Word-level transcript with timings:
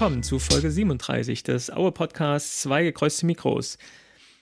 willkommen 0.00 0.22
zu 0.22 0.38
Folge 0.38 0.70
37 0.70 1.42
des 1.42 1.72
Aue 1.72 1.90
Podcasts 1.90 2.60
Zwei 2.60 2.84
gekreuzte 2.84 3.26
Mikros. 3.26 3.78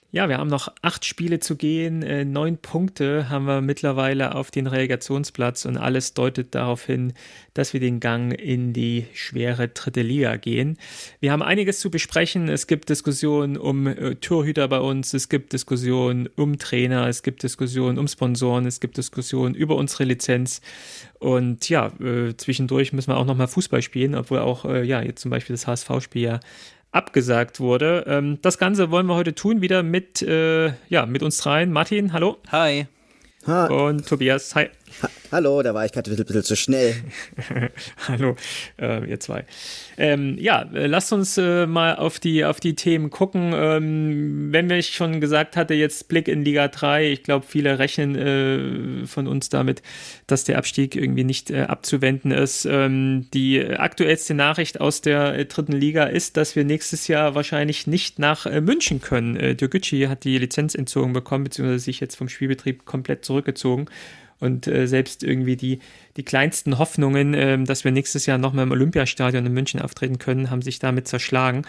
Ja, 0.09 0.29
wir 0.29 0.37
haben 0.37 0.47
noch 0.47 0.69
acht 0.81 1.03
Spiele 1.03 1.39
zu 1.39 1.57
gehen. 1.57 2.01
Äh, 2.01 2.23
neun 2.23 2.57
Punkte 2.57 3.27
haben 3.27 3.43
wir 3.43 3.59
mittlerweile 3.59 4.35
auf 4.35 4.51
den 4.51 4.65
Relegationsplatz 4.65 5.65
und 5.65 5.75
alles 5.75 6.13
deutet 6.13 6.55
darauf 6.55 6.85
hin, 6.85 7.11
dass 7.53 7.73
wir 7.73 7.81
den 7.81 7.99
Gang 7.99 8.31
in 8.31 8.71
die 8.71 9.07
schwere 9.13 9.67
dritte 9.67 10.01
Liga 10.03 10.37
gehen. 10.37 10.77
Wir 11.19 11.33
haben 11.33 11.41
einiges 11.41 11.81
zu 11.81 11.91
besprechen. 11.91 12.47
Es 12.47 12.67
gibt 12.67 12.87
Diskussionen 12.87 13.57
um 13.57 13.85
äh, 13.85 14.15
Torhüter 14.15 14.69
bei 14.69 14.79
uns, 14.79 15.13
es 15.13 15.27
gibt 15.27 15.51
Diskussionen 15.51 16.29
um 16.37 16.57
Trainer, 16.57 17.07
es 17.07 17.21
gibt 17.21 17.43
Diskussionen 17.43 17.99
um 17.99 18.07
Sponsoren, 18.07 18.65
es 18.65 18.79
gibt 18.79 18.95
Diskussionen 18.95 19.55
über 19.55 19.75
unsere 19.75 20.05
Lizenz. 20.05 20.61
Und 21.19 21.67
ja, 21.67 21.87
äh, 21.99 22.33
zwischendurch 22.37 22.93
müssen 22.93 23.11
wir 23.11 23.17
auch 23.17 23.25
nochmal 23.25 23.49
Fußball 23.49 23.81
spielen, 23.81 24.15
obwohl 24.15 24.39
auch 24.39 24.63
äh, 24.63 24.85
ja 24.85 25.01
jetzt 25.01 25.21
zum 25.21 25.31
Beispiel 25.31 25.53
das 25.53 25.67
HSV-Spiel 25.67 26.21
ja 26.21 26.39
abgesagt 26.97 27.59
wurde. 27.59 28.03
Ähm, 28.07 28.39
das 28.41 28.57
Ganze 28.57 28.91
wollen 28.91 29.05
wir 29.05 29.15
heute 29.15 29.35
tun, 29.35 29.61
wieder 29.61 29.83
mit, 29.83 30.21
äh, 30.21 30.73
ja, 30.89 31.05
mit 31.05 31.23
uns 31.23 31.37
dreien. 31.37 31.71
Martin, 31.71 32.11
hallo. 32.11 32.37
Hi. 32.51 32.87
Ha. 33.45 33.67
Und 33.67 34.07
Tobias, 34.07 34.55
hi. 34.55 34.69
Ha 35.01 35.09
Hallo, 35.29 35.61
da 35.61 35.73
war 35.73 35.85
ich 35.85 35.91
gerade 35.91 36.09
ein 36.09 36.15
bisschen, 36.15 36.43
zu 36.43 36.55
schnell. 36.55 36.95
Hallo, 38.07 38.37
äh, 38.79 39.05
ihr 39.09 39.19
zwei. 39.19 39.43
Ähm, 39.97 40.37
ja, 40.39 40.61
äh, 40.73 40.87
lasst 40.87 41.11
uns 41.11 41.37
äh, 41.37 41.65
mal 41.65 41.97
auf 41.97 42.17
die, 42.19 42.45
auf 42.45 42.61
die 42.61 42.75
Themen 42.75 43.09
gucken. 43.09 43.51
Ähm, 43.53 44.53
wenn 44.53 44.69
ich 44.69 44.95
schon 44.95 45.19
gesagt 45.19 45.57
hatte, 45.57 45.73
jetzt 45.73 46.07
Blick 46.07 46.29
in 46.29 46.45
Liga 46.45 46.69
3, 46.69 47.11
ich 47.11 47.23
glaube, 47.23 47.45
viele 47.45 47.77
rechnen 47.77 48.15
äh, 48.15 49.05
von 49.05 49.27
uns 49.27 49.49
damit, 49.49 49.81
dass 50.27 50.45
der 50.45 50.57
Abstieg 50.57 50.95
irgendwie 50.95 51.25
nicht 51.25 51.51
äh, 51.51 51.63
abzuwenden 51.63 52.31
ist. 52.31 52.63
Ähm, 52.63 53.27
die 53.33 53.61
aktuellste 53.61 54.33
Nachricht 54.33 54.79
aus 54.79 55.01
der 55.01 55.37
äh, 55.37 55.45
dritten 55.45 55.73
Liga 55.73 56.05
ist, 56.05 56.37
dass 56.37 56.55
wir 56.55 56.63
nächstes 56.63 57.09
Jahr 57.09 57.35
wahrscheinlich 57.35 57.85
nicht 57.85 58.17
nach 58.17 58.49
München 58.61 59.01
können. 59.01 59.35
Äh, 59.35 59.55
Dürgücü 59.55 60.07
hat 60.07 60.23
die 60.23 60.37
Lizenz 60.37 60.73
entzogen 60.73 61.11
bekommen, 61.11 61.43
beziehungsweise 61.43 61.83
sich 61.83 61.99
jetzt 61.99 62.15
vom 62.15 62.29
Spielbetrieb 62.29 62.85
komplett 62.85 63.25
zurückgezogen. 63.25 63.89
Und 64.39 64.67
äh, 64.67 64.87
selbst 64.87 65.23
irgendwie 65.23 65.55
die, 65.55 65.79
die 66.15 66.23
kleinsten 66.23 66.77
Hoffnungen, 66.77 67.33
äh, 67.33 67.63
dass 67.63 67.83
wir 67.83 67.91
nächstes 67.91 68.25
Jahr 68.25 68.37
nochmal 68.37 68.65
im 68.65 68.71
Olympiastadion 68.71 69.45
in 69.45 69.53
München 69.53 69.81
auftreten 69.81 70.19
können, 70.19 70.51
haben 70.51 70.61
sich 70.61 70.79
damit 70.79 71.07
zerschlagen. 71.07 71.65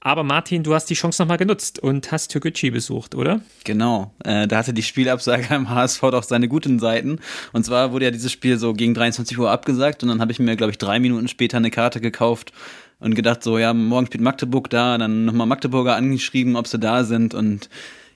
Aber 0.00 0.22
Martin, 0.22 0.62
du 0.62 0.72
hast 0.72 0.88
die 0.88 0.94
Chance 0.94 1.20
nochmal 1.20 1.36
genutzt 1.36 1.78
und 1.78 2.12
hast 2.12 2.28
Türkgücü 2.28 2.70
besucht, 2.70 3.14
oder? 3.14 3.40
Genau, 3.64 4.14
äh, 4.24 4.46
da 4.46 4.58
hatte 4.58 4.72
die 4.72 4.82
Spielabsage 4.82 5.54
im 5.54 5.68
HSV 5.68 6.00
doch 6.00 6.22
seine 6.22 6.48
guten 6.48 6.78
Seiten. 6.78 7.18
Und 7.52 7.64
zwar 7.64 7.92
wurde 7.92 8.06
ja 8.06 8.10
dieses 8.10 8.32
Spiel 8.32 8.58
so 8.58 8.72
gegen 8.72 8.94
23 8.94 9.38
Uhr 9.38 9.50
abgesagt 9.50 10.02
und 10.02 10.08
dann 10.08 10.20
habe 10.20 10.32
ich 10.32 10.38
mir, 10.38 10.56
glaube 10.56 10.70
ich, 10.70 10.78
drei 10.78 11.00
Minuten 11.00 11.28
später 11.28 11.56
eine 11.56 11.70
Karte 11.70 12.00
gekauft 12.00 12.52
und 13.00 13.14
gedacht 13.14 13.42
so, 13.42 13.58
ja, 13.58 13.74
morgen 13.74 14.06
spielt 14.06 14.22
Magdeburg 14.22 14.70
da, 14.70 14.96
dann 14.96 15.24
nochmal 15.24 15.46
Magdeburger 15.46 15.96
angeschrieben, 15.96 16.56
ob 16.56 16.66
sie 16.66 16.78
da 16.78 17.04
sind 17.04 17.34
und 17.34 17.68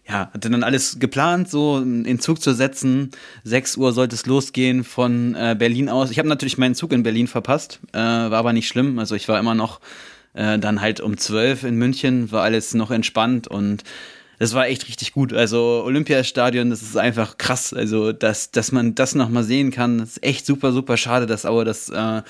ja, 0.08 0.30
hatte 0.32 0.50
dann 0.50 0.64
alles 0.64 0.98
geplant, 0.98 1.48
so 1.48 1.78
in 1.78 2.18
Zug 2.18 2.42
zu 2.42 2.52
setzen. 2.52 3.10
6 3.44 3.76
Uhr 3.76 3.92
sollte 3.92 4.16
es 4.16 4.26
losgehen 4.26 4.82
von 4.84 5.34
äh, 5.34 5.54
Berlin 5.58 5.88
aus. 5.88 6.10
Ich 6.10 6.18
habe 6.18 6.28
natürlich 6.28 6.58
meinen 6.58 6.74
Zug 6.74 6.92
in 6.92 7.02
Berlin 7.02 7.28
verpasst, 7.28 7.80
äh, 7.92 7.98
war 7.98 8.32
aber 8.32 8.52
nicht 8.52 8.68
schlimm. 8.68 8.98
Also 8.98 9.14
ich 9.14 9.28
war 9.28 9.38
immer 9.38 9.54
noch 9.54 9.80
äh, 10.34 10.58
dann 10.58 10.80
halt 10.80 11.00
um 11.00 11.16
12 11.16 11.64
in 11.64 11.76
München, 11.76 12.32
war 12.32 12.42
alles 12.42 12.74
noch 12.74 12.90
entspannt 12.90 13.46
und 13.46 13.84
das 14.40 14.54
war 14.54 14.66
echt 14.66 14.88
richtig 14.88 15.12
gut. 15.12 15.34
Also 15.34 15.82
Olympiastadion, 15.84 16.70
das 16.70 16.80
ist 16.82 16.96
einfach 16.96 17.36
krass. 17.36 17.74
Also 17.74 18.12
dass, 18.12 18.50
dass 18.50 18.72
man 18.72 18.94
das 18.94 19.14
nochmal 19.14 19.44
sehen 19.44 19.70
kann, 19.70 20.00
ist 20.00 20.22
echt 20.24 20.46
super, 20.46 20.72
super 20.72 20.96
schade, 20.96 21.26
dass 21.26 21.44
Aue 21.44 21.64
das 21.64 21.90
äh, 21.90 22.22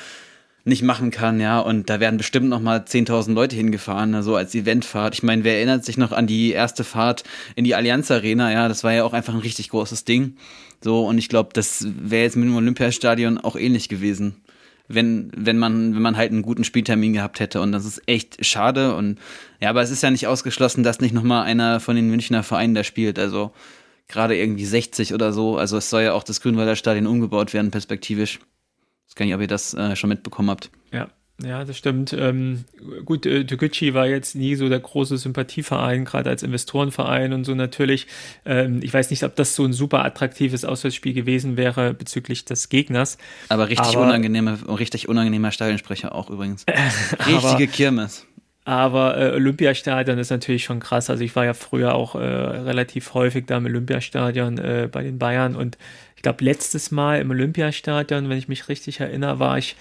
nicht 0.64 0.82
machen 0.82 1.10
kann, 1.10 1.40
ja. 1.40 1.60
Und 1.60 1.90
da 1.90 2.00
werden 2.00 2.16
bestimmt 2.16 2.48
noch 2.48 2.60
mal 2.60 2.80
10.000 2.80 3.32
Leute 3.32 3.56
hingefahren, 3.56 4.12
so 4.12 4.16
also 4.16 4.36
als 4.36 4.54
Eventfahrt. 4.54 5.14
Ich 5.14 5.22
meine, 5.22 5.44
wer 5.44 5.56
erinnert 5.56 5.84
sich 5.84 5.96
noch 5.96 6.12
an 6.12 6.26
die 6.26 6.52
erste 6.52 6.84
Fahrt 6.84 7.24
in 7.56 7.64
die 7.64 7.74
Allianz 7.74 8.10
Arena? 8.10 8.52
Ja, 8.52 8.68
das 8.68 8.84
war 8.84 8.92
ja 8.92 9.04
auch 9.04 9.12
einfach 9.12 9.34
ein 9.34 9.40
richtig 9.40 9.70
großes 9.70 10.04
Ding. 10.04 10.36
So, 10.82 11.06
und 11.06 11.18
ich 11.18 11.28
glaube, 11.28 11.50
das 11.52 11.86
wäre 11.88 12.22
jetzt 12.24 12.36
mit 12.36 12.46
dem 12.46 12.56
Olympiastadion 12.56 13.38
auch 13.38 13.56
ähnlich 13.56 13.88
gewesen, 13.88 14.36
wenn, 14.88 15.30
wenn 15.36 15.58
man, 15.58 15.94
wenn 15.94 16.02
man 16.02 16.16
halt 16.16 16.32
einen 16.32 16.42
guten 16.42 16.64
Spieltermin 16.64 17.12
gehabt 17.12 17.40
hätte. 17.40 17.60
Und 17.60 17.72
das 17.72 17.84
ist 17.84 18.02
echt 18.06 18.44
schade. 18.44 18.94
Und 18.94 19.18
ja, 19.60 19.70
aber 19.70 19.82
es 19.82 19.90
ist 19.90 20.02
ja 20.02 20.10
nicht 20.10 20.26
ausgeschlossen, 20.26 20.82
dass 20.82 21.00
nicht 21.00 21.14
noch 21.14 21.22
mal 21.22 21.42
einer 21.42 21.80
von 21.80 21.96
den 21.96 22.08
Münchner 22.10 22.42
Vereinen 22.42 22.74
da 22.74 22.84
spielt. 22.84 23.18
Also 23.18 23.52
gerade 24.08 24.36
irgendwie 24.36 24.64
60 24.64 25.14
oder 25.14 25.32
so. 25.32 25.56
Also 25.56 25.76
es 25.76 25.90
soll 25.90 26.02
ja 26.02 26.12
auch 26.12 26.24
das 26.24 26.40
Grünwalder 26.40 26.76
Stadion 26.76 27.06
umgebaut 27.06 27.54
werden, 27.54 27.70
perspektivisch. 27.70 28.40
Ich 29.10 29.14
weiß 29.14 29.16
gar 29.16 29.26
nicht, 29.26 29.34
ob 29.34 29.40
ihr 29.40 29.48
das 29.48 29.74
äh, 29.74 29.96
schon 29.96 30.08
mitbekommen 30.08 30.50
habt. 30.50 30.70
Ja, 30.92 31.08
ja, 31.42 31.64
das 31.64 31.76
stimmt. 31.76 32.12
Ähm, 32.12 32.64
gut, 33.04 33.26
äh, 33.26 33.44
Toguchi 33.44 33.92
war 33.92 34.06
jetzt 34.06 34.36
nie 34.36 34.54
so 34.54 34.68
der 34.68 34.78
große 34.78 35.16
Sympathieverein, 35.18 36.04
gerade 36.04 36.30
als 36.30 36.44
Investorenverein 36.44 37.32
und 37.32 37.44
so 37.44 37.56
natürlich. 37.56 38.06
Ähm, 38.44 38.80
ich 38.82 38.94
weiß 38.94 39.10
nicht, 39.10 39.24
ob 39.24 39.34
das 39.34 39.56
so 39.56 39.64
ein 39.64 39.72
super 39.72 40.04
attraktives 40.04 40.64
Auswärtsspiel 40.64 41.12
gewesen 41.12 41.56
wäre 41.56 41.92
bezüglich 41.92 42.44
des 42.44 42.68
Gegners. 42.68 43.18
Aber 43.48 43.68
richtig 43.68 43.96
aber, 43.96 44.06
unangenehme, 44.06 44.58
richtig 44.78 45.08
unangenehmer 45.08 45.50
Stadionsprecher 45.50 46.14
auch 46.14 46.30
übrigens. 46.30 46.64
Richtige 47.26 47.48
aber, 47.48 47.66
Kirmes. 47.66 48.26
Aber 48.64 49.16
äh, 49.16 49.32
Olympiastadion 49.32 50.18
ist 50.18 50.30
natürlich 50.30 50.64
schon 50.64 50.80
krass. 50.80 51.08
Also 51.08 51.24
ich 51.24 51.34
war 51.34 51.46
ja 51.46 51.54
früher 51.54 51.94
auch 51.94 52.14
äh, 52.14 52.18
relativ 52.18 53.14
häufig 53.14 53.46
da 53.46 53.56
im 53.56 53.64
Olympiastadion 53.64 54.58
äh, 54.58 54.88
bei 54.90 55.02
den 55.02 55.18
Bayern 55.18 55.56
und 55.56 55.78
ich 56.20 56.22
glaube, 56.22 56.44
letztes 56.44 56.90
Mal 56.90 57.18
im 57.18 57.30
Olympiastadion, 57.30 58.28
wenn 58.28 58.36
ich 58.36 58.46
mich 58.46 58.68
richtig 58.68 59.00
erinnere, 59.00 59.38
war 59.38 59.56
ich 59.56 59.74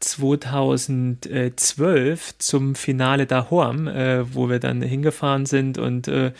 2012 0.00 2.36
zum 2.36 2.74
Finale 2.74 3.24
da 3.24 3.48
Horm, 3.48 3.88
äh, 3.88 4.34
wo 4.34 4.50
wir 4.50 4.58
dann 4.58 4.82
hingefahren 4.82 5.46
sind 5.46 5.78
und 5.78 6.06
äh, 6.06 6.32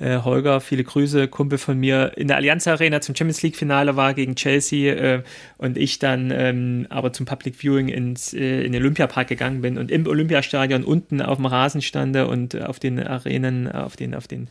äh, 0.00 0.16
Holger, 0.16 0.62
viele 0.62 0.82
Grüße, 0.82 1.28
Kumpel 1.28 1.58
von 1.58 1.78
mir, 1.78 2.12
in 2.16 2.28
der 2.28 2.38
Allianz 2.38 2.66
Arena 2.66 3.02
zum 3.02 3.14
Champions 3.14 3.42
League 3.42 3.56
Finale 3.56 3.96
war 3.96 4.14
gegen 4.14 4.34
Chelsea 4.34 4.94
äh, 4.94 5.22
und 5.58 5.76
ich 5.76 5.98
dann 5.98 6.30
ähm, 6.30 6.86
aber 6.88 7.12
zum 7.12 7.26
Public 7.26 7.62
Viewing 7.62 7.88
ins, 7.88 8.32
äh, 8.32 8.64
in 8.64 8.72
den 8.72 8.80
Olympiapark 8.80 9.28
gegangen 9.28 9.60
bin 9.60 9.76
und 9.76 9.90
im 9.90 10.06
Olympiastadion 10.06 10.84
unten 10.84 11.20
auf 11.20 11.36
dem 11.36 11.44
Rasen 11.44 11.82
stande 11.82 12.28
und 12.28 12.58
auf 12.62 12.78
den 12.78 12.98
Arenen, 12.98 13.70
auf 13.70 13.94
den, 13.94 14.14
auf 14.14 14.26
den 14.26 14.48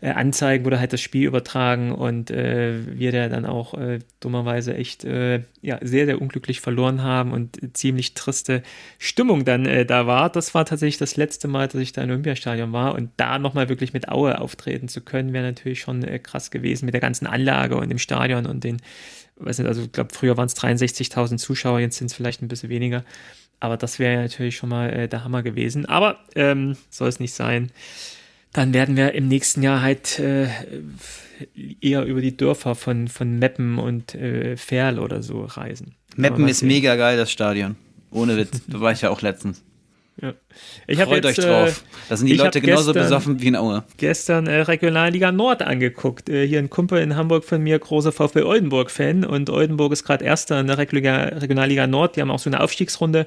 äh, 0.00 0.10
Anzeigen 0.10 0.64
wurde 0.64 0.80
halt 0.80 0.92
das 0.92 1.00
Spiel 1.00 1.26
übertragen 1.26 1.92
und 1.92 2.30
äh, 2.30 2.98
wir 2.98 3.12
da 3.12 3.28
dann 3.28 3.44
auch 3.44 3.74
äh, 3.74 3.98
dummerweise 4.20 4.74
echt 4.74 5.04
äh, 5.04 5.42
ja, 5.60 5.78
sehr, 5.82 6.06
sehr 6.06 6.20
unglücklich 6.20 6.60
verloren 6.60 7.02
haben 7.02 7.32
und 7.32 7.76
ziemlich 7.76 8.14
triste 8.14 8.62
Stimmung 8.98 9.44
dann 9.44 9.66
äh, 9.66 9.84
da 9.84 10.06
war. 10.06 10.30
Das 10.30 10.54
war 10.54 10.64
tatsächlich 10.64 10.98
das 10.98 11.16
letzte 11.16 11.48
Mal, 11.48 11.68
dass 11.68 11.80
ich 11.80 11.92
da 11.92 12.02
im 12.02 12.10
Olympiastadion 12.10 12.72
war 12.72 12.94
und 12.94 13.10
da 13.18 13.38
nochmal 13.38 13.68
wirklich 13.68 13.92
mit 13.92 14.08
Aue 14.08 14.40
auftreten 14.40 14.88
zu 14.88 15.02
können, 15.02 15.32
wäre 15.32 15.44
natürlich 15.44 15.80
schon 15.80 16.02
äh, 16.02 16.18
krass 16.18 16.50
gewesen 16.50 16.86
mit 16.86 16.94
der 16.94 17.00
ganzen 17.00 17.26
Anlage 17.26 17.76
und 17.76 17.90
dem 17.90 17.98
Stadion 17.98 18.46
und 18.46 18.64
den, 18.64 18.78
weiß 19.36 19.58
nicht, 19.58 19.68
also 19.68 19.82
ich 19.82 19.92
glaube, 19.92 20.14
früher 20.14 20.36
waren 20.36 20.46
es 20.46 20.56
63.000 20.56 21.36
Zuschauer, 21.36 21.80
jetzt 21.80 21.98
sind 21.98 22.06
es 22.06 22.14
vielleicht 22.14 22.42
ein 22.42 22.48
bisschen 22.48 22.70
weniger. 22.70 23.04
Aber 23.62 23.76
das 23.76 23.98
wäre 23.98 24.22
natürlich 24.22 24.56
schon 24.56 24.70
mal 24.70 25.06
der 25.06 25.22
Hammer 25.22 25.42
gewesen. 25.42 25.84
Aber 25.84 26.18
ähm, 26.34 26.78
soll 26.88 27.08
es 27.10 27.20
nicht 27.20 27.34
sein 27.34 27.70
dann 28.52 28.74
werden 28.74 28.96
wir 28.96 29.12
im 29.12 29.28
nächsten 29.28 29.62
Jahr 29.62 29.80
halt 29.80 30.18
äh, 30.18 30.48
eher 31.80 32.04
über 32.04 32.20
die 32.20 32.36
Dörfer 32.36 32.74
von, 32.74 33.08
von 33.08 33.38
Meppen 33.38 33.78
und 33.78 34.14
äh, 34.14 34.56
Ferl 34.56 34.98
oder 34.98 35.22
so 35.22 35.44
reisen. 35.44 35.94
Meppen 36.16 36.48
ist 36.48 36.62
mega 36.62 36.96
geil, 36.96 37.16
das 37.16 37.30
Stadion. 37.30 37.76
Ohne 38.10 38.36
Witz. 38.36 38.62
da 38.66 38.80
war 38.80 38.92
ich 38.92 39.02
ja 39.02 39.10
auch 39.10 39.22
letztens. 39.22 39.62
Ja. 40.22 40.34
Ich 40.86 40.98
Freut 40.98 41.24
jetzt, 41.24 41.38
euch 41.38 41.44
drauf. 41.46 41.68
Äh, 41.68 42.08
da 42.10 42.16
sind 42.16 42.26
die 42.26 42.34
Leute 42.34 42.60
genauso 42.60 42.92
gestern, 42.92 43.02
besoffen 43.02 43.40
wie 43.40 43.46
in 43.48 43.56
Aue. 43.56 43.84
Gestern 43.96 44.46
äh, 44.46 44.60
Regionalliga 44.60 45.32
Nord 45.32 45.62
angeguckt. 45.62 46.28
Äh, 46.28 46.46
hier 46.46 46.58
ein 46.58 46.68
Kumpel 46.68 47.00
in 47.00 47.16
Hamburg 47.16 47.44
von 47.44 47.62
mir, 47.62 47.78
großer 47.78 48.12
VfB 48.12 48.42
Oldenburg-Fan. 48.42 49.24
Und 49.24 49.48
Oldenburg 49.48 49.92
ist 49.92 50.04
gerade 50.04 50.24
Erster 50.24 50.60
in 50.60 50.66
der 50.66 50.76
Regionalliga 50.76 51.86
Nord. 51.86 52.16
Die 52.16 52.20
haben 52.20 52.30
auch 52.30 52.38
so 52.38 52.50
eine 52.50 52.60
Aufstiegsrunde. 52.60 53.26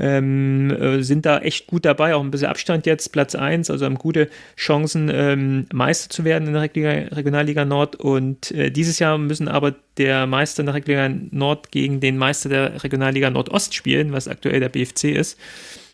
Ähm, 0.00 0.70
äh, 0.70 1.02
sind 1.02 1.26
da 1.26 1.38
echt 1.38 1.68
gut 1.68 1.84
dabei. 1.84 2.16
Auch 2.16 2.22
ein 2.22 2.32
bisschen 2.32 2.48
Abstand 2.48 2.86
jetzt, 2.86 3.12
Platz 3.12 3.36
1. 3.36 3.70
Also 3.70 3.84
haben 3.84 3.96
gute 3.96 4.28
Chancen, 4.56 5.10
ähm, 5.14 5.66
Meister 5.72 6.10
zu 6.10 6.24
werden 6.24 6.48
in 6.48 6.54
der 6.54 6.62
Regionalliga 6.62 7.64
Nord. 7.64 7.96
Und 7.96 8.50
äh, 8.50 8.70
dieses 8.70 8.98
Jahr 8.98 9.16
müssen 9.16 9.46
aber 9.46 9.76
der 9.96 10.26
Meister 10.26 10.60
in 10.60 10.66
der 10.66 10.74
Regionalliga 10.74 11.26
Nord 11.30 11.70
gegen 11.70 12.00
den 12.00 12.18
Meister 12.18 12.48
der 12.48 12.82
Regionalliga 12.82 13.30
Nordost 13.30 13.74
spielen, 13.74 14.12
was 14.12 14.26
aktuell 14.26 14.58
der 14.58 14.70
BFC 14.70 15.04
ist. 15.04 15.38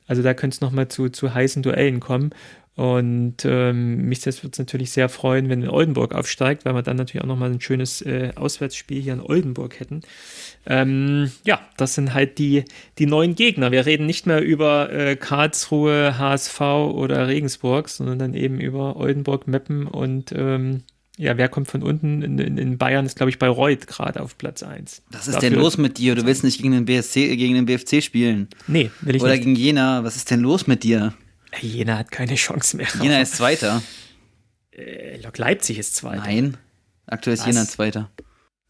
Also 0.08 0.22
da 0.22 0.34
könnte 0.34 0.56
es 0.56 0.60
nochmal 0.60 0.88
zu, 0.88 1.08
zu 1.08 1.32
heißen 1.32 1.62
Duellen 1.62 2.00
kommen. 2.00 2.31
Und 2.78 3.44
ähm, 3.44 4.02
mich 4.08 4.20
das 4.20 4.44
wird 4.44 4.52
es 4.52 4.58
natürlich 4.60 4.93
sehr 4.93 5.08
freuen, 5.08 5.49
wenn 5.49 5.69
Oldenburg 5.69 6.14
aufsteigt, 6.14 6.64
weil 6.64 6.75
wir 6.75 6.82
dann 6.82 6.96
natürlich 6.96 7.25
auch 7.25 7.28
nochmal 7.28 7.50
ein 7.50 7.60
schönes 7.60 8.02
äh, 8.02 8.31
Auswärtsspiel 8.37 9.02
hier 9.02 9.14
in 9.14 9.20
Oldenburg 9.20 9.81
hätten. 9.81 10.02
Ähm, 10.64 11.32
ja, 11.44 11.60
das 11.76 11.96
sind 11.96 12.14
halt 12.14 12.38
die, 12.38 12.64
die 12.99 13.06
neuen 13.06 13.34
Gegner. 13.34 13.72
Wir 13.72 13.84
reden 13.84 14.06
nicht 14.06 14.26
mehr 14.26 14.40
über 14.40 14.93
äh, 14.93 15.16
Karlsruhe, 15.16 16.19
HSV 16.19 16.61
oder 16.61 17.26
Regensburg, 17.26 17.88
sondern 17.88 18.20
dann 18.20 18.34
eben 18.34 18.61
über 18.61 18.94
Oldenburg, 18.94 19.49
Meppen 19.49 19.88
und 19.88 20.31
ähm, 20.31 20.84
ja, 21.18 21.36
wer 21.36 21.48
kommt 21.48 21.66
von 21.66 21.82
unten? 21.82 22.22
In, 22.22 22.38
in, 22.38 22.58
in 22.58 22.78
Bayern 22.78 23.04
ist, 23.04 23.16
glaube 23.16 23.30
ich, 23.30 23.40
Bayreuth 23.40 23.88
gerade 23.88 24.22
auf 24.22 24.38
Platz 24.38 24.62
1. 24.62 25.02
Was 25.10 25.26
ist 25.26 25.34
Dafür, 25.34 25.50
denn 25.50 25.58
los 25.58 25.76
mit 25.76 25.98
dir? 25.98 26.14
Du 26.14 26.24
willst 26.24 26.44
nicht 26.44 26.58
gegen 26.58 26.70
den 26.70 26.84
BSC, 26.84 27.36
gegen 27.36 27.54
den 27.54 27.66
BFC 27.66 28.02
spielen. 28.02 28.48
Nee, 28.68 28.92
will 29.00 29.16
ich 29.16 29.22
Oder 29.22 29.32
nicht. 29.32 29.42
gegen 29.42 29.56
Jena. 29.56 30.04
Was 30.04 30.14
ist 30.14 30.30
denn 30.30 30.40
los 30.40 30.68
mit 30.68 30.84
dir? 30.84 31.12
Jena 31.60 31.98
hat 31.98 32.12
keine 32.12 32.36
Chance 32.36 32.76
mehr. 32.76 32.86
Jena 33.02 33.20
ist 33.20 33.34
Zweiter. 33.36 33.82
Äh, 34.70 35.18
Leipzig 35.36 35.78
ist 35.78 35.96
Zweiter. 35.96 36.22
Nein, 36.22 36.56
aktuell 37.06 37.34
ist 37.34 37.40
Was? 37.40 37.46
Jena 37.48 37.66
Zweiter. 37.66 38.10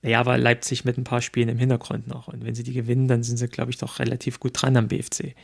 Ja, 0.02 0.20
aber 0.20 0.38
Leipzig 0.38 0.86
mit 0.86 0.96
ein 0.96 1.04
paar 1.04 1.20
Spielen 1.20 1.50
im 1.50 1.58
Hintergrund 1.58 2.06
noch. 2.06 2.28
Und 2.28 2.44
wenn 2.46 2.54
sie 2.54 2.62
die 2.62 2.72
gewinnen, 2.72 3.08
dann 3.08 3.22
sind 3.22 3.36
sie, 3.36 3.48
glaube 3.48 3.72
ich, 3.72 3.76
doch 3.76 3.98
relativ 3.98 4.40
gut 4.40 4.52
dran 4.54 4.76
am 4.76 4.88
BFC. 4.88 5.34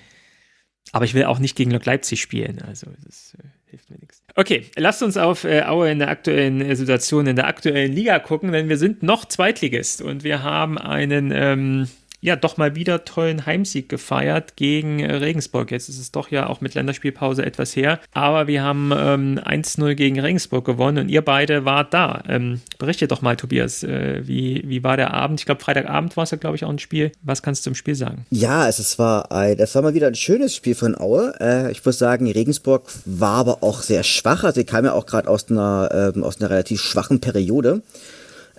Aber 0.93 1.05
ich 1.05 1.15
will 1.15 1.25
auch 1.25 1.39
nicht 1.39 1.57
gegen 1.57 1.71
Lok 1.71 1.85
Leipzig 1.85 2.21
spielen, 2.21 2.63
also 2.63 2.87
das 3.05 3.35
äh, 3.39 3.47
hilft 3.71 3.91
mir 3.91 3.99
nichts. 3.99 4.23
Okay, 4.37 4.67
lasst 4.77 5.03
uns 5.03 5.17
auf 5.17 5.45
äh, 5.45 5.63
Aue 5.63 5.91
in 5.91 5.99
der 5.99 6.09
aktuellen 6.09 6.61
äh, 6.61 6.77
Situation 6.77 7.27
in 7.27 7.37
der 7.37 7.47
aktuellen 7.47 7.93
Liga 7.93 8.19
gucken, 8.19 8.53
denn 8.53 8.69
wir 8.69 8.79
sind 8.79 9.03
noch 9.03 9.25
Zweitligist 9.25 10.03
und 10.03 10.25
wir 10.25 10.43
haben 10.43 10.79
einen 10.79 11.33
ähm, 11.33 11.89
ja 12.25 12.37
doch 12.37 12.57
mal 12.57 12.75
wieder 12.75 13.05
tollen 13.05 13.45
Heimsieg 13.45 13.91
gefeiert 13.91 14.57
gegen 14.57 15.01
äh, 15.01 15.15
Regensburg. 15.17 15.71
Jetzt 15.71 15.91
ist 15.91 16.01
es 16.01 16.11
doch 16.11 16.31
ja 16.31 16.47
auch 16.47 16.63
mit 16.63 16.75
Länderspielpause 16.75 17.45
etwas 17.45 17.77
her. 17.77 18.01
Aber 18.15 18.47
wir 18.47 18.63
haben 18.63 18.93
ähm, 18.97 19.39
1-0 19.39 19.95
gegen 19.95 20.19
Regensburg 20.19 20.65
gewonnen 20.65 21.05
und 21.05 21.09
ihr 21.11 21.21
beide 21.21 21.67
wart 21.67 21.93
da. 21.93 22.23
Ähm, 22.27 22.63
berichte 22.79 23.09
doch 23.09 23.21
mal, 23.21 23.37
Tobias, 23.37 23.83
äh, 23.83 24.27
wie, 24.27 24.63
wie 24.67 24.83
war 24.83 24.97
der 24.97 25.13
Abend? 25.13 25.41
Ich 25.41 25.45
glaube, 25.45 25.61
Freitagabend 25.61 26.17
war 26.17 26.25
es 26.25 26.31
ja, 26.31 26.39
glaube 26.39 26.57
ich, 26.57 26.65
auch 26.65 26.71
ein 26.71 26.79
Spiel. 26.79 27.13
Was 27.23 27.43
kannst 27.43 27.61
du 27.61 27.65
zum 27.65 27.75
Spiel 27.75 27.95
sagen? 27.95 28.25
Ja, 28.31 28.67
es, 28.69 28.99
war 28.99 29.31
ein, 29.31 29.59
es 29.59 29.75
war 29.75 29.83
mal 29.83 29.93
wieder 29.93 30.07
ein 30.07 30.15
schönes 30.15 30.57
Spiel 30.57 30.75
von 30.75 30.97
Aue. 30.99 31.35
Äh, 31.41 31.73
ich 31.73 31.85
muss 31.85 31.99
sagen, 31.99 32.31
Regensburg 32.31 32.91
war 33.05 33.37
aber 33.37 33.63
auch 33.63 33.83
sehr 33.83 34.03
schwach. 34.03 34.45
Also 34.45 34.61
sie 34.61 34.65
kam 34.65 34.87
ja 34.87 34.95
auch 34.95 35.05
gerade 35.05 35.29
aus 35.29 35.51
einer, 35.51 36.13
ähm, 36.17 36.25
aus 36.25 36.41
einer 36.41 36.49
relativ 36.49 36.81
schwachen 36.81 37.21
Periode 37.21 37.83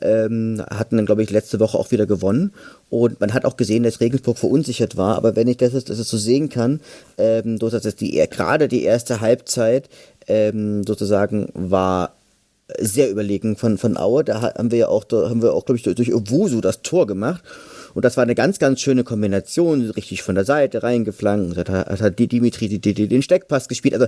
ähm, 0.02 0.64
hatten 0.70 0.98
dann, 0.98 1.06
glaube 1.06 1.24
ich, 1.24 1.30
letzte 1.30 1.60
Woche 1.60 1.78
auch 1.78 1.92
wieder 1.92 2.06
gewonnen. 2.06 2.54
Und 2.96 3.20
man 3.20 3.34
hat 3.34 3.44
auch 3.44 3.58
gesehen, 3.58 3.84
dass 3.84 4.00
Regensburg 4.00 4.38
verunsichert 4.38 4.96
war. 4.96 5.18
Aber 5.18 5.36
wenn 5.36 5.50
ich 5.50 5.58
das, 5.58 5.74
das 5.74 5.98
so 5.98 6.18
sehen 6.18 6.48
kann, 6.48 6.80
ähm, 7.18 7.60
dass 7.60 7.96
die, 7.98 8.12
gerade 8.32 8.70
die 8.70 8.84
erste 8.84 9.20
Halbzeit 9.20 9.90
ähm, 10.28 10.82
sozusagen 10.88 11.50
war 11.54 12.16
sehr 12.80 13.12
überlegen 13.12 13.58
von, 13.58 13.78
von 13.78 13.98
Aue. 13.98 14.24
Da 14.24 14.42
haben 14.42 14.72
wir 14.72 14.78
ja 14.78 14.88
auch, 14.88 15.04
da 15.04 15.30
haben 15.30 15.42
wir 15.42 15.54
auch, 15.54 15.66
glaube 15.66 15.78
ich, 15.78 15.84
durch 15.84 16.14
Owusu 16.14 16.62
das 16.62 16.84
Tor 16.84 17.06
gemacht. 17.06 17.44
Und 17.96 18.04
das 18.04 18.18
war 18.18 18.24
eine 18.24 18.36
ganz, 18.36 18.60
ganz 18.60 18.82
schöne 18.82 19.06
Kombination, 19.06 19.90
richtig 19.92 20.22
von 20.22 20.36
der 20.36 20.44
Seite 20.44 20.84
reingeflankt. 20.84 21.58
Hat, 21.58 21.70
hat, 21.70 22.02
hat 22.02 22.20
Dimitri 22.20 22.68
die, 22.68 22.80
die, 22.80 23.08
den 23.08 23.22
Steckpass 23.22 23.70
gespielt. 23.70 23.94
Also 23.94 24.08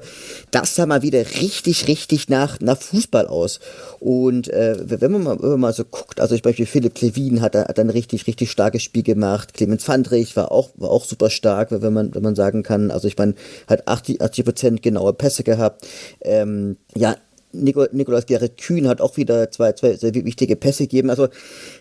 das 0.52 0.76
sah 0.76 0.86
mal 0.86 1.02
wieder 1.02 1.20
richtig, 1.20 1.88
richtig 1.88 2.28
nach, 2.28 2.60
nach 2.60 2.78
Fußball 2.78 3.28
aus. 3.28 3.62
Und 4.00 4.50
äh, 4.50 4.78
wenn, 4.84 5.12
man 5.14 5.24
mal, 5.24 5.42
wenn 5.42 5.52
man 5.52 5.60
mal 5.62 5.74
so 5.74 5.86
guckt, 5.86 6.20
also 6.20 6.36
ich 6.36 6.42
Beispiel 6.42 6.66
Philipp 6.66 6.96
Klevin 6.96 7.42
hat, 7.42 7.56
hat 7.56 7.80
ein 7.80 7.90
richtig, 7.90 8.28
richtig 8.28 8.52
starkes 8.52 8.84
Spiel 8.84 9.04
gemacht. 9.04 9.54
Clemens 9.54 9.86
Fandrich 9.86 10.36
war 10.36 10.52
auch, 10.52 10.72
war 10.76 10.92
auch 10.92 11.06
super 11.06 11.30
stark, 11.30 11.72
wenn 11.72 11.94
man, 11.94 12.14
wenn 12.14 12.24
man 12.24 12.36
sagen 12.36 12.64
kann. 12.64 12.92
Also 12.92 13.08
ich 13.08 13.18
meine, 13.18 13.36
hat 13.68 13.88
80, 13.88 14.22
80 14.22 14.46
Prozent 14.46 14.84
genaue 14.84 15.14
Pässe 15.14 15.44
gehabt. 15.44 15.88
Ähm, 16.22 16.76
ja, 16.94 17.16
Nikolaus 17.54 18.26
Gerrit 18.26 18.58
Kühn 18.58 18.88
hat 18.88 19.02
auch 19.02 19.18
wieder 19.18 19.50
zwei, 19.52 19.72
zwei 19.74 19.94
sehr 19.96 20.14
wichtige 20.14 20.56
Pässe 20.56 20.84
gegeben. 20.84 21.10
Also 21.10 21.30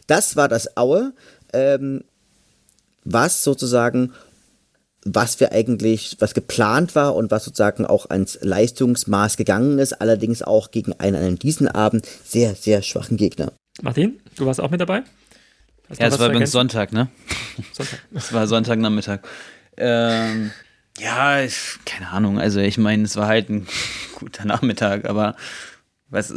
das 0.06 0.36
war 0.36 0.48
das 0.48 0.76
Aue 0.76 1.12
ähm, 1.52 2.04
was 3.04 3.44
sozusagen, 3.44 4.12
was 5.04 5.38
wir 5.40 5.52
eigentlich, 5.52 6.16
was 6.18 6.34
geplant 6.34 6.94
war 6.94 7.14
und 7.14 7.30
was 7.30 7.44
sozusagen 7.44 7.86
auch 7.86 8.10
ans 8.10 8.38
Leistungsmaß 8.42 9.36
gegangen 9.36 9.78
ist, 9.78 9.94
allerdings 9.94 10.42
auch 10.42 10.70
gegen 10.70 10.92
einen 10.94 11.16
an 11.16 11.36
diesem 11.36 11.68
Abend 11.68 12.06
sehr, 12.24 12.54
sehr 12.54 12.82
schwachen 12.82 13.16
Gegner. 13.16 13.52
Martin, 13.82 14.20
du 14.36 14.46
warst 14.46 14.60
auch 14.60 14.70
mit 14.70 14.80
dabei? 14.80 15.02
Hast 15.88 16.00
ja, 16.00 16.08
es 16.08 16.18
war 16.18 16.28
übrigens 16.28 16.50
Sonntag, 16.50 16.92
ne? 16.92 17.08
Sonntag. 17.72 18.00
Es 18.14 18.32
war 18.32 18.46
Sonntagnachmittag. 18.46 19.20
Ähm, 19.76 20.50
ja, 20.98 21.42
ich, 21.42 21.78
keine 21.84 22.08
Ahnung. 22.08 22.40
Also 22.40 22.60
ich 22.60 22.78
meine, 22.78 23.04
es 23.04 23.16
war 23.16 23.28
halt 23.28 23.50
ein 23.50 23.66
guter 24.18 24.44
Nachmittag, 24.44 25.04
aber 25.08 25.36
Weißt, 26.08 26.32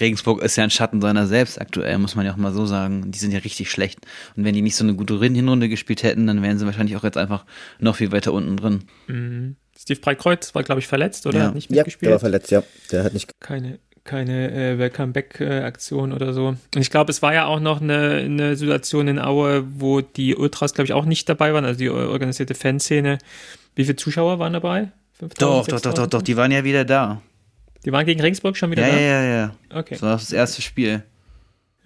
Regensburg 0.00 0.42
ist 0.42 0.56
ja 0.56 0.64
ein 0.64 0.70
Schatten 0.70 1.00
seiner 1.00 1.26
selbst 1.28 1.60
aktuell, 1.60 1.98
muss 1.98 2.16
man 2.16 2.26
ja 2.26 2.32
auch 2.32 2.36
mal 2.36 2.52
so 2.52 2.66
sagen. 2.66 3.12
Die 3.12 3.18
sind 3.18 3.30
ja 3.30 3.38
richtig 3.38 3.70
schlecht. 3.70 4.00
Und 4.36 4.44
wenn 4.44 4.54
die 4.54 4.62
nicht 4.62 4.74
so 4.74 4.82
eine 4.82 4.94
gute 4.94 5.18
Hinrunde 5.20 5.68
gespielt 5.68 6.02
hätten, 6.02 6.26
dann 6.26 6.42
wären 6.42 6.58
sie 6.58 6.66
wahrscheinlich 6.66 6.96
auch 6.96 7.04
jetzt 7.04 7.16
einfach 7.16 7.44
noch 7.78 7.96
viel 7.96 8.10
weiter 8.10 8.32
unten 8.32 8.56
drin. 8.56 8.84
Mhm. 9.06 9.56
Steve 9.78 10.00
Breitkreuz 10.00 10.54
war, 10.54 10.64
glaube 10.64 10.80
ich, 10.80 10.88
verletzt, 10.88 11.26
oder? 11.26 11.38
Ja. 11.38 11.44
Hat 11.46 11.54
nicht 11.54 11.70
mitgespielt. 11.70 12.02
Ja, 12.02 12.08
der 12.08 12.14
war 12.14 12.20
verletzt, 12.20 12.50
ja. 12.50 12.62
Der 12.90 13.04
hat 13.04 13.12
nicht. 13.12 13.30
Keine, 13.40 13.78
keine 14.02 14.50
äh, 14.50 14.78
Welcome-Back-Aktion 14.78 16.12
oder 16.12 16.32
so. 16.32 16.48
Und 16.48 16.80
ich 16.80 16.90
glaube, 16.90 17.12
es 17.12 17.22
war 17.22 17.34
ja 17.34 17.44
auch 17.44 17.60
noch 17.60 17.80
eine, 17.80 18.16
eine 18.16 18.56
Situation 18.56 19.06
in 19.06 19.20
Aue, 19.20 19.64
wo 19.78 20.00
die 20.00 20.34
Ultras, 20.34 20.74
glaube 20.74 20.86
ich, 20.86 20.92
auch 20.92 21.04
nicht 21.04 21.28
dabei 21.28 21.52
waren, 21.54 21.64
also 21.64 21.78
die 21.78 21.90
organisierte 21.90 22.54
Fanszene. 22.54 23.18
Wie 23.76 23.84
viele 23.84 23.96
Zuschauer 23.96 24.38
waren 24.38 24.54
dabei? 24.54 24.90
5000, 25.18 25.40
doch, 25.40 25.66
doch, 25.66 25.80
doch, 25.80 25.94
doch, 25.94 26.06
doch, 26.06 26.22
die 26.22 26.36
waren 26.36 26.50
ja 26.50 26.64
wieder 26.64 26.84
da. 26.84 27.22
Die 27.86 27.92
waren 27.92 28.04
gegen 28.04 28.20
Regensburg 28.20 28.56
schon 28.56 28.72
wieder 28.72 28.84
ja, 28.84 28.92
da? 28.92 29.00
Ja, 29.00 29.22
ja, 29.22 29.36
ja. 29.36 29.56
Okay. 29.70 29.94
Das 29.94 30.02
war 30.02 30.12
das 30.12 30.32
erste 30.32 30.60
Spiel. 30.60 31.04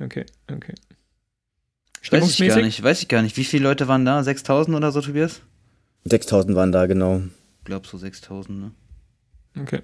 Okay, 0.00 0.24
okay. 0.50 0.72
Weiß 2.10 2.40
ich 2.40 2.48
gar 2.48 2.62
nicht, 2.62 2.82
weiß 2.82 3.02
ich 3.02 3.08
gar 3.08 3.20
nicht. 3.20 3.36
Wie 3.36 3.44
viele 3.44 3.64
Leute 3.64 3.86
waren 3.86 4.06
da? 4.06 4.22
6000 4.22 4.74
oder 4.74 4.92
so, 4.92 5.02
Tobias? 5.02 5.42
6000 6.04 6.56
waren 6.56 6.72
da, 6.72 6.86
genau. 6.86 7.20
Ich 7.58 7.64
glaube 7.64 7.86
so 7.86 7.98
6000, 7.98 8.58
ne? 8.58 8.70
Okay. 9.60 9.82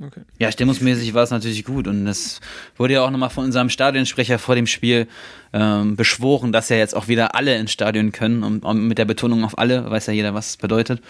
Okay. 0.00 0.22
Ja, 0.40 0.50
stimmungsmäßig 0.50 1.14
war 1.14 1.22
es 1.22 1.30
natürlich 1.30 1.64
gut 1.64 1.86
und 1.86 2.04
das 2.04 2.40
wurde 2.76 2.94
ja 2.94 3.02
auch 3.02 3.10
nochmal 3.10 3.30
von 3.30 3.44
unserem 3.44 3.68
Stadionsprecher 3.70 4.40
vor 4.40 4.56
dem 4.56 4.66
Spiel 4.66 5.06
ähm, 5.52 5.94
beschworen, 5.94 6.50
dass 6.50 6.68
ja 6.68 6.76
jetzt 6.76 6.96
auch 6.96 7.06
wieder 7.06 7.36
alle 7.36 7.56
ins 7.56 7.70
Stadion 7.70 8.10
können 8.10 8.42
und, 8.42 8.64
und, 8.64 8.88
mit 8.88 8.98
der 8.98 9.04
Betonung 9.04 9.44
auf 9.44 9.56
alle, 9.56 9.88
weiß 9.88 10.06
ja 10.06 10.12
jeder, 10.12 10.34
was 10.34 10.48
es 10.50 10.56
bedeutet. 10.56 11.00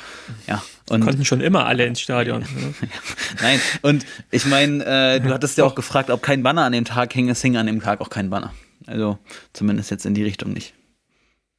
Ja, 0.46 0.62
und 0.90 1.00
konnten 1.00 1.24
schon 1.24 1.40
immer 1.40 1.64
alle 1.64 1.86
ins 1.86 2.00
Stadion. 2.00 2.44
Ne? 2.54 2.74
Nein, 3.40 3.60
und 3.82 4.06
ich 4.30 4.46
meine, 4.46 4.84
äh, 4.84 5.20
du 5.20 5.30
hattest 5.30 5.58
ja 5.58 5.64
auch 5.64 5.74
gefragt, 5.74 6.10
ob 6.10 6.22
kein 6.22 6.42
Banner 6.42 6.62
an 6.62 6.72
dem 6.72 6.84
Tag 6.84 7.12
hing, 7.12 7.28
es 7.28 7.40
hing 7.40 7.56
an 7.56 7.66
dem 7.66 7.80
Tag 7.80 8.00
auch 8.00 8.10
kein 8.10 8.30
Banner. 8.30 8.52
Also 8.86 9.18
zumindest 9.52 9.90
jetzt 9.90 10.06
in 10.06 10.14
die 10.14 10.22
Richtung 10.22 10.52
nicht. 10.52 10.74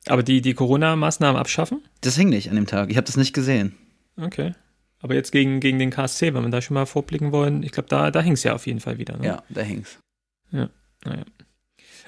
Aber 0.07 0.23
die, 0.23 0.41
die 0.41 0.53
Corona-Maßnahmen 0.53 1.39
abschaffen? 1.39 1.81
Das 2.01 2.15
hing 2.15 2.29
nicht 2.29 2.49
an 2.49 2.55
dem 2.55 2.67
Tag. 2.67 2.91
Ich 2.91 2.97
habe 2.97 3.05
das 3.05 3.17
nicht 3.17 3.33
gesehen. 3.33 3.75
Okay. 4.17 4.53
Aber 5.01 5.13
jetzt 5.13 5.31
gegen, 5.31 5.59
gegen 5.59 5.79
den 5.79 5.91
KSC, 5.91 6.33
wenn 6.33 6.43
wir 6.43 6.49
da 6.49 6.61
schon 6.61 6.75
mal 6.75 6.85
vorblicken 6.85 7.31
wollen, 7.31 7.63
ich 7.63 7.71
glaube, 7.71 7.89
da, 7.89 8.11
da 8.11 8.21
hing 8.21 8.33
es 8.33 8.43
ja 8.43 8.53
auf 8.53 8.65
jeden 8.65 8.79
Fall 8.79 8.97
wieder. 8.97 9.17
Ne? 9.17 9.25
Ja, 9.25 9.43
da 9.49 9.61
hing 9.61 9.81
es. 9.81 9.99
Ja, 10.51 10.69
naja. 11.03 11.25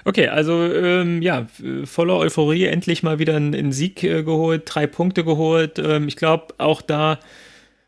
Okay, 0.05 0.29
also 0.29 0.63
ähm, 0.63 1.21
ja, 1.21 1.47
voller 1.83 2.15
Euphorie, 2.15 2.65
endlich 2.65 3.03
mal 3.03 3.19
wieder 3.19 3.35
einen, 3.35 3.71
Sieg 3.73 4.03
äh, 4.03 4.23
geholt, 4.23 4.63
drei 4.65 4.87
Punkte 4.87 5.25
geholt. 5.25 5.79
Ähm, 5.79 6.07
ich 6.07 6.15
glaube, 6.15 6.53
auch 6.59 6.81
da 6.81 7.19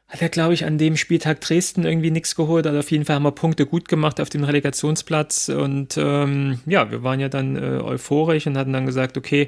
hat 0.09 0.21
er, 0.21 0.29
glaube 0.29 0.53
ich, 0.53 0.65
an 0.65 0.77
dem 0.77 0.97
Spieltag 0.97 1.39
Dresden 1.39 1.85
irgendwie 1.85 2.11
nichts 2.11 2.35
geholt. 2.35 2.65
Also 2.65 2.79
auf 2.79 2.91
jeden 2.91 3.05
Fall 3.05 3.15
haben 3.15 3.23
wir 3.23 3.31
Punkte 3.31 3.65
gut 3.67 3.87
gemacht 3.87 4.19
auf 4.19 4.29
dem 4.29 4.43
Relegationsplatz. 4.43 5.49
Und 5.49 5.97
ähm, 5.97 6.59
ja, 6.65 6.89
wir 6.91 7.03
waren 7.03 7.19
ja 7.19 7.29
dann 7.29 7.55
äh, 7.55 7.79
euphorisch 7.81 8.47
und 8.47 8.57
hatten 8.57 8.73
dann 8.73 8.87
gesagt, 8.87 9.17
okay, 9.17 9.47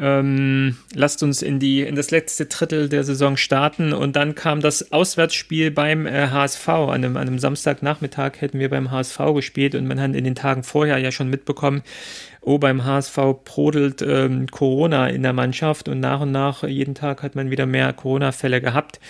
ähm, 0.00 0.76
lasst 0.94 1.22
uns 1.22 1.42
in, 1.42 1.58
die, 1.58 1.82
in 1.82 1.94
das 1.94 2.10
letzte 2.10 2.46
Drittel 2.46 2.88
der 2.88 3.04
Saison 3.04 3.36
starten. 3.36 3.92
Und 3.92 4.16
dann 4.16 4.34
kam 4.34 4.60
das 4.60 4.92
Auswärtsspiel 4.92 5.70
beim 5.70 6.06
äh, 6.06 6.28
HSV. 6.28 6.68
An 6.68 7.04
einem, 7.04 7.16
an 7.18 7.28
einem 7.28 7.38
Samstagnachmittag 7.38 8.40
hätten 8.40 8.58
wir 8.58 8.70
beim 8.70 8.90
HSV 8.90 9.18
gespielt 9.34 9.74
und 9.74 9.86
man 9.86 10.00
hat 10.00 10.14
in 10.14 10.24
den 10.24 10.34
Tagen 10.34 10.62
vorher 10.62 10.96
ja 10.98 11.12
schon 11.12 11.28
mitbekommen, 11.28 11.82
oh, 12.40 12.56
beim 12.56 12.84
HSV 12.84 13.18
brodelt 13.44 14.00
ähm, 14.00 14.46
Corona 14.46 15.08
in 15.08 15.22
der 15.22 15.34
Mannschaft 15.34 15.88
und 15.88 16.00
nach 16.00 16.20
und 16.20 16.32
nach, 16.32 16.64
jeden 16.64 16.94
Tag 16.94 17.22
hat 17.22 17.34
man 17.34 17.50
wieder 17.50 17.66
mehr 17.66 17.92
Corona-Fälle 17.92 18.62
gehabt. 18.62 19.00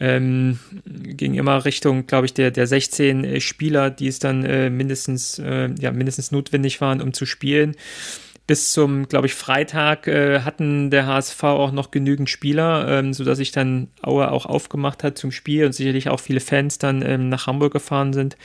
Ähm, 0.00 0.60
ging 0.86 1.34
immer 1.34 1.64
Richtung, 1.64 2.06
glaube 2.06 2.26
ich, 2.26 2.32
der, 2.32 2.52
der 2.52 2.66
16 2.66 3.40
Spieler, 3.40 3.90
die 3.90 4.06
es 4.06 4.18
dann 4.18 4.44
äh, 4.44 4.70
mindestens, 4.70 5.38
äh, 5.40 5.68
ja, 5.78 5.90
mindestens 5.90 6.30
notwendig 6.30 6.80
waren, 6.80 7.02
um 7.02 7.12
zu 7.12 7.26
spielen 7.26 7.74
bis 8.48 8.72
zum, 8.72 9.06
glaube 9.08 9.26
ich, 9.26 9.34
Freitag 9.34 10.08
äh, 10.08 10.40
hatten 10.40 10.90
der 10.90 11.06
HSV 11.06 11.44
auch 11.44 11.70
noch 11.70 11.90
genügend 11.90 12.30
Spieler, 12.30 12.88
ähm, 12.88 13.12
sodass 13.12 13.36
sich 13.36 13.52
dann 13.52 13.88
Aue 14.00 14.30
auch 14.32 14.46
aufgemacht 14.46 15.04
hat 15.04 15.18
zum 15.18 15.32
Spiel 15.32 15.66
und 15.66 15.72
sicherlich 15.72 16.08
auch 16.08 16.18
viele 16.18 16.40
Fans 16.40 16.78
dann 16.78 17.02
ähm, 17.02 17.28
nach 17.28 17.46
Hamburg 17.46 17.74
gefahren 17.74 18.14
sind, 18.14 18.38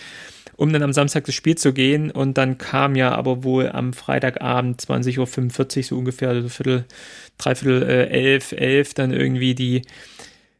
um 0.58 0.74
dann 0.74 0.84
am 0.84 0.92
Samstag 0.92 1.24
das 1.24 1.36
Spiel 1.36 1.56
zu 1.56 1.72
gehen. 1.72 2.12
Und 2.12 2.38
dann 2.38 2.58
kam 2.58 2.96
ja 2.96 3.16
aber 3.16 3.46
wohl 3.46 3.70
am 3.70 3.94
Freitagabend 3.94 4.82
20.45 4.82 5.78
Uhr 5.78 5.84
so 5.84 5.98
ungefähr, 5.98 6.30
also 6.30 6.50
Viertel, 6.50 6.84
Dreiviertel 7.38 7.84
äh, 7.84 8.08
elf, 8.10 8.52
elf, 8.52 8.94
dann 8.94 9.14
irgendwie 9.14 9.56
die 9.56 9.84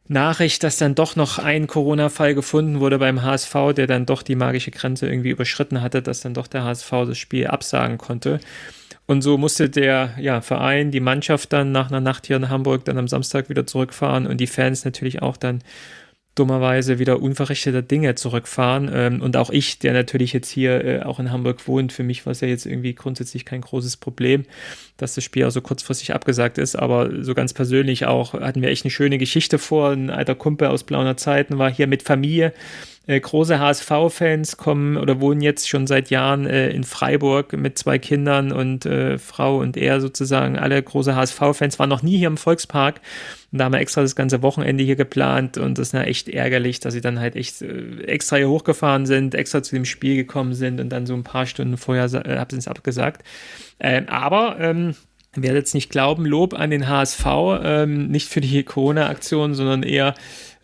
Nachricht, 0.08 0.62
dass 0.62 0.78
dann 0.78 0.94
doch 0.94 1.16
noch 1.16 1.38
ein 1.38 1.66
Corona-Fall 1.66 2.34
gefunden 2.34 2.80
wurde 2.80 2.98
beim 2.98 3.22
HSV, 3.22 3.54
der 3.76 3.86
dann 3.86 4.06
doch 4.06 4.22
die 4.22 4.36
magische 4.36 4.70
Grenze 4.70 5.06
irgendwie 5.06 5.30
überschritten 5.30 5.82
hatte, 5.82 6.00
dass 6.00 6.22
dann 6.22 6.32
doch 6.32 6.46
der 6.46 6.64
HSV 6.64 6.90
das 6.90 7.18
Spiel 7.18 7.46
absagen 7.48 7.98
konnte. 7.98 8.40
Und 9.06 9.22
so 9.22 9.36
musste 9.36 9.68
der 9.68 10.14
ja, 10.18 10.40
Verein, 10.40 10.90
die 10.90 11.00
Mannschaft 11.00 11.52
dann 11.52 11.72
nach 11.72 11.90
einer 11.90 12.00
Nacht 12.00 12.26
hier 12.26 12.36
in 12.36 12.48
Hamburg 12.48 12.84
dann 12.86 12.98
am 12.98 13.08
Samstag 13.08 13.48
wieder 13.48 13.66
zurückfahren 13.66 14.26
und 14.26 14.38
die 14.38 14.46
Fans 14.46 14.84
natürlich 14.84 15.20
auch 15.20 15.36
dann 15.36 15.62
dummerweise 16.34 16.98
wieder 16.98 17.22
unverrichteter 17.22 17.82
Dinge 17.82 18.14
zurückfahren. 18.16 18.90
Ähm, 18.92 19.22
und 19.22 19.36
auch 19.36 19.50
ich, 19.50 19.78
der 19.78 19.92
natürlich 19.92 20.32
jetzt 20.32 20.48
hier 20.48 20.84
äh, 20.84 21.02
auch 21.02 21.20
in 21.20 21.30
Hamburg 21.30 21.66
wohnt, 21.68 21.92
für 21.92 22.02
mich 22.02 22.26
war 22.26 22.32
es 22.32 22.40
ja 22.40 22.48
jetzt 22.48 22.66
irgendwie 22.66 22.94
grundsätzlich 22.94 23.44
kein 23.44 23.60
großes 23.60 23.98
Problem, 23.98 24.44
dass 24.96 25.14
das 25.14 25.22
Spiel 25.22 25.44
auch 25.44 25.50
so 25.50 25.60
kurzfristig 25.60 26.12
abgesagt 26.12 26.58
ist. 26.58 26.76
Aber 26.76 27.22
so 27.22 27.34
ganz 27.34 27.52
persönlich 27.52 28.06
auch 28.06 28.32
hatten 28.34 28.62
wir 28.62 28.70
echt 28.70 28.84
eine 28.84 28.90
schöne 28.90 29.18
Geschichte 29.18 29.58
vor. 29.58 29.90
Ein 29.90 30.10
alter 30.10 30.34
Kumpel 30.34 30.68
aus 30.68 30.82
Blauner 30.82 31.16
Zeiten 31.16 31.58
war 31.58 31.70
hier 31.70 31.86
mit 31.86 32.02
Familie 32.02 32.52
äh, 33.06 33.20
große 33.20 33.58
HSV-Fans 33.58 34.56
kommen 34.56 34.96
oder 34.96 35.20
wohnen 35.20 35.40
jetzt 35.40 35.68
schon 35.68 35.86
seit 35.86 36.10
Jahren 36.10 36.46
äh, 36.46 36.70
in 36.70 36.84
Freiburg 36.84 37.52
mit 37.52 37.78
zwei 37.78 37.98
Kindern 37.98 38.52
und 38.52 38.86
äh, 38.86 39.18
Frau 39.18 39.58
und 39.58 39.76
er 39.76 40.00
sozusagen. 40.00 40.58
Alle 40.58 40.82
große 40.82 41.14
HSV-Fans 41.14 41.78
waren 41.78 41.90
noch 41.90 42.02
nie 42.02 42.16
hier 42.16 42.28
im 42.28 42.36
Volkspark. 42.36 43.00
Und 43.52 43.58
da 43.58 43.66
haben 43.66 43.72
wir 43.72 43.80
extra 43.80 44.02
das 44.02 44.16
ganze 44.16 44.42
Wochenende 44.42 44.82
hier 44.82 44.96
geplant 44.96 45.58
und 45.58 45.78
das 45.78 45.88
ist 45.88 45.92
ja 45.92 46.02
echt 46.02 46.28
ärgerlich, 46.28 46.80
dass 46.80 46.94
sie 46.94 47.00
dann 47.00 47.20
halt 47.20 47.36
echt 47.36 47.62
äh, 47.62 48.02
extra 48.04 48.36
hier 48.36 48.48
hochgefahren 48.48 49.06
sind, 49.06 49.34
extra 49.34 49.62
zu 49.62 49.76
dem 49.76 49.84
Spiel 49.84 50.16
gekommen 50.16 50.54
sind 50.54 50.80
und 50.80 50.88
dann 50.88 51.06
so 51.06 51.14
ein 51.14 51.24
paar 51.24 51.46
Stunden 51.46 51.76
vorher 51.76 52.06
äh, 52.06 52.38
haben 52.38 52.50
sie 52.50 52.58
es 52.58 52.68
abgesagt. 52.68 53.22
Ähm, 53.80 54.08
aber 54.08 54.56
ähm, 54.58 54.94
werdet 55.36 55.62
jetzt 55.62 55.74
nicht 55.74 55.90
glauben, 55.90 56.24
Lob 56.26 56.54
an 56.54 56.70
den 56.70 56.88
HSV, 56.88 57.26
ähm, 57.62 58.08
nicht 58.08 58.28
für 58.28 58.40
die 58.40 58.62
Corona-Aktion, 58.62 59.54
sondern 59.54 59.82
eher 59.82 60.14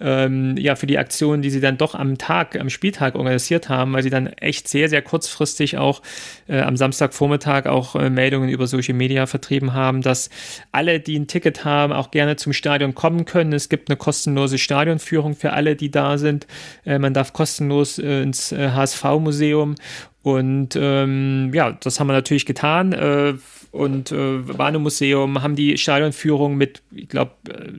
ähm, 0.00 0.56
ja, 0.56 0.76
für 0.76 0.86
die 0.86 0.98
Aktion, 0.98 1.42
die 1.42 1.50
sie 1.50 1.60
dann 1.60 1.76
doch 1.76 1.94
am 1.94 2.16
Tag, 2.18 2.58
am 2.58 2.70
Spieltag 2.70 3.14
organisiert 3.14 3.68
haben, 3.68 3.92
weil 3.92 4.02
sie 4.02 4.10
dann 4.10 4.26
echt 4.26 4.66
sehr, 4.66 4.88
sehr 4.88 5.02
kurzfristig 5.02 5.76
auch 5.76 6.00
äh, 6.48 6.60
am 6.60 6.76
Samstagvormittag 6.76 7.66
auch 7.66 7.94
äh, 7.96 8.08
Meldungen 8.08 8.48
über 8.48 8.66
Social 8.66 8.94
Media 8.94 9.26
vertrieben 9.26 9.74
haben, 9.74 10.00
dass 10.00 10.30
alle, 10.72 11.00
die 11.00 11.18
ein 11.18 11.26
Ticket 11.26 11.64
haben, 11.64 11.92
auch 11.92 12.10
gerne 12.10 12.36
zum 12.36 12.52
Stadion 12.52 12.94
kommen 12.94 13.26
können. 13.26 13.52
Es 13.52 13.68
gibt 13.68 13.90
eine 13.90 13.96
kostenlose 13.96 14.58
Stadionführung 14.58 15.36
für 15.36 15.52
alle, 15.52 15.76
die 15.76 15.90
da 15.90 16.16
sind. 16.16 16.46
Äh, 16.86 16.98
man 16.98 17.12
darf 17.12 17.32
kostenlos 17.32 17.98
äh, 17.98 18.22
ins 18.22 18.52
HSV-Museum 18.52 19.74
und 20.22 20.76
ähm, 20.76 21.50
ja, 21.54 21.72
das 21.72 21.98
haben 21.98 22.08
wir 22.08 22.12
natürlich 22.12 22.46
getan. 22.46 22.92
Äh, 22.92 23.34
und 23.72 24.10
äh, 24.10 24.58
waren 24.58 24.74
im 24.74 24.82
Museum, 24.82 25.42
haben 25.42 25.54
die 25.54 25.78
Stadionführung 25.78 26.56
mit, 26.56 26.82
ich 26.90 27.08
glaube, 27.08 27.32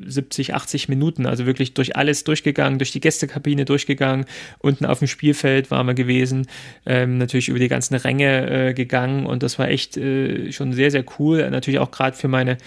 70, 0.05 0.53
80 0.53 0.87
Minuten, 0.87 1.25
also 1.25 1.45
wirklich 1.45 1.73
durch 1.73 1.97
alles 1.97 2.23
durchgegangen, 2.23 2.79
durch 2.79 2.91
die 2.91 3.01
Gästekabine 3.01 3.65
durchgegangen, 3.65 4.25
unten 4.59 4.85
auf 4.85 4.99
dem 4.99 5.09
Spielfeld 5.09 5.69
waren 5.69 5.87
wir 5.87 5.93
gewesen, 5.93 6.47
ähm, 6.85 7.17
natürlich 7.17 7.49
über 7.49 7.59
die 7.59 7.67
ganzen 7.67 7.95
Ränge 7.95 8.69
äh, 8.69 8.73
gegangen 8.73 9.25
und 9.25 9.43
das 9.43 9.59
war 9.59 9.67
echt 9.67 9.97
äh, 9.97 10.51
schon 10.53 10.71
sehr, 10.71 10.91
sehr 10.91 11.03
cool. 11.19 11.49
Natürlich 11.49 11.79
auch 11.79 11.91
gerade 11.91 12.15
für 12.15 12.29
meine 12.29 12.57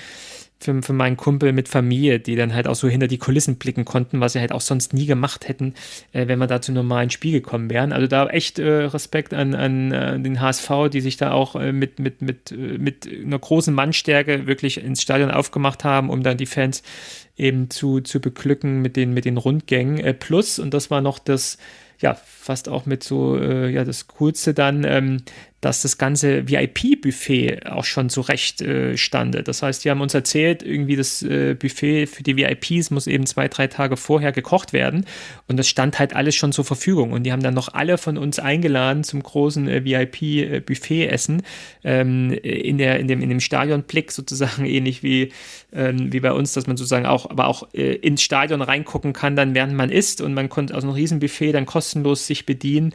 für, 0.64 0.82
für 0.82 0.92
meinen 0.92 1.16
Kumpel 1.16 1.52
mit 1.52 1.68
Familie, 1.68 2.18
die 2.18 2.36
dann 2.36 2.54
halt 2.54 2.66
auch 2.66 2.74
so 2.74 2.88
hinter 2.88 3.06
die 3.06 3.18
Kulissen 3.18 3.56
blicken 3.56 3.84
konnten, 3.84 4.20
was 4.20 4.32
sie 4.32 4.40
halt 4.40 4.52
auch 4.52 4.62
sonst 4.62 4.94
nie 4.94 5.06
gemacht 5.06 5.46
hätten, 5.46 5.74
äh, 6.12 6.26
wenn 6.26 6.38
wir 6.38 6.46
da 6.46 6.60
zu 6.60 6.72
normalen 6.72 7.10
Spiel 7.10 7.32
gekommen 7.32 7.70
wären. 7.70 7.92
Also 7.92 8.06
da 8.06 8.26
echt 8.28 8.58
äh, 8.58 8.84
Respekt 8.84 9.34
an, 9.34 9.54
an 9.54 9.92
äh, 9.92 10.18
den 10.18 10.40
HSV, 10.40 10.88
die 10.90 11.02
sich 11.02 11.16
da 11.18 11.32
auch 11.32 11.54
äh, 11.54 11.72
mit, 11.72 11.98
mit, 11.98 12.22
mit, 12.22 12.50
äh, 12.50 12.78
mit 12.78 13.06
einer 13.06 13.38
großen 13.38 13.74
Mannstärke 13.74 14.46
wirklich 14.46 14.82
ins 14.82 15.02
Stadion 15.02 15.30
aufgemacht 15.30 15.84
haben, 15.84 16.08
um 16.08 16.22
dann 16.22 16.38
die 16.38 16.46
Fans 16.46 16.82
eben 17.36 17.68
zu, 17.68 18.00
zu 18.00 18.20
beglücken 18.20 18.80
mit 18.80 18.96
den, 18.96 19.12
mit 19.12 19.26
den 19.26 19.36
Rundgängen. 19.36 19.98
Äh, 19.98 20.14
plus, 20.14 20.58
und 20.58 20.72
das 20.72 20.90
war 20.90 21.02
noch 21.02 21.18
das, 21.18 21.58
ja, 22.00 22.14
fast 22.14 22.68
auch 22.68 22.86
mit 22.86 23.04
so, 23.04 23.38
ja, 23.38 23.84
das 23.84 24.08
Coolste 24.08 24.52
dann, 24.52 24.84
ähm, 24.84 25.22
dass 25.64 25.80
das 25.80 25.96
ganze 25.96 26.46
VIP-Buffet 26.46 27.66
auch 27.66 27.84
schon 27.84 28.10
zurecht 28.10 28.60
äh, 28.60 28.98
stande. 28.98 29.42
Das 29.42 29.62
heißt, 29.62 29.82
die 29.82 29.90
haben 29.90 30.02
uns 30.02 30.12
erzählt, 30.12 30.62
irgendwie 30.62 30.94
das 30.94 31.22
äh, 31.22 31.56
Buffet 31.58 32.06
für 32.06 32.22
die 32.22 32.36
VIPs 32.36 32.90
muss 32.90 33.06
eben 33.06 33.24
zwei, 33.24 33.48
drei 33.48 33.66
Tage 33.66 33.96
vorher 33.96 34.30
gekocht 34.32 34.74
werden. 34.74 35.06
Und 35.48 35.56
das 35.56 35.66
stand 35.66 35.98
halt 35.98 36.14
alles 36.14 36.34
schon 36.34 36.52
zur 36.52 36.66
Verfügung. 36.66 37.12
Und 37.12 37.22
die 37.22 37.32
haben 37.32 37.42
dann 37.42 37.54
noch 37.54 37.72
alle 37.72 37.96
von 37.96 38.18
uns 38.18 38.38
eingeladen 38.38 39.04
zum 39.04 39.22
großen 39.22 39.66
äh, 39.66 39.84
VIP-Buffet-Essen 39.86 41.42
ähm, 41.82 42.32
in, 42.32 42.76
der, 42.76 43.00
in, 43.00 43.08
dem, 43.08 43.22
in 43.22 43.30
dem 43.30 43.40
Stadionblick 43.40 44.12
sozusagen, 44.12 44.66
ähnlich 44.66 45.02
wie, 45.02 45.32
ähm, 45.72 46.12
wie 46.12 46.20
bei 46.20 46.32
uns, 46.32 46.52
dass 46.52 46.66
man 46.66 46.76
sozusagen 46.76 47.06
auch, 47.06 47.30
aber 47.30 47.46
auch 47.46 47.72
äh, 47.72 47.94
ins 47.94 48.20
Stadion 48.20 48.60
reingucken 48.60 49.14
kann, 49.14 49.34
dann 49.34 49.54
während 49.54 49.72
man 49.72 49.88
isst. 49.88 50.20
Und 50.20 50.34
man 50.34 50.50
konnte 50.50 50.76
aus 50.76 50.82
einem 50.82 50.92
Riesenbuffet 50.92 51.52
dann 51.52 51.64
kostenlos 51.64 52.26
sich 52.26 52.44
bedienen. 52.44 52.92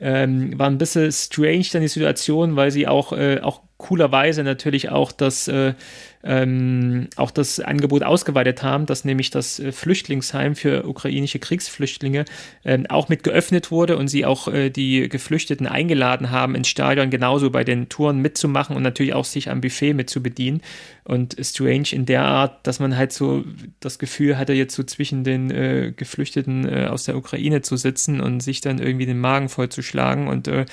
Ähm, 0.00 0.58
war 0.58 0.68
ein 0.68 0.78
bisschen 0.78 1.12
strange 1.12 1.66
dann 1.72 1.82
die 1.82 1.88
Situation, 1.88 2.56
weil 2.56 2.70
sie 2.70 2.88
auch, 2.88 3.12
äh, 3.12 3.40
auch 3.40 3.60
coolerweise 3.76 4.44
natürlich 4.44 4.90
auch 4.90 5.12
das 5.12 5.48
äh, 5.48 5.74
ähm, 6.22 7.08
auch 7.16 7.30
das 7.30 7.60
Angebot 7.60 8.02
ausgeweitet 8.02 8.62
haben, 8.62 8.84
dass 8.84 9.06
nämlich 9.06 9.30
das 9.30 9.58
äh, 9.58 9.72
Flüchtlingsheim 9.72 10.54
für 10.54 10.86
ukrainische 10.86 11.38
Kriegsflüchtlinge 11.38 12.26
äh, 12.62 12.78
auch 12.90 13.08
mit 13.08 13.24
geöffnet 13.24 13.70
wurde 13.70 13.96
und 13.96 14.08
sie 14.08 14.26
auch 14.26 14.48
äh, 14.48 14.68
die 14.68 15.08
Geflüchteten 15.08 15.66
eingeladen 15.66 16.30
haben, 16.30 16.54
ins 16.54 16.68
Stadion 16.68 17.08
genauso 17.08 17.50
bei 17.50 17.64
den 17.64 17.88
Touren 17.88 18.18
mitzumachen 18.18 18.76
und 18.76 18.82
natürlich 18.82 19.14
auch 19.14 19.24
sich 19.24 19.48
am 19.48 19.62
Buffet 19.62 19.94
mit 19.94 20.10
zu 20.10 20.22
bedienen. 20.22 20.60
Und 21.04 21.36
strange 21.40 21.88
in 21.92 22.06
der 22.06 22.22
Art, 22.22 22.66
dass 22.66 22.78
man 22.78 22.96
halt 22.96 23.12
so 23.12 23.44
das 23.80 23.98
Gefühl 23.98 24.38
hatte, 24.38 24.52
jetzt 24.52 24.74
so 24.74 24.82
zwischen 24.82 25.24
den 25.24 25.50
äh, 25.50 25.92
Geflüchteten 25.96 26.68
äh, 26.68 26.86
aus 26.86 27.04
der 27.04 27.16
Ukraine 27.16 27.62
zu 27.62 27.76
sitzen 27.76 28.20
und 28.20 28.40
sich 28.40 28.60
dann 28.60 28.78
irgendwie 28.78 29.06
den 29.06 29.18
Magen 29.18 29.48
vollzuschlagen. 29.48 30.28
Und 30.28 30.48
äh, 30.48 30.66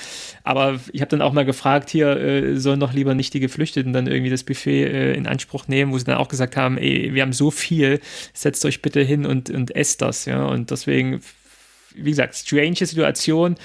aber 0.43 0.79
ich 0.91 1.01
habe 1.01 1.09
dann 1.09 1.21
auch 1.21 1.33
mal 1.33 1.45
gefragt, 1.45 1.89
hier 1.89 2.57
sollen 2.59 2.79
doch 2.79 2.93
lieber 2.93 3.13
nicht 3.13 3.33
die 3.33 3.39
Geflüchteten 3.39 3.93
dann 3.93 4.07
irgendwie 4.07 4.29
das 4.29 4.43
Buffet 4.43 5.13
in 5.15 5.27
Anspruch 5.27 5.67
nehmen, 5.67 5.91
wo 5.91 5.97
sie 5.97 6.05
dann 6.05 6.17
auch 6.17 6.27
gesagt 6.27 6.57
haben, 6.57 6.77
ey, 6.77 7.13
wir 7.13 7.21
haben 7.21 7.33
so 7.33 7.51
viel, 7.51 7.99
setzt 8.33 8.65
euch 8.65 8.81
bitte 8.81 9.01
hin 9.01 9.25
und, 9.25 9.49
und 9.49 9.75
esst 9.75 10.01
das, 10.01 10.25
ja. 10.25 10.45
Und 10.45 10.71
deswegen, 10.71 11.21
wie 11.95 12.09
gesagt, 12.09 12.35
strange 12.35 12.75
Situation, 12.85 13.55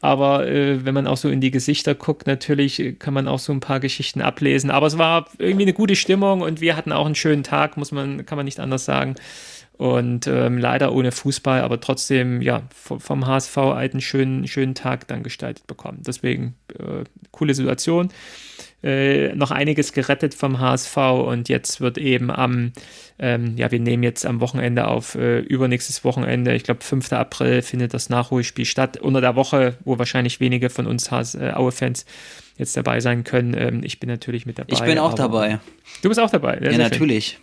aber 0.00 0.46
äh, 0.46 0.84
wenn 0.84 0.94
man 0.94 1.06
auch 1.06 1.16
so 1.16 1.28
in 1.28 1.40
die 1.40 1.50
Gesichter 1.50 1.94
guckt, 1.94 2.26
natürlich 2.26 2.96
kann 2.98 3.14
man 3.14 3.26
auch 3.26 3.40
so 3.40 3.52
ein 3.52 3.60
paar 3.60 3.80
Geschichten 3.80 4.20
ablesen. 4.20 4.70
Aber 4.70 4.86
es 4.86 4.96
war 4.96 5.26
irgendwie 5.38 5.64
eine 5.64 5.72
gute 5.72 5.96
Stimmung 5.96 6.40
und 6.40 6.60
wir 6.60 6.76
hatten 6.76 6.92
auch 6.92 7.06
einen 7.06 7.16
schönen 7.16 7.42
Tag, 7.42 7.76
muss 7.76 7.90
man, 7.90 8.24
kann 8.24 8.36
man 8.36 8.44
nicht 8.44 8.60
anders 8.60 8.84
sagen. 8.84 9.16
Und 9.76 10.26
ähm, 10.26 10.58
leider 10.58 10.92
ohne 10.92 11.12
Fußball, 11.12 11.60
aber 11.60 11.80
trotzdem, 11.80 12.42
ja, 12.42 12.62
vom 12.70 13.26
HSV 13.26 13.56
einen 13.58 14.00
schönen, 14.00 14.48
schönen 14.48 14.74
Tag 14.74 15.06
dann 15.06 15.22
gestaltet 15.22 15.68
bekommen. 15.68 16.02
Deswegen, 16.04 16.54
äh, 16.78 17.04
coole 17.30 17.54
Situation 17.54 18.10
äh, 18.82 19.34
noch 19.34 19.50
einiges 19.50 19.92
gerettet 19.92 20.34
vom 20.34 20.60
HSV 20.60 20.96
und 20.96 21.48
jetzt 21.48 21.80
wird 21.80 21.98
eben 21.98 22.30
am, 22.30 22.72
ähm, 23.18 23.56
ja, 23.56 23.70
wir 23.72 23.80
nehmen 23.80 24.02
jetzt 24.02 24.24
am 24.24 24.40
Wochenende 24.40 24.86
auf, 24.86 25.14
äh, 25.16 25.40
übernächstes 25.40 26.04
Wochenende, 26.04 26.54
ich 26.54 26.62
glaube 26.62 26.84
5. 26.84 27.12
April 27.12 27.62
findet 27.62 27.92
das 27.92 28.08
Nachholspiel 28.08 28.64
statt, 28.64 28.96
unter 28.96 29.20
der 29.20 29.34
Woche, 29.34 29.76
wo 29.84 29.98
wahrscheinlich 29.98 30.38
wenige 30.38 30.70
von 30.70 30.86
uns 30.86 31.10
äh, 31.10 31.52
Aue-Fans 31.54 32.06
jetzt 32.56 32.76
dabei 32.76 33.00
sein 33.00 33.24
können. 33.24 33.54
Ähm, 33.58 33.80
ich 33.82 33.98
bin 33.98 34.08
natürlich 34.08 34.46
mit 34.46 34.58
dabei. 34.58 34.72
Ich 34.72 34.80
bin 34.80 34.98
auch 34.98 35.14
dabei. 35.14 35.60
Du 36.02 36.08
bist 36.08 36.20
auch 36.20 36.30
dabei. 36.30 36.58
Ja, 36.60 36.76
natürlich. 36.76 37.38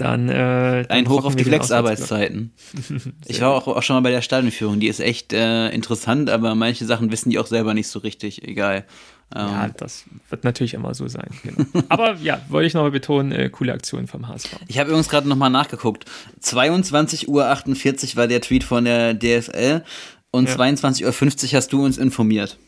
Dann, 0.00 0.30
äh, 0.30 0.32
dann 0.32 0.86
ein 0.88 1.08
Hoch 1.08 1.24
auf 1.24 1.36
die 1.36 1.44
Flex-Arbeitszeiten. 1.44 2.52
ich 3.26 3.42
war 3.42 3.50
auch, 3.50 3.66
auch, 3.68 3.82
schon 3.82 3.96
mal 3.96 4.00
bei 4.00 4.10
der 4.10 4.22
Stadionführung. 4.22 4.80
Die 4.80 4.88
ist 4.88 5.00
echt 5.00 5.34
äh, 5.34 5.68
interessant, 5.68 6.30
aber 6.30 6.54
manche 6.54 6.86
Sachen 6.86 7.12
wissen 7.12 7.28
die 7.28 7.38
auch 7.38 7.46
selber 7.46 7.74
nicht 7.74 7.88
so 7.88 7.98
richtig. 7.98 8.42
Egal. 8.42 8.86
Ja, 9.34 9.66
ähm, 9.66 9.74
das 9.76 10.04
wird 10.28 10.44
natürlich 10.44 10.74
immer 10.74 10.92
so 10.94 11.06
sein. 11.06 11.28
Genau. 11.42 11.84
Aber 11.88 12.14
ja, 12.16 12.40
wollte 12.48 12.66
ich 12.66 12.74
nochmal 12.74 12.90
betonen, 12.90 13.32
äh, 13.32 13.48
coole 13.48 13.72
Aktion 13.72 14.06
vom 14.06 14.26
HSV. 14.26 14.56
Ich 14.66 14.78
habe 14.78 14.90
übrigens 14.90 15.08
gerade 15.08 15.28
nochmal 15.28 15.50
nachgeguckt. 15.50 16.04
22.48 16.42 17.28
Uhr 17.28 18.16
war 18.16 18.26
der 18.26 18.40
Tweet 18.40 18.64
von 18.64 18.84
der 18.84 19.14
DFL 19.14 19.84
und 20.32 20.48
ja. 20.48 20.56
22.50 20.56 21.04
Uhr 21.04 21.56
hast 21.56 21.72
du 21.72 21.84
uns 21.84 21.96
informiert. 21.98 22.58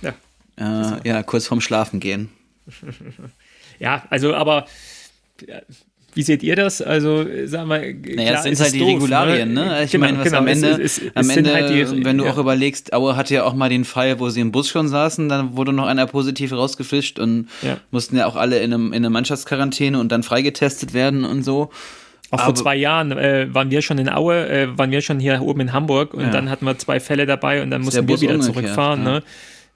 Ja. 0.00 0.14
Äh, 0.56 1.08
ja, 1.08 1.22
kurz 1.22 1.46
vorm 1.46 1.60
Schlafen 1.60 2.00
gehen. 2.00 2.30
ja, 3.78 4.04
also 4.08 4.34
aber 4.34 4.66
wie 6.14 6.22
seht 6.22 6.42
ihr 6.42 6.56
das? 6.56 6.82
Also, 6.82 7.24
sag 7.44 7.66
mal, 7.66 7.94
naja, 7.94 8.32
das 8.32 8.42
sind 8.44 8.58
halt 8.58 8.74
die 8.74 8.78
doof, 8.80 8.94
Regularien, 8.94 9.52
ne? 9.52 9.66
ne? 9.66 9.84
Ich 9.84 9.92
genau, 9.92 10.06
meine, 10.06 10.18
was 10.18 10.24
genau, 10.24 10.38
am 10.38 10.46
Ende, 10.46 10.70
es, 10.70 10.98
es, 10.98 11.16
am 11.16 11.30
Ende 11.30 11.52
halt 11.52 11.70
die, 11.70 12.04
wenn 12.04 12.18
du 12.18 12.24
ja. 12.24 12.32
auch 12.32 12.38
überlegst, 12.38 12.92
Aue 12.92 13.16
hatte 13.16 13.34
ja 13.34 13.44
auch 13.44 13.54
mal 13.54 13.68
den 13.68 13.84
Fall, 13.84 14.18
wo 14.18 14.28
sie 14.28 14.40
im 14.40 14.52
Bus 14.52 14.68
schon 14.68 14.88
saßen, 14.88 15.28
dann 15.28 15.56
wurde 15.56 15.72
noch 15.72 15.86
einer 15.86 16.06
positiv 16.06 16.52
rausgefischt 16.52 17.18
und 17.18 17.48
ja. 17.62 17.76
mussten 17.90 18.16
ja 18.16 18.26
auch 18.26 18.36
alle 18.36 18.58
in, 18.58 18.72
einem, 18.72 18.88
in 18.88 18.96
einer 18.96 19.10
Mannschaftsquarantäne 19.10 19.98
und 19.98 20.10
dann 20.10 20.22
freigetestet 20.22 20.94
werden 20.94 21.24
und 21.24 21.42
so. 21.42 21.70
Auch 22.30 22.38
Aber 22.38 22.44
vor 22.44 22.54
zwei 22.54 22.76
Jahren 22.76 23.12
äh, 23.12 23.48
waren 23.52 23.70
wir 23.70 23.82
schon 23.82 23.98
in 23.98 24.08
Aue, 24.08 24.48
äh, 24.48 24.78
waren 24.78 24.90
wir 24.90 25.00
schon 25.00 25.18
hier 25.18 25.40
oben 25.42 25.60
in 25.60 25.72
Hamburg 25.72 26.14
und 26.14 26.22
ja. 26.22 26.30
dann 26.30 26.48
hatten 26.48 26.64
wir 26.64 26.78
zwei 26.78 27.00
Fälle 27.00 27.26
dabei 27.26 27.62
und 27.62 27.70
dann 27.70 27.82
mussten 27.82 28.06
wir 28.06 28.20
wieder 28.20 28.40
zurückfahren. 28.40 29.02
Ne? 29.02 29.22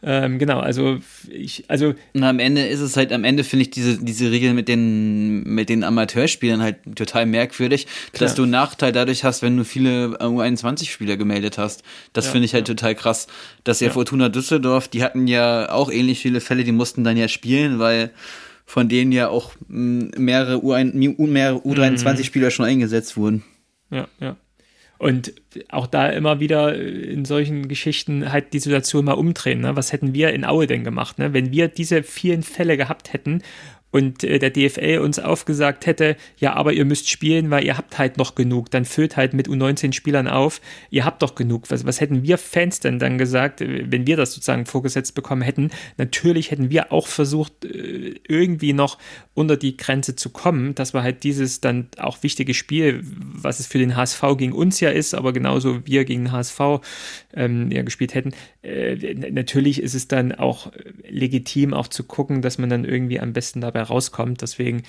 Ähm, 0.07 0.39
genau, 0.39 0.61
also 0.61 0.99
ich, 1.31 1.65
also. 1.69 1.95
Und 2.13 2.23
am 2.25 2.39
Ende 2.39 2.67
ist 2.67 2.81
es 2.81 2.97
halt, 2.97 3.11
am 3.11 3.25
Ende 3.25 3.43
finde 3.43 3.63
ich 3.63 3.71
diese, 3.71 4.05
diese 4.05 4.31
Regel 4.31 4.53
mit 4.53 4.69
den, 4.69 5.43
mit 5.45 5.71
den 5.71 5.83
Amateurspielern 5.83 6.61
halt 6.61 6.77
total 6.95 7.25
merkwürdig, 7.25 7.87
Klar. 8.13 8.29
dass 8.29 8.35
du 8.35 8.43
einen 8.43 8.51
Nachteil 8.51 8.93
dadurch 8.93 9.25
hast, 9.25 9.41
wenn 9.41 9.57
du 9.57 9.65
viele 9.65 10.19
U21-Spieler 10.21 11.17
gemeldet 11.17 11.57
hast. 11.57 11.85
Das 12.13 12.27
ja, 12.27 12.33
finde 12.33 12.45
ich 12.45 12.53
halt 12.53 12.69
ja. 12.69 12.75
total 12.75 12.95
krass. 12.95 13.29
Dass 13.65 13.81
ja, 13.81 13.87
ja 13.87 13.93
Fortuna 13.95 14.29
Düsseldorf, 14.29 14.89
die 14.89 15.03
hatten 15.03 15.27
ja 15.27 15.71
auch 15.73 15.91
ähnlich 15.91 16.21
viele 16.21 16.43
Fälle, 16.43 16.65
die 16.65 16.73
mussten 16.73 17.03
dann 17.03 17.17
ja 17.17 17.29
spielen, 17.29 17.79
weil 17.79 18.11
von 18.67 18.91
denen 18.91 19.13
ja 19.13 19.29
auch 19.29 19.53
mehrere 19.69 20.57
U21-Spieler 20.57 22.47
mhm. 22.47 22.51
schon 22.51 22.67
eingesetzt 22.67 23.17
wurden. 23.17 23.43
Ja, 23.91 24.07
ja. 24.21 24.37
Und 24.99 25.35
auch 25.69 25.87
da 25.87 26.09
immer 26.09 26.41
wieder 26.41 26.75
in 26.75 27.25
solchen 27.25 27.69
Geschichten 27.69 28.31
halt 28.31 28.53
die 28.53 28.59
Situation 28.61 29.05
mal 29.05 29.13
umdrehen. 29.13 29.61
Ne? 29.61 29.77
Was 29.77 29.93
hätten 29.93 30.15
wir 30.15 30.33
in 30.33 30.45
Aue 30.45 30.67
denn 30.67 30.85
gemacht? 30.85 31.19
Ne? 31.19 31.33
Wenn 31.33 31.53
wir 31.53 31.69
diese 31.69 32.03
vielen 32.03 32.43
Fälle 32.43 32.77
gehabt 32.77 33.13
hätten 33.13 33.43
und 33.95 34.25
äh, 34.25 34.41
der 34.41 34.51
DFL 34.51 34.99
uns 34.99 35.21
aufgesagt 35.21 35.87
hätte, 35.87 36.17
ja, 36.39 36.55
aber 36.55 36.73
ihr 36.73 36.85
müsst 36.85 37.09
spielen, 37.09 37.51
weil 37.51 37.65
ihr 37.65 37.77
habt 37.77 37.97
halt 37.97 38.19
noch 38.19 38.35
genug, 38.35 38.69
dann 38.73 38.85
füllt 38.85 39.17
halt 39.17 39.35
mit 39.35 39.47
U19-Spielern 39.47 40.27
auf, 40.27 40.61
ihr 40.91 41.05
habt 41.05 41.23
doch 41.23 41.37
genug. 41.37 41.71
Was, 41.71 41.87
was 41.87 42.01
hätten 42.01 42.25
wir 42.25 42.37
Fans 42.37 42.81
denn 42.81 42.99
dann 42.99 43.19
gesagt, 43.19 43.61
äh, 43.61 43.85
wenn 43.89 44.09
wir 44.09 44.17
das 44.17 44.33
sozusagen 44.33 44.67
vorgesetzt 44.67 45.15
bekommen 45.15 45.43
hätten? 45.43 45.71
Natürlich 45.97 46.51
hätten 46.51 46.71
wir 46.71 46.91
auch 46.91 47.07
versucht, 47.07 47.65
äh, 47.65 48.17
irgendwie 48.27 48.73
noch 48.73 48.99
unter 49.33 49.57
die 49.57 49.77
Grenze 49.77 50.17
zu 50.17 50.31
kommen. 50.31 50.75
Das 50.75 50.93
war 50.93 51.05
halt 51.05 51.23
dieses 51.23 51.61
dann 51.61 51.87
auch 51.97 52.25
wichtige 52.25 52.53
Spiel, 52.53 53.01
was 53.05 53.61
es 53.61 53.69
für 53.69 53.79
den 53.79 53.95
HSV 53.95 54.23
gegen 54.37 54.55
uns 54.55 54.81
ja 54.81 54.91
ist, 54.91 55.15
aber 55.15 55.33
genauso 55.33 55.87
wir 55.87 56.05
gegen 56.05 56.25
den 56.25 56.33
HSV 56.33 56.61
ähm, 57.35 57.71
ja, 57.71 57.83
gespielt 57.83 58.15
hätten. 58.15 58.33
Äh, 58.63 59.15
natürlich 59.31 59.81
ist 59.81 59.95
es 59.95 60.09
dann 60.09 60.33
auch 60.33 60.73
legitim, 61.09 61.75
auch 61.75 61.87
zu 61.87 62.03
gucken, 62.03 62.43
dass 62.43 62.59
man 62.59 62.71
dann 62.71 62.85
irgendwie 62.85 63.21
am 63.21 63.33
besten 63.33 63.61
dabei 63.61 63.84
rauskommt. 63.85 64.43
Deswegen 64.43 64.83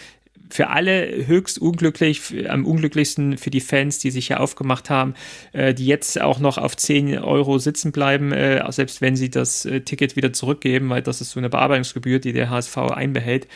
für 0.49 0.69
alle 0.69 1.25
höchst 1.27 1.59
unglücklich, 1.59 2.21
am 2.49 2.65
unglücklichsten 2.65 3.37
für 3.37 3.49
die 3.49 3.61
Fans, 3.61 3.99
die 3.99 4.11
sich 4.11 4.29
ja 4.29 4.37
aufgemacht 4.37 4.89
haben, 4.89 5.15
äh, 5.53 5.73
die 5.73 5.85
jetzt 5.85 6.21
auch 6.21 6.39
noch 6.39 6.57
auf 6.57 6.77
10 6.77 7.19
Euro 7.19 7.57
sitzen 7.57 7.91
bleiben, 7.91 8.31
äh, 8.31 8.63
selbst 8.71 9.01
wenn 9.01 9.15
sie 9.15 9.29
das 9.29 9.65
äh, 9.65 9.81
Ticket 9.81 10.15
wieder 10.15 10.33
zurückgeben, 10.33 10.89
weil 10.89 11.01
das 11.01 11.21
ist 11.21 11.31
so 11.31 11.39
eine 11.39 11.49
Bearbeitungsgebühr, 11.49 12.19
die 12.19 12.33
der 12.33 12.49
HSV 12.49 12.77
einbehält. 12.77 13.47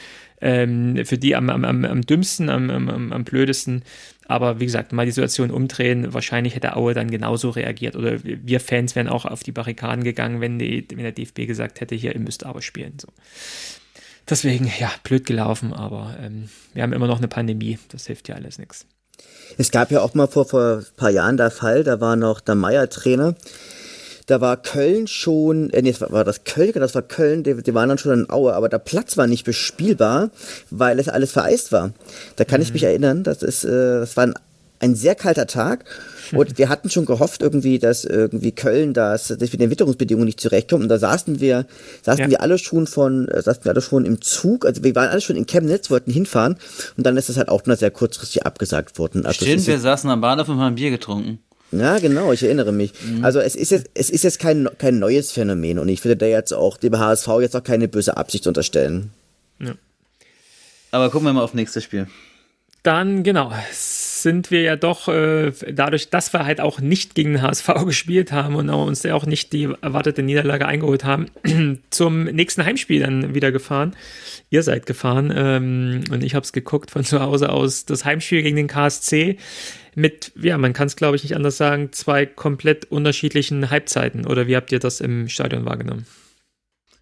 Ähm, 0.42 1.06
für 1.06 1.18
die 1.18 1.36
am, 1.36 1.50
am, 1.50 1.66
am 1.66 2.02
dümmsten, 2.02 2.50
am, 2.50 2.70
am, 2.70 3.12
am 3.12 3.24
blödesten. 3.26 3.84
Aber 4.26 4.62
wie 4.62 4.66
gesagt, 4.66 4.94
mal 4.94 5.06
die 5.06 5.12
Situation 5.12 5.52
umdrehen, 5.52 6.14
wahrscheinlich 6.14 6.56
hätte 6.56 6.78
Aue 6.78 6.94
dann 6.94 7.12
genauso 7.12 7.50
reagiert. 7.50 7.98
Oder 7.98 8.20
wir 8.24 8.62
Fans 8.62 8.96
wären 8.96 9.10
auch 9.10 9.26
auf 9.26 9.44
die 9.44 9.52
Barrikaden 9.52 10.04
gegangen, 10.04 10.40
wenn, 10.40 10.58
die, 10.58 10.86
wenn 10.92 11.04
der 11.04 11.12
DFB 11.12 11.46
gesagt 11.46 11.82
hätte, 11.82 11.96
hier, 11.96 12.14
ihr 12.14 12.22
müsst 12.22 12.46
aber 12.46 12.62
spielen. 12.62 12.94
So. 13.02 13.10
Deswegen, 14.30 14.72
ja, 14.80 14.92
blöd 15.04 15.26
gelaufen, 15.26 15.74
aber 15.74 16.16
ähm, 16.22 16.50
wir 16.74 16.84
haben 16.84 16.94
immer 16.94 17.08
noch 17.08 17.18
eine 17.18 17.28
Pandemie. 17.28 17.80
Das 17.90 18.06
hilft 18.06 18.28
ja 18.28 18.36
alles 18.36 18.60
nichts. 18.60 18.86
Es 19.58 19.72
gab 19.72 19.92
ja 19.92 20.02
auch 20.02 20.14
mal 20.14 20.28
vor, 20.28 20.46
vor 20.46 20.78
ein 20.78 20.86
paar 20.96 21.10
Jahren 21.10 21.38
der 21.38 21.52
Fall, 21.52 21.84
da 21.84 22.00
war 22.00 22.16
noch 22.16 22.40
der 22.40 22.56
Meier-Trainer. 22.56 23.36
Da 24.28 24.42
war 24.42 24.58
Köln 24.58 25.08
schon, 25.08 25.72
äh, 25.72 25.82
nee, 25.82 25.92
das 25.92 26.02
war, 26.02 26.12
war 26.12 26.24
das 26.24 26.44
Köln, 26.44 26.74
das 26.76 26.94
war 26.94 27.02
Köln, 27.02 27.44
die, 27.44 27.64
die, 27.64 27.74
waren 27.74 27.90
dann 27.90 27.98
schon 27.98 28.14
in 28.14 28.30
Aue, 28.30 28.54
aber 28.54 28.70
der 28.70 28.78
Platz 28.78 29.18
war 29.18 29.26
nicht 29.26 29.44
bespielbar, 29.44 30.30
weil 30.70 31.00
es 31.00 31.10
alles 31.10 31.32
vereist 31.32 31.72
war. 31.72 31.94
Da 32.36 32.46
kann 32.46 32.60
mhm. 32.60 32.68
ich 32.68 32.74
mich 32.74 32.84
erinnern, 32.84 33.24
das 33.24 33.42
ist, 33.42 33.64
äh, 33.64 34.00
das 34.00 34.16
war 34.16 34.28
ein, 34.28 34.36
ein 34.80 34.96
sehr 34.96 35.16
kalter 35.16 35.48
Tag 35.48 35.86
und 36.32 36.58
wir 36.58 36.70
hatten 36.70 36.90
schon 36.90 37.06
gehofft 37.06 37.42
irgendwie, 37.42 37.80
dass 37.80 38.06
irgendwie 38.06 38.52
Köln 38.52 38.94
das, 38.94 39.28
dass 39.28 39.52
wir 39.52 39.60
den 39.60 39.70
Witterungsbedingungen 39.70 40.26
nicht 40.26 40.40
zurechtkommen. 40.40 40.84
Und 40.84 40.90
da 40.90 41.00
saßen 41.00 41.40
wir, 41.40 41.66
saßen 42.04 42.26
ja. 42.26 42.30
wir 42.30 42.42
alle 42.42 42.58
schon 42.58 42.88
von, 42.88 43.28
äh, 43.28 43.42
saßen 43.42 43.64
wir 43.66 43.72
alle 43.72 43.82
schon 43.82 44.06
im 44.06 44.22
Zug. 44.22 44.66
Also 44.66 44.84
wir 44.84 44.94
waren 44.96 45.10
alle 45.10 45.22
schon 45.22 45.36
in 45.36 45.46
Chemnitz, 45.46 45.90
wollten 45.90 46.12
hinfahren. 46.12 46.58
Und 46.98 47.06
dann 47.06 47.18
ist 47.18 47.30
es 47.30 47.38
halt 47.38 47.50
auch 47.50 47.66
nur 47.66 47.76
sehr 47.76 47.92
kurzfristig 47.92 48.46
abgesagt 48.46 49.00
worden. 49.00 49.26
Also 49.26 49.46
Stimmt, 49.46 49.68
wir 49.68 49.80
saßen 49.80 50.10
am 50.10 50.22
Bahnhof 50.22 50.50
und 50.50 50.60
haben 50.60 50.76
Bier 50.76 50.92
getrunken. 50.92 51.40
Ja, 51.72 52.00
genau, 52.00 52.32
ich 52.34 52.42
erinnere 52.42 52.72
mich. 52.72 52.94
Mhm. 53.04 53.24
Also 53.24 53.40
es 53.40 53.56
ist 53.56 53.72
jetzt, 53.72 53.90
es 53.94 54.10
ist 54.10 54.24
jetzt 54.24 54.40
kein, 54.40 54.68
kein 54.80 54.98
neues 54.98 55.32
Phänomen 55.32 55.78
und 55.78 55.88
ich 55.88 56.04
würde 56.04 56.18
da 56.18 56.26
jetzt 56.26 56.52
auch 56.52 56.78
dem 56.78 56.98
HSV 56.98 57.28
jetzt 57.42 57.56
auch 57.56 57.64
keine 57.64 57.88
böse 57.88 58.18
Absicht 58.18 58.48
unterstellen. 58.48 59.12
Ja. 59.60 59.74
Aber 60.92 61.12
gucken 61.12 61.28
wir 61.28 61.34
mal 61.34 61.44
auf 61.44 61.54
nächstes 61.54 61.84
Spiel. 61.84 62.08
Dann, 62.82 63.24
genau, 63.24 63.52
sind 64.24 64.52
wir 64.52 64.62
ja 64.62 64.76
doch, 64.76 65.08
äh, 65.08 65.52
dadurch, 65.72 66.10
dass 66.10 66.34
wir 66.34 66.46
halt 66.46 66.62
auch 66.62 66.80
nicht 66.80 67.16
gegen 67.16 67.34
den 67.34 67.42
HSV 67.42 67.68
gespielt 67.86 68.32
haben 68.32 68.56
und 68.56 68.70
uns 68.70 69.04
ja 69.04 69.16
auch 69.16 69.26
nicht 69.26 69.54
die 69.54 69.70
erwartete 69.82 70.24
Niederlage 70.24 70.66
eingeholt 70.66 71.04
haben, 71.04 71.28
zum 71.90 72.26
nächsten 72.26 72.66
Heimspiel 72.66 73.02
dann 73.02 73.34
wieder 73.36 73.52
gefahren. 73.52 73.96
Ihr 74.50 74.64
seid 74.64 74.86
gefahren 74.86 75.34
ähm, 75.36 76.04
und 76.12 76.24
ich 76.24 76.36
habe 76.36 76.44
es 76.44 76.54
geguckt 76.54 76.92
von 76.92 77.04
zu 77.06 77.20
Hause 77.20 77.52
aus. 77.52 77.86
Das 77.86 78.06
Heimspiel 78.06 78.42
gegen 78.42 78.56
den 78.56 78.68
KSC 78.68 79.38
mit, 79.96 80.32
ja, 80.36 80.58
man 80.58 80.74
kann 80.74 80.88
es 80.88 80.96
glaube 80.96 81.16
ich 81.16 81.24
nicht 81.24 81.36
anders 81.36 81.58
sagen, 81.58 81.92
zwei 81.92 82.26
komplett 82.26 82.86
unterschiedlichen 82.86 83.70
Halbzeiten. 83.70 84.26
Oder 84.26 84.48
wie 84.48 84.56
habt 84.56 84.72
ihr 84.72 84.80
das 84.80 85.02
im 85.02 85.28
Stadion 85.30 85.66
wahrgenommen? 85.66 86.06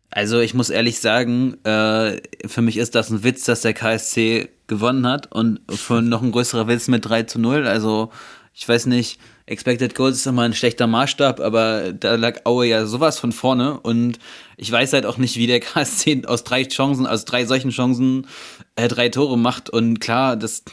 Also 0.10 0.40
ich 0.40 0.54
muss 0.54 0.70
ehrlich 0.70 1.00
sagen, 1.00 1.58
äh, 1.66 2.22
für 2.48 2.62
mich 2.62 2.78
ist 2.78 2.96
das 2.96 3.10
ein 3.10 3.24
Witz, 3.24 3.44
dass 3.46 3.62
der 3.62 3.74
KSC 3.74 4.50
gewonnen 4.68 5.08
hat 5.08 5.32
und 5.32 5.60
für 5.70 6.02
noch 6.02 6.22
ein 6.22 6.32
größerer 6.32 6.68
Witz 6.68 6.88
mit 6.88 7.06
3 7.06 7.24
zu 7.24 7.40
0. 7.40 7.68
Also 7.68 8.12
ich 8.54 8.68
weiß 8.68 8.88
nicht, 8.88 9.20
Expected 9.46 9.96
Goals 9.96 10.18
ist 10.18 10.28
immer 10.28 10.42
ein 10.42 10.54
schlechter 10.54 10.88
Maßstab, 10.88 11.40
aber 11.40 11.94
da 11.94 12.16
lag 12.16 12.42
Aue 12.46 12.68
ja 12.68 12.86
sowas 12.86 13.18
von 13.18 13.32
vorne 13.32 13.80
und 13.80 14.20
ich 14.58 14.70
weiß 14.70 14.92
halt 14.94 15.06
auch 15.06 15.18
nicht, 15.18 15.38
wie 15.38 15.48
der 15.48 15.60
KSC 15.62 16.24
aus 16.26 16.44
drei 16.44 16.66
Chancen, 16.66 17.08
aus 17.08 17.24
drei 17.24 17.46
solchen 17.46 17.72
Chancen 17.72 18.28
äh, 18.76 18.88
drei 18.88 19.10
Tore 19.10 19.38
macht 19.38 19.70
und 19.70 20.00
klar, 20.00 20.36
das, 20.36 20.64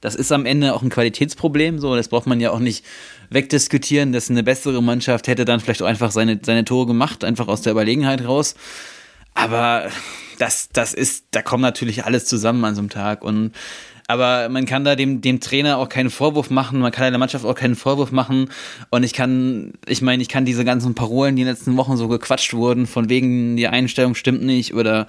das 0.00 0.14
ist 0.16 0.32
am 0.32 0.46
Ende 0.46 0.74
auch 0.74 0.82
ein 0.82 0.90
Qualitätsproblem, 0.90 1.78
so, 1.78 1.94
das 1.94 2.08
braucht 2.08 2.26
man 2.26 2.40
ja 2.40 2.50
auch 2.50 2.58
nicht 2.58 2.84
wegdiskutieren, 3.30 4.12
dass 4.12 4.30
eine 4.30 4.42
bessere 4.42 4.82
Mannschaft 4.82 5.28
hätte 5.28 5.44
dann 5.44 5.60
vielleicht 5.60 5.82
auch 5.82 5.86
einfach 5.86 6.10
seine, 6.10 6.38
seine 6.42 6.64
Tore 6.64 6.86
gemacht, 6.86 7.24
einfach 7.24 7.48
aus 7.48 7.62
der 7.62 7.72
Überlegenheit 7.72 8.24
raus. 8.24 8.54
Aber 9.34 9.88
das, 10.38 10.68
das 10.72 10.94
ist, 10.94 11.26
da 11.32 11.42
kommt 11.42 11.62
natürlich 11.62 12.04
alles 12.04 12.26
zusammen 12.26 12.64
an 12.64 12.74
so 12.74 12.80
einem 12.80 12.90
Tag 12.90 13.22
und 13.22 13.52
aber 14.06 14.48
man 14.50 14.66
kann 14.66 14.84
da 14.84 14.96
dem, 14.96 15.22
dem 15.22 15.40
Trainer 15.40 15.78
auch 15.78 15.88
keinen 15.88 16.10
Vorwurf 16.10 16.50
machen, 16.50 16.80
man 16.80 16.92
kann 16.92 17.10
der 17.10 17.18
Mannschaft 17.18 17.44
auch 17.44 17.54
keinen 17.54 17.74
Vorwurf 17.74 18.12
machen. 18.12 18.50
Und 18.90 19.02
ich 19.02 19.14
kann, 19.14 19.72
ich 19.86 20.02
meine, 20.02 20.22
ich 20.22 20.28
kann 20.28 20.44
diese 20.44 20.64
ganzen 20.64 20.94
Parolen, 20.94 21.36
die 21.36 21.42
in 21.42 21.46
den 21.46 21.54
letzten 21.54 21.76
Wochen 21.76 21.96
so 21.96 22.08
gequatscht 22.08 22.52
wurden, 22.52 22.86
von 22.86 23.08
wegen 23.08 23.56
die 23.56 23.66
Einstellung 23.66 24.14
stimmt 24.14 24.42
nicht 24.42 24.74
oder 24.74 25.06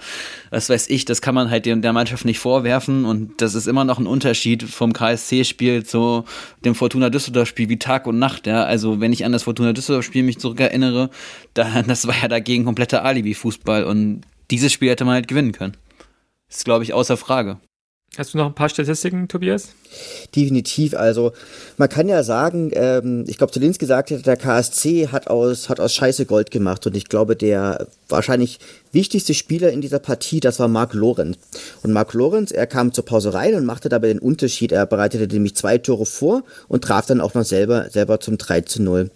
was 0.50 0.70
weiß 0.70 0.88
ich, 0.88 1.04
das 1.04 1.20
kann 1.20 1.34
man 1.34 1.50
halt 1.50 1.66
der 1.66 1.92
Mannschaft 1.92 2.24
nicht 2.24 2.38
vorwerfen. 2.38 3.04
Und 3.04 3.42
das 3.42 3.54
ist 3.54 3.66
immer 3.66 3.84
noch 3.84 3.98
ein 3.98 4.06
Unterschied 4.06 4.62
vom 4.62 4.94
KSC-Spiel 4.94 5.84
zu 5.84 6.24
dem 6.64 6.74
Fortuna 6.74 7.10
Düsseldorf-Spiel 7.10 7.68
wie 7.68 7.78
Tag 7.78 8.06
und 8.06 8.18
Nacht. 8.18 8.46
Ja, 8.46 8.64
also 8.64 9.00
wenn 9.00 9.12
ich 9.12 9.24
an 9.26 9.32
das 9.32 9.42
Fortuna 9.42 9.74
Düsseldorf-Spiel 9.74 10.22
mich 10.22 10.38
zurückerinnere, 10.38 11.10
da, 11.52 11.82
das 11.86 12.06
war 12.06 12.14
ja 12.20 12.28
dagegen 12.28 12.64
kompletter 12.64 13.04
Alibi-Fußball 13.04 13.84
und 13.84 14.22
dieses 14.50 14.72
Spiel 14.72 14.90
hätte 14.90 15.04
man 15.04 15.14
halt 15.14 15.28
gewinnen 15.28 15.52
können. 15.52 15.76
Ist, 16.48 16.64
glaube 16.64 16.84
ich, 16.84 16.94
außer 16.94 17.16
Frage. 17.16 17.58
Hast 18.16 18.32
du 18.32 18.38
noch 18.38 18.46
ein 18.46 18.54
paar 18.54 18.70
Statistiken, 18.70 19.28
Tobias? 19.28 19.68
Definitiv. 20.34 20.94
Also 20.94 21.32
man 21.76 21.90
kann 21.90 22.08
ja 22.08 22.22
sagen, 22.22 22.70
ähm, 22.72 23.24
ich 23.26 23.36
glaube, 23.36 23.52
Zelins 23.52 23.78
gesagt 23.78 24.10
hat, 24.10 24.24
der 24.24 24.38
KSC 24.38 25.08
hat 25.08 25.28
aus, 25.28 25.68
hat 25.68 25.80
aus 25.80 25.92
Scheiße 25.92 26.24
Gold 26.24 26.50
gemacht. 26.50 26.86
Und 26.86 26.96
ich 26.96 27.10
glaube, 27.10 27.36
der 27.36 27.86
wahrscheinlich 28.08 28.58
wichtigste 28.90 29.34
Spieler 29.34 29.70
in 29.70 29.82
dieser 29.82 29.98
Partie, 29.98 30.40
das 30.40 30.58
war 30.58 30.68
Marc 30.68 30.94
Lorenz. 30.94 31.36
Und 31.82 31.92
Marc 31.92 32.14
Lorenz, 32.14 32.52
er 32.52 32.66
kam 32.66 32.94
zur 32.94 33.04
Pause 33.04 33.34
rein 33.34 33.54
und 33.54 33.66
machte 33.66 33.90
dabei 33.90 34.08
den 34.08 34.18
Unterschied. 34.18 34.72
Er 34.72 34.86
bereitete 34.86 35.26
nämlich 35.26 35.54
zwei 35.54 35.76
Tore 35.76 36.06
vor 36.06 36.42
und 36.68 36.84
traf 36.84 37.04
dann 37.04 37.20
auch 37.20 37.34
noch 37.34 37.44
selber, 37.44 37.90
selber 37.90 38.18
zum 38.18 38.38
3 38.38 38.62
zu 38.62 38.82
0. 38.82 39.10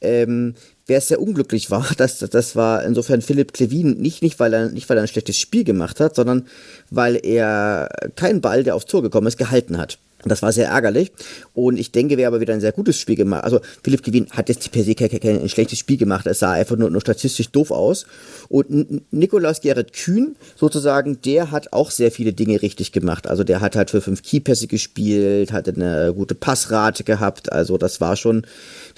Ähm, 0.00 0.54
wer 0.88 1.00
sehr 1.00 1.22
unglücklich 1.22 1.70
war, 1.70 1.86
das, 1.96 2.18
das 2.18 2.56
war 2.56 2.84
insofern 2.84 3.22
Philipp 3.22 3.52
Klevin, 3.52 3.98
nicht, 3.98 4.22
nicht, 4.22 4.40
weil 4.40 4.52
er, 4.52 4.70
nicht 4.70 4.88
weil 4.88 4.96
er 4.96 5.02
ein 5.02 5.08
schlechtes 5.08 5.38
Spiel 5.38 5.62
gemacht 5.62 6.00
hat, 6.00 6.16
sondern 6.16 6.46
weil 6.90 7.20
er 7.24 7.88
keinen 8.16 8.40
Ball, 8.40 8.64
der 8.64 8.74
aufs 8.74 8.86
Tor 8.86 9.02
gekommen 9.02 9.28
ist, 9.28 9.38
gehalten 9.38 9.78
hat. 9.78 9.98
Das 10.24 10.42
war 10.42 10.50
sehr 10.52 10.68
ärgerlich. 10.68 11.12
Und 11.54 11.78
ich 11.78 11.92
denke, 11.92 12.16
wer 12.16 12.26
aber 12.26 12.40
wieder 12.40 12.52
ein 12.52 12.60
sehr 12.60 12.72
gutes 12.72 12.98
Spiel 12.98 13.14
gemacht. 13.14 13.44
Also 13.44 13.60
Philipp 13.84 14.02
Gewinn 14.02 14.26
hat 14.30 14.48
jetzt 14.48 14.70
per 14.72 14.82
se 14.82 14.96
kein, 14.96 15.08
kein, 15.08 15.42
ein 15.42 15.48
schlechtes 15.48 15.78
Spiel 15.78 15.96
gemacht. 15.96 16.26
Es 16.26 16.40
sah 16.40 16.52
einfach 16.52 16.76
nur, 16.76 16.90
nur 16.90 17.00
statistisch 17.00 17.50
doof 17.50 17.70
aus. 17.70 18.04
Und 18.48 19.12
Nikolaus 19.12 19.60
Gerrit 19.60 19.92
Kühn, 19.92 20.34
sozusagen, 20.56 21.20
der 21.22 21.52
hat 21.52 21.72
auch 21.72 21.92
sehr 21.92 22.10
viele 22.10 22.32
Dinge 22.32 22.60
richtig 22.62 22.90
gemacht. 22.90 23.28
Also 23.28 23.44
der 23.44 23.60
hat 23.60 23.76
halt 23.76 23.90
für 23.90 24.00
fünf 24.00 24.22
Keypässe 24.22 24.66
gespielt, 24.66 25.52
hatte 25.52 25.72
eine 25.74 26.12
gute 26.12 26.34
Passrate 26.34 27.04
gehabt. 27.04 27.52
Also 27.52 27.78
das 27.78 28.00
war 28.00 28.16
schon, 28.16 28.44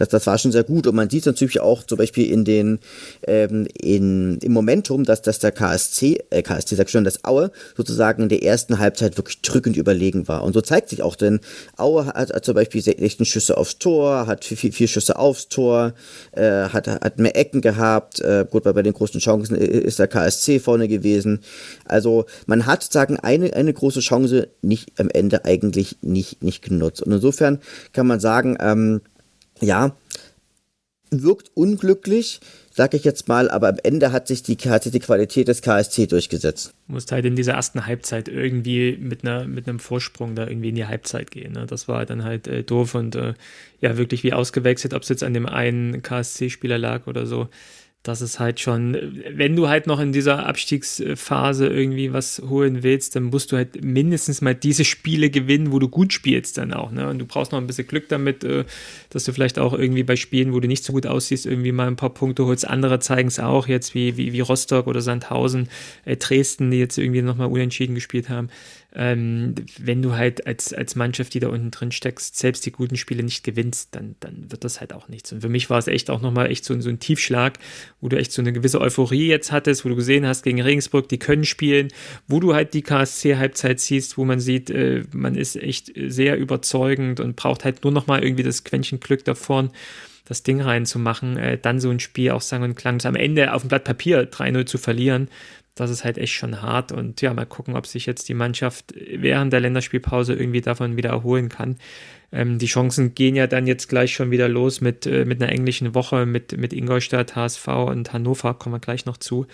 das, 0.01 0.09
das 0.09 0.27
war 0.27 0.39
schon 0.39 0.51
sehr 0.51 0.65
gut. 0.65 0.87
Und 0.87 0.95
man 0.95 1.11
sieht 1.11 1.27
natürlich 1.27 1.61
auch 1.61 1.85
zum 1.85 1.99
Beispiel 1.99 2.31
in 2.31 2.45
den, 2.47 2.79
ähm, 3.27 3.69
in, 3.79 4.39
im 4.39 4.53
Momentum, 4.53 5.05
dass, 5.05 5.21
dass 5.21 5.41
der 5.41 5.53
KSC, 5.53 6.25
äh, 6.31 6.43
KSC 6.43 6.75
sag 6.75 6.89
schon, 6.89 7.05
dass 7.05 7.23
Aue 7.25 7.53
sozusagen 7.77 8.23
in 8.23 8.29
der 8.31 8.43
ersten 8.43 8.79
Halbzeit 8.79 9.19
wirklich 9.19 9.43
drückend 9.43 9.77
überlegen 9.77 10.27
war. 10.27 10.43
Und 10.43 10.55
so 10.55 10.63
zeigt 10.63 10.89
sich 10.89 11.03
auch, 11.03 11.17
denn 11.17 11.41
Aue 11.77 12.07
hat, 12.07 12.33
hat 12.33 12.45
zum 12.47 12.55
Beispiel 12.55 12.81
16 12.81 13.27
Schüsse 13.27 13.59
aufs 13.59 13.79
Tor, 13.79 14.27
hat 14.27 14.47
vier, 14.47 14.73
vier 14.73 14.89
Schüsse 14.89 15.19
aufs 15.19 15.49
Tor, 15.49 15.93
äh, 16.33 16.41
hat, 16.43 16.89
hat 16.89 17.19
mehr 17.19 17.37
Ecken 17.37 17.61
gehabt. 17.61 18.21
Äh, 18.21 18.47
gut, 18.51 18.65
bei, 18.65 18.73
bei 18.73 18.83
den 18.83 18.95
großen 18.95 19.21
Chancen 19.21 19.55
ist 19.55 19.99
der 19.99 20.09
KSC 20.09 20.61
vorne 20.61 20.89
gewesen. 20.89 21.41
Also 21.85 22.25
man 22.47 22.65
hat 22.65 22.83
sozusagen 22.83 23.19
eine, 23.19 23.53
eine 23.53 23.75
große 23.75 24.01
Chance 24.01 24.49
nicht 24.63 24.99
am 24.99 25.11
Ende 25.11 25.45
eigentlich 25.45 25.99
nicht, 26.01 26.43
nicht 26.43 26.63
genutzt. 26.63 27.03
Und 27.03 27.13
insofern 27.13 27.59
kann 27.93 28.07
man 28.07 28.19
sagen, 28.19 28.57
ähm, 28.61 29.03
ja, 29.61 29.96
wirkt 31.11 31.51
unglücklich. 31.55 32.40
sag 32.73 32.94
ich 32.94 33.05
jetzt 33.05 33.29
mal, 33.29 33.51
aber 33.51 33.68
am 33.68 33.79
Ende 33.83 34.12
hat 34.12 34.29
sich 34.29 34.42
die, 34.42 34.57
hat 34.57 34.85
sich 34.85 34.92
die 34.92 35.01
Qualität 35.01 35.49
des 35.49 35.61
KSC 35.61 36.07
durchgesetzt. 36.07 36.73
Musste 36.87 37.16
halt 37.16 37.25
in 37.25 37.35
dieser 37.35 37.55
ersten 37.55 37.85
Halbzeit 37.85 38.29
irgendwie 38.29 38.96
mit, 38.96 39.25
einer, 39.25 39.44
mit 39.46 39.68
einem 39.68 39.81
Vorsprung 39.81 40.35
da 40.35 40.46
irgendwie 40.46 40.68
in 40.70 40.77
die 40.77 40.87
Halbzeit 40.87 41.31
gehen. 41.31 41.53
Ne? 41.53 41.66
Das 41.66 41.88
war 41.88 42.07
dann 42.07 42.25
halt 42.25 42.46
äh, 42.46 42.62
doof 42.62 42.94
und 42.94 43.16
äh, 43.16 43.35
ja, 43.81 43.96
wirklich 43.99 44.23
wie 44.23 44.33
ausgewechselt, 44.33 44.94
ob 44.94 45.03
es 45.03 45.09
jetzt 45.09 45.25
an 45.25 45.35
dem 45.35 45.46
einen 45.46 46.03
KSC-Spieler 46.03 46.79
lag 46.79 47.07
oder 47.07 47.27
so 47.27 47.49
das 48.03 48.23
ist 48.23 48.41
halt 48.41 48.61
schon, 48.61 48.97
wenn 49.31 49.57
du 49.57 49.69
halt 49.69 49.87
noch 49.87 50.01
in 50.01 50.13
dieser 50.13 50.47
Abstiegsphase 50.47 51.67
irgendwie 51.67 52.15
was 52.15 52.41
holen 52.49 52.83
willst, 52.83 53.15
dann 53.15 53.25
musst 53.25 53.53
du 53.53 53.57
halt 53.57 53.85
mindestens 53.85 54.41
mal 54.41 54.55
diese 54.55 54.87
Spiele 54.87 55.29
gewinnen, 55.29 55.71
wo 55.71 55.79
du 55.79 55.89
gut 55.89 56.15
spielst 56.15 56.57
dann 56.57 56.73
auch. 56.73 56.93
Ne? 56.93 57.07
Und 57.11 57.19
du 57.19 57.27
brauchst 57.27 57.53
noch 57.53 57.61
ein 57.61 57.67
bisschen 57.67 57.87
Glück 57.87 58.09
damit, 58.09 58.43
äh, 58.43 58.65
dass 59.11 59.25
du 59.25 59.33
vielleicht 59.35 59.59
auch 59.59 59.75
irgendwie 59.75 60.03
bei 60.03 60.17
Spielen, 60.17 60.55
wo 60.55 60.61
du 60.61 60.69
nicht 60.69 60.83
so 60.83 60.95
gut 60.95 61.07
aussiehst, 61.07 61.45
irgendwie 61.45 61.73
mal 61.73 61.89
ein 61.89 61.97
paar 61.97 62.15
Punkte 62.15 62.47
holst. 62.47 62.67
Andere 62.67 63.01
zeigen 63.01 63.29
es 63.29 63.39
auch 63.39 63.69
jetzt, 63.69 63.95
wie, 63.95 64.17
wie, 64.17 64.33
wie 64.33 64.41
Rostock 64.41 64.87
oder 64.87 65.03
Sandhausen, 65.03 65.69
äh, 66.07 66.17
Dresden, 66.17 66.71
die 66.71 66.79
jetzt 66.79 66.97
irgendwie 66.97 67.21
nochmal 67.21 67.49
unentschieden 67.49 67.95
gespielt 67.95 68.31
haben 68.31 68.49
ähm, 68.94 69.55
wenn 69.79 70.03
du 70.03 70.16
halt 70.16 70.46
als, 70.46 70.72
als 70.72 70.96
Mannschaft, 70.96 71.35
die 71.35 71.40
da 71.40 71.48
unten 71.48 71.70
drin 71.70 71.92
steckst, 71.92 72.37
selbst 72.37 72.66
die 72.66 72.72
guten 72.72 72.96
Spiele 72.96 73.22
nicht 73.22 73.44
gewinnst, 73.44 73.94
dann, 73.94 74.16
dann 74.20 74.50
wird 74.50 74.64
das 74.64 74.81
halt 74.81 74.92
auch 74.92 75.09
nichts. 75.09 75.33
Und 75.33 75.42
für 75.42 75.48
mich 75.48 75.70
war 75.70 75.79
es 75.79 75.87
echt 75.87 76.11
auch 76.11 76.20
nochmal 76.20 76.50
echt 76.50 76.64
so, 76.64 76.79
so 76.81 76.88
ein 76.88 76.98
Tiefschlag, 76.98 77.59
wo 78.00 78.09
du 78.09 78.18
echt 78.18 78.33
so 78.33 78.42
eine 78.42 78.53
gewisse 78.53 78.81
Euphorie 78.81 79.29
jetzt 79.29 79.53
hattest, 79.53 79.85
wo 79.85 79.88
du 79.88 79.96
gesehen 79.96 80.26
hast 80.26 80.42
gegen 80.42 80.61
Regensburg, 80.61 81.09
die 81.09 81.18
können 81.18 81.44
spielen, 81.44 81.88
wo 82.26 82.40
du 82.40 82.55
halt 82.55 82.74
die 82.74 82.83
KSC-Halbzeit 82.83 83.79
siehst, 83.79 84.18
wo 84.18 84.24
man 84.24 84.40
sieht, 84.40 84.70
äh, 84.70 85.05
man 85.12 85.37
ist 85.37 85.57
echt 85.57 85.92
sehr 85.94 86.37
überzeugend 86.37 87.20
und 87.20 87.37
braucht 87.37 87.64
halt 87.64 87.85
nur 87.85 87.92
nochmal 87.92 88.24
irgendwie 88.24 88.42
das 88.42 88.64
Quäntchen 88.64 88.98
Glück 88.98 89.24
davon 89.24 89.70
das 90.31 90.44
Ding 90.44 90.61
reinzumachen, 90.61 91.37
äh, 91.37 91.59
dann 91.59 91.81
so 91.81 91.90
ein 91.90 91.98
Spiel 91.98 92.31
auch 92.31 92.40
sang 92.40 92.62
und 92.62 92.76
klang, 92.76 93.05
am 93.05 93.16
Ende 93.16 93.53
auf 93.53 93.62
dem 93.62 93.68
Blatt 93.68 93.83
Papier 93.83 94.31
3-0 94.31 94.64
zu 94.64 94.79
verlieren, 94.79 95.29
das 95.75 95.91
ist 95.91 96.05
halt 96.05 96.19
echt 96.19 96.35
schon 96.35 96.63
hart. 96.63 96.93
Und 96.93 97.21
ja, 97.23 97.33
mal 97.33 97.47
gucken, 97.47 97.77
ob 97.77 97.87
sich 97.87 98.07
jetzt 98.07 98.29
die 98.29 98.35
Mannschaft 98.35 98.95
während 98.97 99.53
der 99.53 99.61
Länderspielpause 99.61 100.35
irgendwie 100.35 100.61
davon 100.61 100.97
wieder 100.97 101.11
erholen 101.11 101.49
kann. 101.49 101.77
Ähm, 102.33 102.59
die 102.59 102.67
Chancen 102.67 103.15
gehen 103.15 103.37
ja 103.37 103.47
dann 103.47 103.67
jetzt 103.67 103.89
gleich 103.89 104.15
schon 104.15 104.31
wieder 104.31 104.49
los 104.49 104.81
mit, 104.81 105.07
äh, 105.07 105.25
mit 105.25 105.43
einer 105.43 105.53
englischen 105.53 105.95
Woche, 105.95 106.27
mit, 106.27 106.57
mit 106.57 106.73
Ingolstadt, 106.73 107.35
HSV 107.35 107.67
und 107.69 108.13
Hannover, 108.13 108.55
kommen 108.55 108.75
wir 108.75 108.81
gleich 108.81 109.07
noch 109.07 109.17
zu. 109.17 109.47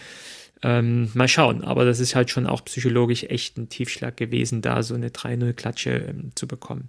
Ähm, 0.62 1.10
mal 1.14 1.28
schauen, 1.28 1.62
aber 1.62 1.84
das 1.84 2.00
ist 2.00 2.14
halt 2.14 2.30
schon 2.30 2.46
auch 2.46 2.64
psychologisch 2.64 3.24
echt 3.24 3.58
ein 3.58 3.68
Tiefschlag 3.68 4.16
gewesen, 4.16 4.62
da 4.62 4.82
so 4.82 4.94
eine 4.94 5.10
3-0-Klatsche 5.10 5.90
ähm, 5.90 6.30
zu 6.34 6.48
bekommen. 6.48 6.88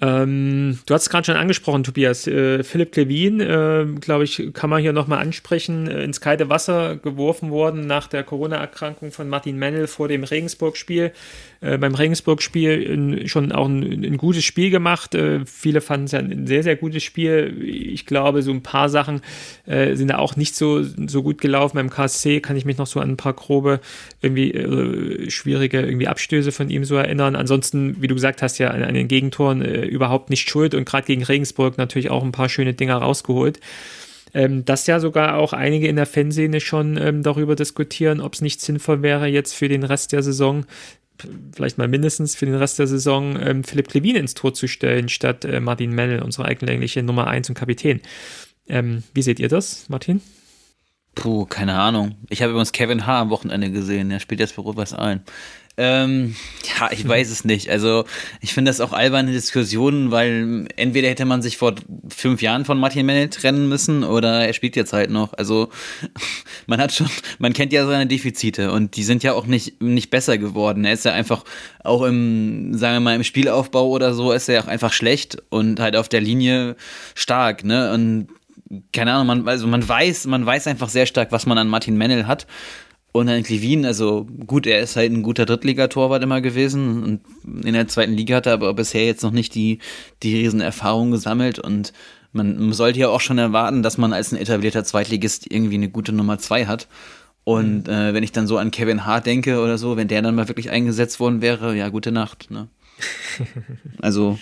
Ähm, 0.00 0.78
du 0.86 0.94
hast 0.94 1.02
es 1.02 1.10
gerade 1.10 1.24
schon 1.24 1.34
angesprochen, 1.34 1.82
Tobias. 1.82 2.26
Äh, 2.28 2.62
Philipp 2.62 2.92
Klevin, 2.92 3.40
äh, 3.40 3.84
glaube 4.00 4.24
ich, 4.24 4.50
kann 4.52 4.70
man 4.70 4.80
hier 4.80 4.92
nochmal 4.92 5.18
ansprechen, 5.18 5.88
äh, 5.88 6.04
ins 6.04 6.20
kalte 6.20 6.48
Wasser 6.48 6.96
geworfen 6.96 7.50
worden 7.50 7.86
nach 7.86 8.06
der 8.06 8.22
Corona-Erkrankung 8.22 9.10
von 9.10 9.28
Martin 9.28 9.58
Mennel 9.58 9.88
vor 9.88 10.06
dem 10.06 10.22
Regensburg-Spiel. 10.22 11.12
Äh, 11.60 11.78
beim 11.78 11.96
Regensburg-Spiel 11.96 13.26
schon 13.26 13.50
auch 13.50 13.66
ein, 13.66 14.04
ein, 14.04 14.16
gutes 14.16 14.44
Spiel 14.44 14.70
gemacht. 14.70 15.16
Äh, 15.16 15.44
viele 15.44 15.80
fanden 15.80 16.06
es 16.06 16.12
ja 16.12 16.20
ein 16.20 16.46
sehr, 16.46 16.62
sehr 16.62 16.76
gutes 16.76 17.02
Spiel. 17.02 17.60
Ich 17.64 18.06
glaube, 18.06 18.42
so 18.42 18.52
ein 18.52 18.62
paar 18.62 18.88
Sachen 18.88 19.22
äh, 19.66 19.96
sind 19.96 20.08
da 20.08 20.18
auch 20.18 20.36
nicht 20.36 20.54
so, 20.54 20.84
so 20.84 21.24
gut 21.24 21.40
gelaufen. 21.40 21.76
Beim 21.76 21.90
KSC 21.90 22.40
kann 22.40 22.56
ich 22.56 22.64
mich 22.64 22.78
noch 22.78 22.86
so 22.86 23.00
an 23.00 23.10
ein 23.10 23.16
paar 23.16 23.32
grobe, 23.32 23.80
irgendwie 24.22 25.28
schwierige 25.28 25.80
irgendwie 25.80 26.06
Abstöße 26.06 26.52
von 26.52 26.70
ihm 26.70 26.84
so 26.84 26.94
erinnern. 26.94 27.34
Ansonsten, 27.34 28.00
wie 28.00 28.06
du 28.06 28.14
gesagt 28.14 28.42
hast, 28.42 28.58
ja 28.58 28.70
an, 28.70 28.84
an 28.84 28.94
den 28.94 29.08
Gegentoren 29.08 29.62
überhaupt 29.88 30.30
nicht 30.30 30.48
schuld 30.48 30.74
und 30.74 30.84
gerade 30.84 31.06
gegen 31.06 31.22
Regensburg 31.22 31.78
natürlich 31.78 32.10
auch 32.10 32.22
ein 32.22 32.32
paar 32.32 32.48
schöne 32.48 32.74
Dinger 32.74 32.96
rausgeholt. 32.96 33.60
Ähm, 34.34 34.64
dass 34.66 34.86
ja 34.86 35.00
sogar 35.00 35.36
auch 35.38 35.54
einige 35.54 35.88
in 35.88 35.96
der 35.96 36.04
Fanszene 36.04 36.60
schon 36.60 36.98
ähm, 36.98 37.22
darüber 37.22 37.56
diskutieren, 37.56 38.20
ob 38.20 38.34
es 38.34 38.42
nicht 38.42 38.60
sinnvoll 38.60 39.00
wäre, 39.00 39.26
jetzt 39.26 39.54
für 39.54 39.68
den 39.68 39.84
Rest 39.84 40.12
der 40.12 40.22
Saison, 40.22 40.66
vielleicht 41.54 41.78
mal 41.78 41.88
mindestens 41.88 42.34
für 42.34 42.46
den 42.46 42.54
Rest 42.54 42.78
der 42.78 42.86
Saison, 42.86 43.38
ähm, 43.40 43.64
Philipp 43.64 43.88
Klevin 43.88 44.16
ins 44.16 44.34
Tor 44.34 44.54
zu 44.54 44.68
stellen, 44.68 45.08
statt 45.08 45.44
äh, 45.44 45.60
Martin 45.60 45.92
Mennel, 45.92 46.22
unsere 46.22 46.46
eigenlängliche 46.46 47.02
Nummer 47.02 47.26
1 47.26 47.48
und 47.48 47.54
Kapitän. 47.54 48.00
Ähm, 48.68 49.02
wie 49.14 49.22
seht 49.22 49.40
ihr 49.40 49.48
das, 49.48 49.88
Martin? 49.88 50.20
Puh, 51.14 51.46
keine 51.46 51.74
Ahnung. 51.74 52.16
Ich 52.28 52.42
habe 52.42 52.50
übrigens 52.50 52.72
Kevin 52.72 53.06
H. 53.06 53.20
am 53.20 53.30
Wochenende 53.30 53.70
gesehen. 53.70 54.10
Er 54.10 54.20
spielt 54.20 54.40
jetzt 54.40 54.52
für 54.52 54.60
Rot-Weiß 54.60 54.94
ein. 54.94 55.22
Ähm, 55.78 56.34
ja, 56.78 56.90
ich 56.90 57.06
weiß 57.08 57.30
es 57.30 57.44
nicht. 57.44 57.70
Also 57.70 58.04
ich 58.40 58.52
finde 58.52 58.70
das 58.70 58.80
auch 58.80 58.92
alberne 58.92 59.30
Diskussionen, 59.30 60.10
weil 60.10 60.66
entweder 60.76 61.08
hätte 61.08 61.24
man 61.24 61.40
sich 61.40 61.56
vor 61.56 61.76
fünf 62.08 62.42
Jahren 62.42 62.64
von 62.64 62.78
Martin 62.78 63.06
Mennel 63.06 63.30
trennen 63.30 63.68
müssen 63.68 64.02
oder 64.02 64.44
er 64.44 64.52
spielt 64.52 64.74
jetzt 64.74 64.92
halt 64.92 65.10
noch. 65.10 65.34
Also 65.34 65.70
man 66.66 66.80
hat 66.80 66.92
schon, 66.92 67.08
man 67.38 67.52
kennt 67.52 67.72
ja 67.72 67.86
seine 67.86 68.08
Defizite 68.08 68.72
und 68.72 68.96
die 68.96 69.04
sind 69.04 69.22
ja 69.22 69.34
auch 69.34 69.46
nicht, 69.46 69.80
nicht 69.80 70.10
besser 70.10 70.36
geworden. 70.36 70.84
Er 70.84 70.92
ist 70.92 71.04
ja 71.04 71.12
einfach 71.12 71.44
auch 71.84 72.02
im, 72.02 72.76
sagen 72.76 72.96
wir 72.96 73.00
mal, 73.00 73.16
im 73.16 73.24
Spielaufbau 73.24 73.88
oder 73.88 74.12
so 74.14 74.32
ist 74.32 74.48
er 74.48 74.64
auch 74.64 74.68
einfach 74.68 74.92
schlecht 74.92 75.38
und 75.48 75.78
halt 75.78 75.94
auf 75.94 76.08
der 76.08 76.20
Linie 76.20 76.74
stark, 77.14 77.64
ne? 77.64 77.92
Und 77.92 78.28
keine 78.92 79.12
Ahnung, 79.12 79.26
man, 79.26 79.48
also 79.48 79.66
man 79.66 79.88
weiß, 79.88 80.26
man 80.26 80.44
weiß 80.44 80.66
einfach 80.66 80.88
sehr 80.88 81.06
stark, 81.06 81.32
was 81.32 81.46
man 81.46 81.56
an 81.56 81.68
Martin 81.68 81.96
Mennel 81.96 82.26
hat. 82.26 82.46
Und 83.18 83.26
dann 83.26 83.42
Klevin, 83.42 83.84
also 83.84 84.26
gut, 84.46 84.66
er 84.66 84.80
ist 84.80 84.96
halt 84.96 85.10
ein 85.10 85.22
guter 85.22 85.44
Drittligatorwart 85.44 86.22
immer 86.22 86.40
gewesen 86.40 87.02
und 87.02 87.64
in 87.66 87.74
der 87.74 87.88
zweiten 87.88 88.12
Liga 88.12 88.36
hat 88.36 88.46
er 88.46 88.52
aber 88.52 88.72
bisher 88.74 89.04
jetzt 89.04 89.22
noch 89.22 89.32
nicht 89.32 89.54
die, 89.54 89.80
die 90.22 90.36
Riesenerfahrung 90.36 91.10
gesammelt 91.10 91.58
und 91.58 91.92
man 92.32 92.72
sollte 92.72 93.00
ja 93.00 93.08
auch 93.08 93.20
schon 93.20 93.38
erwarten, 93.38 93.82
dass 93.82 93.98
man 93.98 94.12
als 94.12 94.32
ein 94.32 94.38
etablierter 94.38 94.84
Zweitligist 94.84 95.50
irgendwie 95.50 95.74
eine 95.74 95.88
gute 95.88 96.12
Nummer 96.12 96.38
zwei 96.38 96.66
hat. 96.66 96.86
Und 97.42 97.88
mhm. 97.88 97.92
äh, 97.92 98.14
wenn 98.14 98.22
ich 98.22 98.32
dann 98.32 98.46
so 98.46 98.58
an 98.58 98.70
Kevin 98.70 99.06
Hart 99.06 99.26
denke 99.26 99.60
oder 99.60 99.78
so, 99.78 99.96
wenn 99.96 100.08
der 100.08 100.20
dann 100.20 100.34
mal 100.34 100.48
wirklich 100.48 100.70
eingesetzt 100.70 101.18
worden 101.20 101.40
wäre, 101.40 101.74
ja, 101.74 101.88
gute 101.88 102.12
Nacht. 102.12 102.50
Ne? 102.50 102.68
also. 104.02 104.38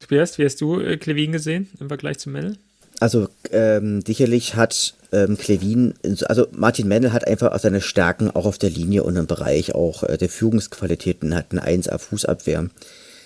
Tobias, 0.00 0.38
wie 0.38 0.44
hast 0.44 0.60
du 0.62 0.80
äh, 0.80 0.96
Klevin 0.96 1.32
gesehen 1.32 1.68
im 1.78 1.88
Vergleich 1.88 2.18
zu 2.18 2.30
Mel? 2.30 2.56
Also 3.00 3.28
ähm, 3.50 4.02
sicherlich 4.06 4.56
hat 4.56 4.94
ähm, 5.10 5.38
Klevin, 5.38 5.94
also 6.26 6.46
Martin 6.52 6.86
Mendel 6.86 7.12
hat 7.12 7.26
einfach 7.26 7.52
auch 7.52 7.58
seine 7.58 7.80
Stärken 7.80 8.30
auch 8.30 8.44
auf 8.44 8.58
der 8.58 8.70
Linie 8.70 9.02
und 9.02 9.16
im 9.16 9.26
Bereich 9.26 9.74
auch 9.74 10.02
äh, 10.04 10.18
der 10.18 10.28
Führungsqualitäten, 10.28 11.34
hat 11.34 11.46
eine 11.50 11.66
1A 11.66 11.98
Fußabwehr. 11.98 12.68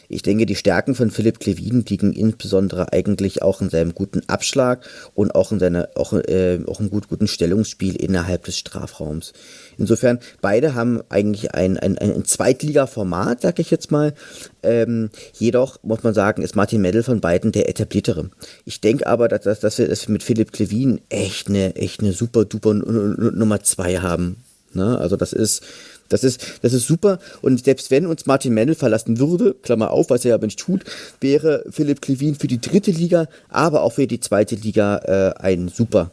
Ich 0.09 0.23
denke, 0.23 0.47
die 0.47 0.57
Stärken 0.57 0.95
von 0.95 1.11
Philipp 1.11 1.41
Klevin 1.41 1.85
liegen 1.89 2.13
insbesondere 2.13 2.93
eigentlich 2.93 3.43
auch 3.43 3.61
in 3.61 3.71
seinem 3.71 3.95
guten 3.95 4.23
Abschlag 4.29 4.87
und 5.15 5.35
auch 5.35 5.53
in 5.53 5.59
seiner 5.59 5.89
auch, 5.95 6.13
äh, 6.13 6.61
auch 6.67 6.81
im 6.81 6.91
gut 6.91 7.09
guten 7.09 7.27
Stellungsspiel 7.27 7.97
innerhalb 7.97 8.45
des 8.45 8.59
Strafraums. 8.59 9.33
Insofern, 9.79 10.19
beide 10.41 10.75
haben 10.75 11.03
eigentlich 11.09 11.55
ein, 11.55 11.79
ein, 11.79 11.99
ein 11.99 12.25
Zweitliga-Format, 12.25 13.41
sag 13.41 13.59
ich 13.59 13.71
jetzt 13.71 13.91
mal. 13.91 14.15
Ähm, 14.63 15.11
jedoch 15.33 15.79
muss 15.83 16.03
man 16.03 16.15
sagen, 16.15 16.43
ist 16.43 16.57
Martin 16.57 16.81
Meddel 16.81 17.03
von 17.03 17.21
beiden 17.21 17.53
der 17.53 17.69
etabliertere. 17.69 18.31
Ich 18.65 18.81
denke 18.81 19.07
aber, 19.07 19.29
dass, 19.29 19.43
dass, 19.43 19.61
dass, 19.61 19.79
wir, 19.79 19.89
dass 19.89 20.07
wir 20.07 20.13
mit 20.13 20.23
Philipp 20.23 20.53
Klevin 20.53 21.01
echt 21.09 21.49
eine, 21.49 21.77
echt 21.77 22.01
eine 22.01 22.13
super 22.13 22.45
duper 22.45 22.75
Nummer 22.75 23.63
zwei 23.63 23.99
haben. 23.99 24.37
Ne? 24.73 24.99
Also 24.99 25.17
das 25.17 25.33
ist, 25.33 25.63
das 26.09 26.25
ist, 26.25 26.61
das 26.63 26.73
ist 26.73 26.87
super. 26.87 27.19
Und 27.43 27.65
selbst 27.65 27.91
wenn 27.91 28.07
uns 28.07 28.27
Martin 28.27 28.55
Mendel 28.55 28.75
verlassen 28.75 29.19
würde, 29.19 29.55
Klammer 29.63 29.91
auf, 29.91 30.11
was 30.11 30.25
er 30.25 30.33
ja 30.33 30.39
nicht 30.39 30.59
tut, 30.59 30.85
wäre 31.21 31.65
Philipp 31.71 32.01
Klevin 32.03 32.35
für 32.35 32.47
die 32.47 32.61
dritte 32.61 32.91
Liga, 32.91 33.29
aber 33.49 33.83
auch 33.83 33.93
für 33.95 34.07
die 34.07 34.21
zweite 34.21 34.55
Liga 34.55 34.99
äh, 34.99 35.35
ein 35.41 35.69
super 35.69 36.11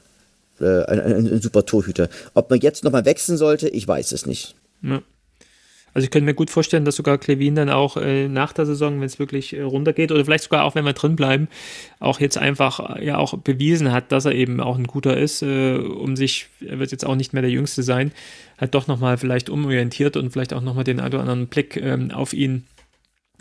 äh, 0.60 0.86
ein, 0.86 1.00
ein, 1.00 1.28
ein, 1.28 1.42
super 1.42 1.66
Torhüter. 1.66 2.10
Ob 2.34 2.50
man 2.50 2.60
jetzt 2.60 2.84
nochmal 2.84 3.06
wechseln 3.06 3.38
sollte, 3.38 3.68
ich 3.68 3.88
weiß 3.88 4.12
es 4.12 4.26
nicht. 4.26 4.56
Ja. 4.82 5.02
Also 5.94 6.06
ich 6.06 6.12
könnte 6.12 6.26
mir 6.26 6.34
gut 6.34 6.50
vorstellen, 6.50 6.86
dass 6.86 6.96
sogar 6.96 7.18
Klevin 7.18 7.56
dann 7.56 7.70
auch 7.70 7.98
äh, 7.98 8.28
nach 8.28 8.54
der 8.54 8.66
Saison, 8.66 9.00
wenn 9.00 9.06
es 9.06 9.20
wirklich 9.20 9.54
äh, 9.54 9.62
runtergeht, 9.62 10.12
oder 10.12 10.24
vielleicht 10.24 10.46
sogar 10.46 10.64
auch, 10.64 10.76
wenn 10.76 10.86
wir 10.86 10.94
drin 10.94 11.16
bleiben, 11.16 11.50
auch 12.00 12.20
jetzt 12.20 12.38
einfach 12.38 12.98
äh, 12.98 13.06
ja 13.06 13.18
auch 13.18 13.38
bewiesen 13.38 13.92
hat, 13.92 14.12
dass 14.12 14.26
er 14.26 14.34
eben 14.34 14.62
auch 14.62 14.78
ein 14.78 14.88
guter 14.88 15.18
ist, 15.18 15.42
äh, 15.42 15.76
um 15.76 16.16
sich, 16.16 16.48
er 16.66 16.80
wird 16.80 16.92
jetzt 16.92 17.06
auch 17.06 17.16
nicht 17.16 17.34
mehr 17.34 17.42
der 17.42 17.52
Jüngste 17.52 17.84
sein, 17.84 18.12
hat 18.58 18.74
doch 18.74 18.88
nochmal 18.88 19.18
vielleicht 19.18 19.50
umorientiert 19.50 20.16
und 20.16 20.32
vielleicht 20.32 20.54
auch 20.54 20.62
nochmal 20.62 20.84
den 20.84 21.00
einen 21.00 21.14
oder 21.14 21.22
anderen 21.22 21.48
Blick 21.48 21.76
ähm, 21.76 22.12
auf 22.12 22.34
ihn 22.34 22.64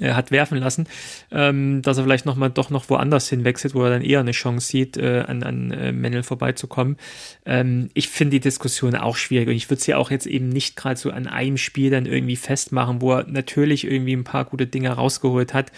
äh, 0.01 0.13
hat 0.13 0.31
werfen 0.31 0.59
lassen, 0.59 0.87
ähm, 1.31 1.83
dass 1.83 1.99
er 1.99 2.05
vielleicht 2.05 2.27
noch 2.27 2.37
mal 2.37 2.49
doch 2.49 2.71
noch 2.71 2.89
woanders 2.91 3.29
hinwechselt, 3.29 3.75
wo 3.75 3.85
er 3.85 3.91
dann 3.91 4.03
eher 4.03 4.21
eine 4.21 4.33
Chance 4.33 4.67
sieht, 4.67 4.97
äh, 4.97 5.25
an, 5.27 5.43
an 5.43 5.71
äh, 5.71 5.93
Mendel 5.93 6.23
vorbeizukommen. 6.23 6.97
Ähm, 7.45 7.91
ich 7.95 8.09
finde 8.09 8.37
die 8.37 8.41
Diskussion 8.41 8.95
auch 8.97 9.17
schwierig 9.17 9.49
und 9.49 9.55
ich 9.55 9.71
würde 9.71 9.83
sie 9.83 9.95
auch 9.95 10.11
jetzt 10.11 10.27
eben 10.27 10.49
nicht 10.49 10.77
gerade 10.77 10.97
so 10.97 11.11
an 11.11 11.27
einem 11.27 11.57
Spiel 11.57 11.91
dann 11.91 12.07
irgendwie 12.07 12.37
festmachen, 12.37 13.01
wo 13.01 13.13
er 13.13 13.27
natürlich 13.27 13.87
irgendwie 13.87 14.15
ein 14.15 14.25
paar 14.25 14.45
gute 14.45 14.67
Dinge 14.67 14.91
rausgeholt 14.91 15.55
hat, 15.55 15.71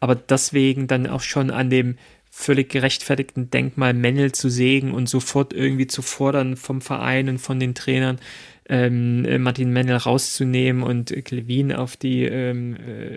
aber 0.00 0.14
deswegen 0.14 0.86
dann 0.86 1.06
auch 1.06 1.22
schon 1.22 1.50
an 1.50 1.70
dem 1.70 1.96
völlig 2.30 2.68
gerechtfertigten 2.68 3.50
Denkmal 3.50 3.94
Mendel 3.94 4.32
zu 4.32 4.48
sägen 4.48 4.92
und 4.92 5.08
sofort 5.08 5.52
irgendwie 5.52 5.86
zu 5.86 6.02
fordern 6.02 6.56
vom 6.56 6.80
Verein 6.80 7.28
und 7.28 7.38
von 7.38 7.58
den 7.58 7.74
Trainern, 7.74 8.18
ähm, 8.68 9.24
äh, 9.24 9.38
Martin 9.38 9.72
Mennel 9.72 9.96
rauszunehmen 9.96 10.82
und 10.82 11.12
Klevin 11.24 11.72
auf 11.72 11.96
die 11.96 12.24
ähm, 12.24 12.76
äh, 12.76 13.14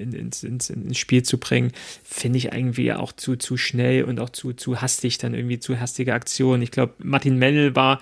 in, 0.00 0.12
ins, 0.12 0.42
ins, 0.42 0.70
ins, 0.70 0.98
Spiel 0.98 1.22
zu 1.22 1.38
bringen, 1.38 1.72
finde 2.02 2.38
ich 2.38 2.52
irgendwie 2.52 2.92
auch 2.92 3.12
zu, 3.12 3.36
zu 3.36 3.56
schnell 3.56 4.04
und 4.04 4.20
auch 4.20 4.30
zu, 4.30 4.52
zu 4.52 4.80
hastig, 4.80 5.18
dann 5.18 5.34
irgendwie 5.34 5.58
zu 5.58 5.78
hastige 5.78 6.14
Aktionen. 6.14 6.62
Ich 6.62 6.70
glaube, 6.70 6.94
Martin 6.98 7.38
Mennel 7.38 7.76
war 7.76 8.00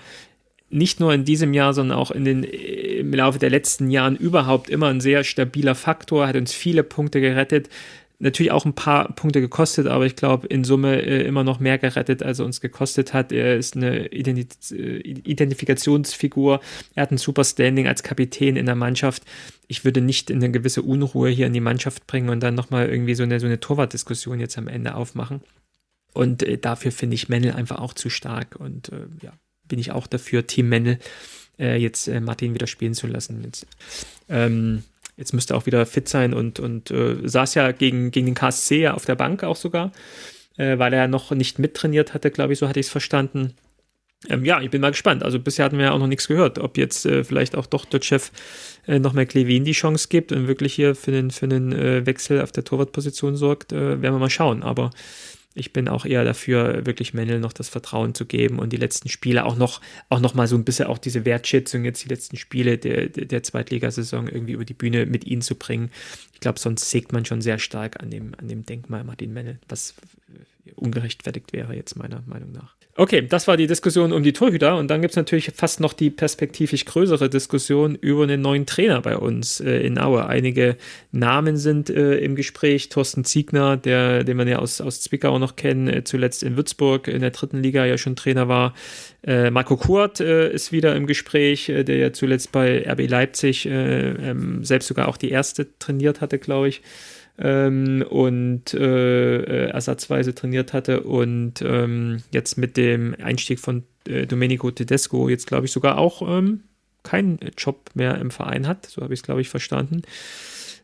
nicht 0.70 1.00
nur 1.00 1.12
in 1.12 1.24
diesem 1.24 1.52
Jahr, 1.52 1.74
sondern 1.74 1.98
auch 1.98 2.12
in 2.12 2.24
den, 2.24 2.44
im 2.44 3.12
Laufe 3.12 3.40
der 3.40 3.50
letzten 3.50 3.90
Jahren 3.90 4.14
überhaupt 4.14 4.70
immer 4.70 4.86
ein 4.86 5.00
sehr 5.00 5.24
stabiler 5.24 5.74
Faktor, 5.74 6.28
hat 6.28 6.36
uns 6.36 6.54
viele 6.54 6.84
Punkte 6.84 7.20
gerettet 7.20 7.68
natürlich 8.20 8.52
auch 8.52 8.64
ein 8.64 8.74
paar 8.74 9.12
Punkte 9.14 9.40
gekostet, 9.40 9.86
aber 9.86 10.06
ich 10.06 10.14
glaube 10.14 10.46
in 10.46 10.62
Summe 10.62 11.02
äh, 11.02 11.22
immer 11.22 11.42
noch 11.42 11.58
mehr 11.58 11.78
gerettet, 11.78 12.22
als 12.22 12.38
er 12.38 12.44
uns 12.44 12.60
gekostet 12.60 13.12
hat. 13.12 13.32
Er 13.32 13.56
ist 13.56 13.76
eine 13.76 14.08
Identif 14.08 14.70
äh, 14.70 14.98
Identifikationsfigur. 14.98 16.60
Er 16.94 17.02
hat 17.02 17.10
ein 17.10 17.18
super 17.18 17.44
Standing 17.44 17.88
als 17.88 18.02
Kapitän 18.02 18.56
in 18.56 18.66
der 18.66 18.74
Mannschaft. 18.74 19.24
Ich 19.68 19.84
würde 19.84 20.00
nicht 20.00 20.30
in 20.30 20.38
eine 20.38 20.50
gewisse 20.50 20.82
Unruhe 20.82 21.30
hier 21.30 21.46
in 21.46 21.52
die 21.52 21.60
Mannschaft 21.60 22.06
bringen 22.06 22.28
und 22.28 22.40
dann 22.40 22.54
nochmal 22.54 22.88
irgendwie 22.88 23.14
so 23.14 23.22
eine, 23.22 23.40
so 23.40 23.46
eine 23.46 23.58
Torwartdiskussion 23.58 24.38
jetzt 24.38 24.58
am 24.58 24.68
Ende 24.68 24.94
aufmachen. 24.94 25.40
Und 26.12 26.42
äh, 26.42 26.58
dafür 26.58 26.92
finde 26.92 27.14
ich 27.14 27.28
Mendel 27.28 27.52
einfach 27.52 27.78
auch 27.78 27.94
zu 27.94 28.10
stark. 28.10 28.56
Und 28.56 28.90
äh, 28.90 29.06
ja, 29.22 29.32
bin 29.66 29.78
ich 29.78 29.92
auch 29.92 30.06
dafür, 30.06 30.46
Team 30.46 30.68
Mendel 30.68 30.98
äh, 31.58 31.76
jetzt 31.76 32.06
äh, 32.06 32.20
Martin 32.20 32.52
wieder 32.52 32.66
spielen 32.66 32.94
zu 32.94 33.06
lassen. 33.06 33.42
Jetzt, 33.44 33.66
ähm, 34.28 34.82
Jetzt 35.20 35.34
müsste 35.34 35.52
er 35.52 35.58
auch 35.58 35.66
wieder 35.66 35.84
fit 35.84 36.08
sein 36.08 36.32
und, 36.32 36.60
und 36.60 36.90
äh, 36.90 37.16
saß 37.22 37.54
ja 37.54 37.72
gegen, 37.72 38.10
gegen 38.10 38.24
den 38.24 38.34
KSC 38.34 38.80
ja 38.80 38.94
auf 38.94 39.04
der 39.04 39.16
Bank 39.16 39.44
auch 39.44 39.54
sogar, 39.54 39.92
äh, 40.56 40.78
weil 40.78 40.94
er 40.94 41.08
noch 41.08 41.30
nicht 41.32 41.58
mittrainiert 41.58 42.14
hatte, 42.14 42.30
glaube 42.30 42.54
ich, 42.54 42.58
so 42.58 42.66
hatte 42.66 42.80
ich 42.80 42.86
es 42.86 42.92
verstanden. 42.92 43.52
Ähm, 44.30 44.46
ja, 44.46 44.62
ich 44.62 44.70
bin 44.70 44.80
mal 44.80 44.92
gespannt. 44.92 45.22
Also 45.22 45.38
bisher 45.38 45.66
hatten 45.66 45.76
wir 45.76 45.84
ja 45.84 45.92
auch 45.92 45.98
noch 45.98 46.06
nichts 46.06 46.26
gehört, 46.26 46.58
ob 46.58 46.78
jetzt 46.78 47.04
äh, 47.04 47.22
vielleicht 47.22 47.54
auch 47.54 47.66
doch 47.66 47.84
der 47.84 48.00
Chef 48.00 48.32
äh, 48.86 48.98
noch 48.98 49.12
mehr 49.12 49.26
Klevin 49.26 49.64
die 49.64 49.72
Chance 49.72 50.08
gibt 50.08 50.32
und 50.32 50.48
wirklich 50.48 50.72
hier 50.72 50.94
für 50.94 51.10
den, 51.10 51.30
für 51.30 51.44
äh, 51.44 52.06
Wechsel 52.06 52.40
auf 52.40 52.52
der 52.52 52.64
Torwartposition 52.64 53.36
sorgt, 53.36 53.72
äh, 53.72 54.00
werden 54.00 54.14
wir 54.14 54.20
mal 54.20 54.30
schauen. 54.30 54.62
Aber 54.62 54.90
ich 55.54 55.72
bin 55.72 55.88
auch 55.88 56.04
eher 56.04 56.24
dafür, 56.24 56.86
wirklich 56.86 57.12
Mendel 57.12 57.40
noch 57.40 57.52
das 57.52 57.68
Vertrauen 57.68 58.14
zu 58.14 58.24
geben 58.24 58.60
und 58.60 58.72
die 58.72 58.76
letzten 58.76 59.08
Spiele 59.08 59.44
auch 59.44 59.56
noch, 59.56 59.80
auch 60.08 60.20
noch 60.20 60.34
mal 60.34 60.46
so 60.46 60.56
ein 60.56 60.64
bisschen 60.64 60.86
auch 60.86 60.98
diese 60.98 61.24
Wertschätzung 61.24 61.84
jetzt 61.84 62.04
die 62.04 62.08
letzten 62.08 62.36
Spiele 62.36 62.78
der, 62.78 63.08
der, 63.08 63.42
Zweitligasaison 63.42 64.28
irgendwie 64.28 64.52
über 64.52 64.64
die 64.64 64.74
Bühne 64.74 65.06
mit 65.06 65.24
ihnen 65.26 65.42
zu 65.42 65.56
bringen. 65.56 65.90
Ich 66.34 66.40
glaube, 66.40 66.60
sonst 66.60 66.90
sägt 66.90 67.12
man 67.12 67.24
schon 67.24 67.42
sehr 67.42 67.58
stark 67.58 68.00
an 68.00 68.10
dem, 68.10 68.32
an 68.38 68.46
dem 68.46 68.64
Denkmal 68.64 69.02
Martin 69.02 69.32
Mendel, 69.32 69.58
was 69.68 69.94
ungerechtfertigt 70.76 71.52
wäre 71.52 71.74
jetzt 71.74 71.96
meiner 71.96 72.22
Meinung 72.26 72.52
nach. 72.52 72.76
Okay, 72.96 73.22
das 73.22 73.46
war 73.46 73.56
die 73.56 73.68
Diskussion 73.68 74.12
um 74.12 74.24
die 74.24 74.32
Torhüter 74.32 74.76
und 74.76 74.88
dann 74.88 75.00
gibt 75.00 75.12
es 75.12 75.16
natürlich 75.16 75.52
fast 75.54 75.78
noch 75.78 75.92
die 75.92 76.10
perspektivisch 76.10 76.84
größere 76.84 77.30
Diskussion 77.30 77.94
über 77.94 78.24
einen 78.24 78.42
neuen 78.42 78.66
Trainer 78.66 79.00
bei 79.00 79.16
uns 79.16 79.60
äh, 79.60 79.78
in 79.86 79.96
Aue. 79.96 80.26
Einige 80.26 80.76
Namen 81.12 81.56
sind 81.56 81.88
äh, 81.88 82.16
im 82.16 82.34
Gespräch. 82.34 82.88
Thorsten 82.88 83.24
Ziegner, 83.24 83.76
der, 83.76 84.24
den 84.24 84.36
man 84.36 84.48
ja 84.48 84.58
aus, 84.58 84.80
aus 84.80 85.00
Zwickau 85.00 85.38
noch 85.38 85.54
kennt, 85.54 85.88
äh, 85.88 86.02
zuletzt 86.02 86.42
in 86.42 86.56
Würzburg 86.56 87.06
in 87.06 87.20
der 87.20 87.30
dritten 87.30 87.62
Liga 87.62 87.86
ja 87.86 87.96
schon 87.96 88.16
Trainer 88.16 88.48
war. 88.48 88.74
Äh, 89.24 89.52
Marco 89.52 89.76
Kurt 89.76 90.18
äh, 90.18 90.52
ist 90.52 90.72
wieder 90.72 90.96
im 90.96 91.06
Gespräch, 91.06 91.68
äh, 91.68 91.84
der 91.84 91.96
ja 91.96 92.12
zuletzt 92.12 92.50
bei 92.50 92.84
RB 92.90 93.08
Leipzig 93.08 93.68
ähm, 93.70 94.64
selbst 94.64 94.88
sogar 94.88 95.06
auch 95.06 95.16
die 95.16 95.30
erste 95.30 95.78
trainiert 95.78 96.20
hatte, 96.20 96.38
glaube 96.40 96.68
ich 96.68 96.82
ähm, 97.40 98.04
und 98.08 98.74
äh, 98.74 99.36
äh, 99.36 99.70
ersatzweise 99.70 100.34
trainiert 100.34 100.72
hatte 100.72 101.02
und 101.02 101.62
ähm, 101.62 102.18
jetzt 102.32 102.58
mit 102.58 102.76
dem 102.76 103.16
Einstieg 103.20 103.58
von 103.58 103.84
äh, 104.06 104.26
Domenico 104.26 104.70
Tedesco 104.70 105.28
jetzt 105.28 105.46
glaube 105.46 105.66
ich 105.66 105.72
sogar 105.72 105.98
auch 105.98 106.22
ähm, 106.22 106.64
keinen 107.02 107.38
Job 107.56 107.90
mehr 107.94 108.18
im 108.18 108.30
Verein 108.30 108.66
hat, 108.66 108.86
so 108.86 109.02
habe 109.02 109.14
ich 109.14 109.20
es 109.20 109.24
glaube 109.24 109.40
ich 109.40 109.48
verstanden. 109.48 110.02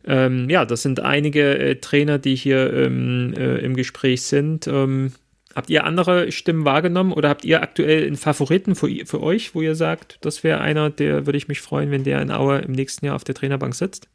Ähm, 0.06 0.48
ja, 0.48 0.64
das 0.64 0.82
sind 0.82 1.00
einige 1.00 1.58
äh, 1.58 1.76
Trainer, 1.76 2.18
die 2.18 2.36
hier 2.36 2.72
ähm, 2.72 3.34
äh, 3.36 3.58
im 3.58 3.74
Gespräch 3.74 4.22
sind. 4.22 4.66
Ähm, 4.68 5.12
habt 5.54 5.68
ihr 5.68 5.84
andere 5.84 6.30
Stimmen 6.30 6.64
wahrgenommen 6.64 7.12
oder 7.12 7.28
habt 7.28 7.44
ihr 7.44 7.60
aktuell 7.60 8.06
einen 8.06 8.16
Favoriten 8.16 8.76
für, 8.76 8.88
für 9.04 9.20
euch, 9.20 9.54
wo 9.54 9.62
ihr 9.62 9.74
sagt, 9.74 10.18
das 10.20 10.44
wäre 10.44 10.60
einer, 10.60 10.90
der 10.90 11.26
würde 11.26 11.38
ich 11.38 11.48
mich 11.48 11.60
freuen, 11.60 11.90
wenn 11.90 12.04
der 12.04 12.22
in 12.22 12.30
Aue 12.30 12.58
im 12.58 12.72
nächsten 12.72 13.04
Jahr 13.04 13.16
auf 13.16 13.24
der 13.24 13.34
Trainerbank 13.34 13.74
sitzt? 13.74 14.08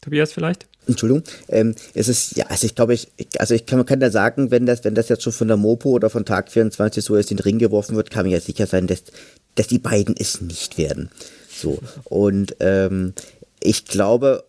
Tobias 0.00 0.32
vielleicht? 0.32 0.66
Entschuldigung, 0.86 1.24
ähm, 1.48 1.74
es 1.94 2.08
ist, 2.08 2.36
ja, 2.36 2.46
also 2.46 2.64
ich 2.64 2.74
glaube, 2.76 2.94
ich, 2.94 3.08
also 3.38 3.54
ich 3.54 3.66
kann, 3.66 3.78
man 3.78 3.86
kann 3.86 3.98
da 3.98 4.10
sagen, 4.10 4.50
wenn 4.52 4.66
das, 4.66 4.84
wenn 4.84 4.94
das 4.94 5.08
jetzt 5.08 5.24
schon 5.24 5.32
von 5.32 5.48
der 5.48 5.56
Mopo 5.56 5.90
oder 5.90 6.10
von 6.10 6.24
Tag 6.24 6.50
24 6.50 7.04
so 7.04 7.16
jetzt 7.16 7.30
in 7.30 7.38
den 7.38 7.42
Ring 7.42 7.58
geworfen 7.58 7.96
wird, 7.96 8.10
kann 8.10 8.24
man 8.24 8.32
ja 8.32 8.40
sicher 8.40 8.66
sein, 8.66 8.86
dass, 8.86 9.02
dass 9.56 9.66
die 9.66 9.80
beiden 9.80 10.14
es 10.16 10.40
nicht 10.40 10.78
werden. 10.78 11.10
So. 11.50 11.78
Und 12.04 12.54
ähm, 12.60 13.14
ich 13.60 13.86
glaube, 13.86 14.44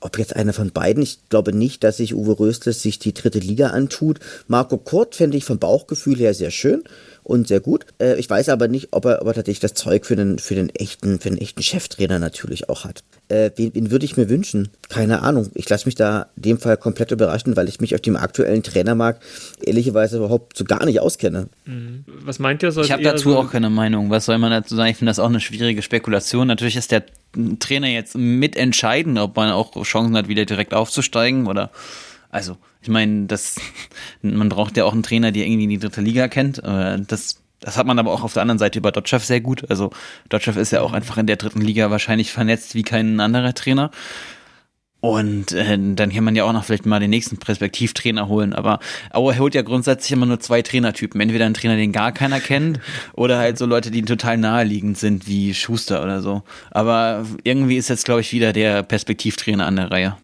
ob 0.00 0.18
jetzt 0.18 0.34
einer 0.34 0.52
von 0.52 0.70
beiden, 0.70 1.02
ich 1.02 1.28
glaube 1.28 1.52
nicht, 1.52 1.84
dass 1.84 1.98
sich 1.98 2.14
Uwe 2.14 2.38
Rösler 2.38 2.72
sich 2.72 2.98
die 2.98 3.14
dritte 3.14 3.38
Liga 3.38 3.68
antut. 3.68 4.20
Marco 4.46 4.78
Kurt 4.78 5.14
fände 5.14 5.36
ich 5.36 5.44
vom 5.44 5.58
Bauchgefühl 5.58 6.16
her 6.16 6.34
sehr 6.34 6.50
schön 6.50 6.84
und 7.28 7.46
sehr 7.46 7.60
gut. 7.60 7.84
Äh, 8.00 8.18
ich 8.18 8.28
weiß 8.28 8.48
aber 8.48 8.68
nicht, 8.68 8.88
ob 8.92 9.04
er, 9.04 9.20
ob 9.20 9.28
er 9.28 9.34
tatsächlich 9.34 9.60
das 9.60 9.74
Zeug 9.74 10.06
für 10.06 10.16
den, 10.16 10.38
für 10.38 10.54
den 10.54 10.70
echten, 10.70 11.20
für 11.20 11.28
den 11.28 11.38
echten 11.38 11.62
Cheftrainer 11.62 12.18
natürlich 12.18 12.70
auch 12.70 12.84
hat. 12.84 13.04
Äh, 13.28 13.50
wen, 13.56 13.74
wen 13.74 13.90
würde 13.90 14.06
ich 14.06 14.16
mir 14.16 14.30
wünschen? 14.30 14.70
Keine 14.88 15.22
Ahnung. 15.22 15.50
Ich 15.54 15.68
lasse 15.68 15.84
mich 15.84 15.94
da 15.94 16.28
in 16.36 16.42
dem 16.42 16.58
Fall 16.58 16.78
komplett 16.78 17.10
überraschen, 17.10 17.54
weil 17.54 17.68
ich 17.68 17.80
mich 17.80 17.94
auf 17.94 18.00
dem 18.00 18.16
aktuellen 18.16 18.62
Trainermarkt 18.62 19.22
ehrlicherweise 19.60 20.16
überhaupt 20.16 20.56
so 20.56 20.64
gar 20.64 20.86
nicht 20.86 21.00
auskenne. 21.00 21.48
Mhm. 21.66 22.04
Was 22.06 22.38
meint 22.38 22.62
ihr? 22.62 22.74
Ich 22.74 22.92
habe 22.92 23.02
dazu 23.02 23.32
so 23.32 23.38
auch 23.38 23.50
keine 23.50 23.68
Meinung. 23.68 24.08
Was 24.08 24.24
soll 24.24 24.38
man 24.38 24.50
dazu 24.50 24.74
sagen? 24.74 24.90
Ich 24.90 24.96
finde 24.96 25.10
das 25.10 25.18
auch 25.18 25.28
eine 25.28 25.40
schwierige 25.40 25.82
Spekulation. 25.82 26.46
Natürlich 26.46 26.76
ist 26.76 26.92
der 26.92 27.04
Trainer 27.58 27.88
jetzt 27.88 28.16
mitentscheidend, 28.16 29.18
ob 29.18 29.36
man 29.36 29.50
auch 29.50 29.82
Chancen 29.82 30.16
hat, 30.16 30.28
wieder 30.28 30.46
direkt 30.46 30.72
aufzusteigen 30.72 31.46
oder 31.46 31.70
also 32.30 32.56
ich 32.82 32.88
meine, 32.88 33.26
das, 33.26 33.56
man 34.22 34.48
braucht 34.48 34.76
ja 34.76 34.84
auch 34.84 34.92
einen 34.92 35.02
Trainer, 35.02 35.32
der 35.32 35.46
irgendwie 35.46 35.66
die 35.66 35.78
dritte 35.78 36.00
Liga 36.00 36.28
kennt. 36.28 36.58
Das, 36.58 37.42
das 37.60 37.76
hat 37.76 37.86
man 37.86 37.98
aber 37.98 38.12
auch 38.12 38.22
auf 38.22 38.34
der 38.34 38.42
anderen 38.42 38.58
Seite 38.58 38.78
über 38.78 38.92
Dotchev 38.92 39.24
sehr 39.24 39.40
gut. 39.40 39.68
Also 39.70 39.90
Dotchev 40.28 40.58
ist 40.60 40.72
ja 40.72 40.82
auch 40.82 40.92
einfach 40.92 41.18
in 41.18 41.26
der 41.26 41.36
dritten 41.36 41.60
Liga 41.60 41.90
wahrscheinlich 41.90 42.30
vernetzt 42.32 42.74
wie 42.74 42.82
kein 42.82 43.20
anderer 43.20 43.54
Trainer. 43.54 43.90
Und 45.00 45.52
äh, 45.52 45.78
dann 45.94 46.12
kann 46.12 46.24
man 46.24 46.34
ja 46.34 46.44
auch 46.44 46.52
noch 46.52 46.64
vielleicht 46.64 46.84
mal 46.84 46.98
den 46.98 47.10
nächsten 47.10 47.36
Perspektivtrainer 47.36 48.26
holen. 48.26 48.52
Aber 48.52 48.80
Auer 49.12 49.38
holt 49.38 49.54
ja 49.54 49.62
grundsätzlich 49.62 50.10
immer 50.10 50.26
nur 50.26 50.40
zwei 50.40 50.60
Trainertypen. 50.60 51.20
Entweder 51.20 51.46
einen 51.46 51.54
Trainer, 51.54 51.76
den 51.76 51.92
gar 51.92 52.10
keiner 52.10 52.40
kennt, 52.40 52.80
oder 53.14 53.38
halt 53.38 53.58
so 53.58 53.66
Leute, 53.66 53.90
die 53.90 54.02
total 54.02 54.38
naheliegend 54.38 54.98
sind, 54.98 55.28
wie 55.28 55.54
Schuster 55.54 56.02
oder 56.02 56.20
so. 56.20 56.42
Aber 56.72 57.24
irgendwie 57.44 57.76
ist 57.76 57.88
jetzt, 57.88 58.06
glaube 58.06 58.22
ich, 58.22 58.32
wieder 58.32 58.52
der 58.52 58.82
Perspektivtrainer 58.82 59.66
an 59.66 59.76
der 59.76 59.90
Reihe. 59.90 60.16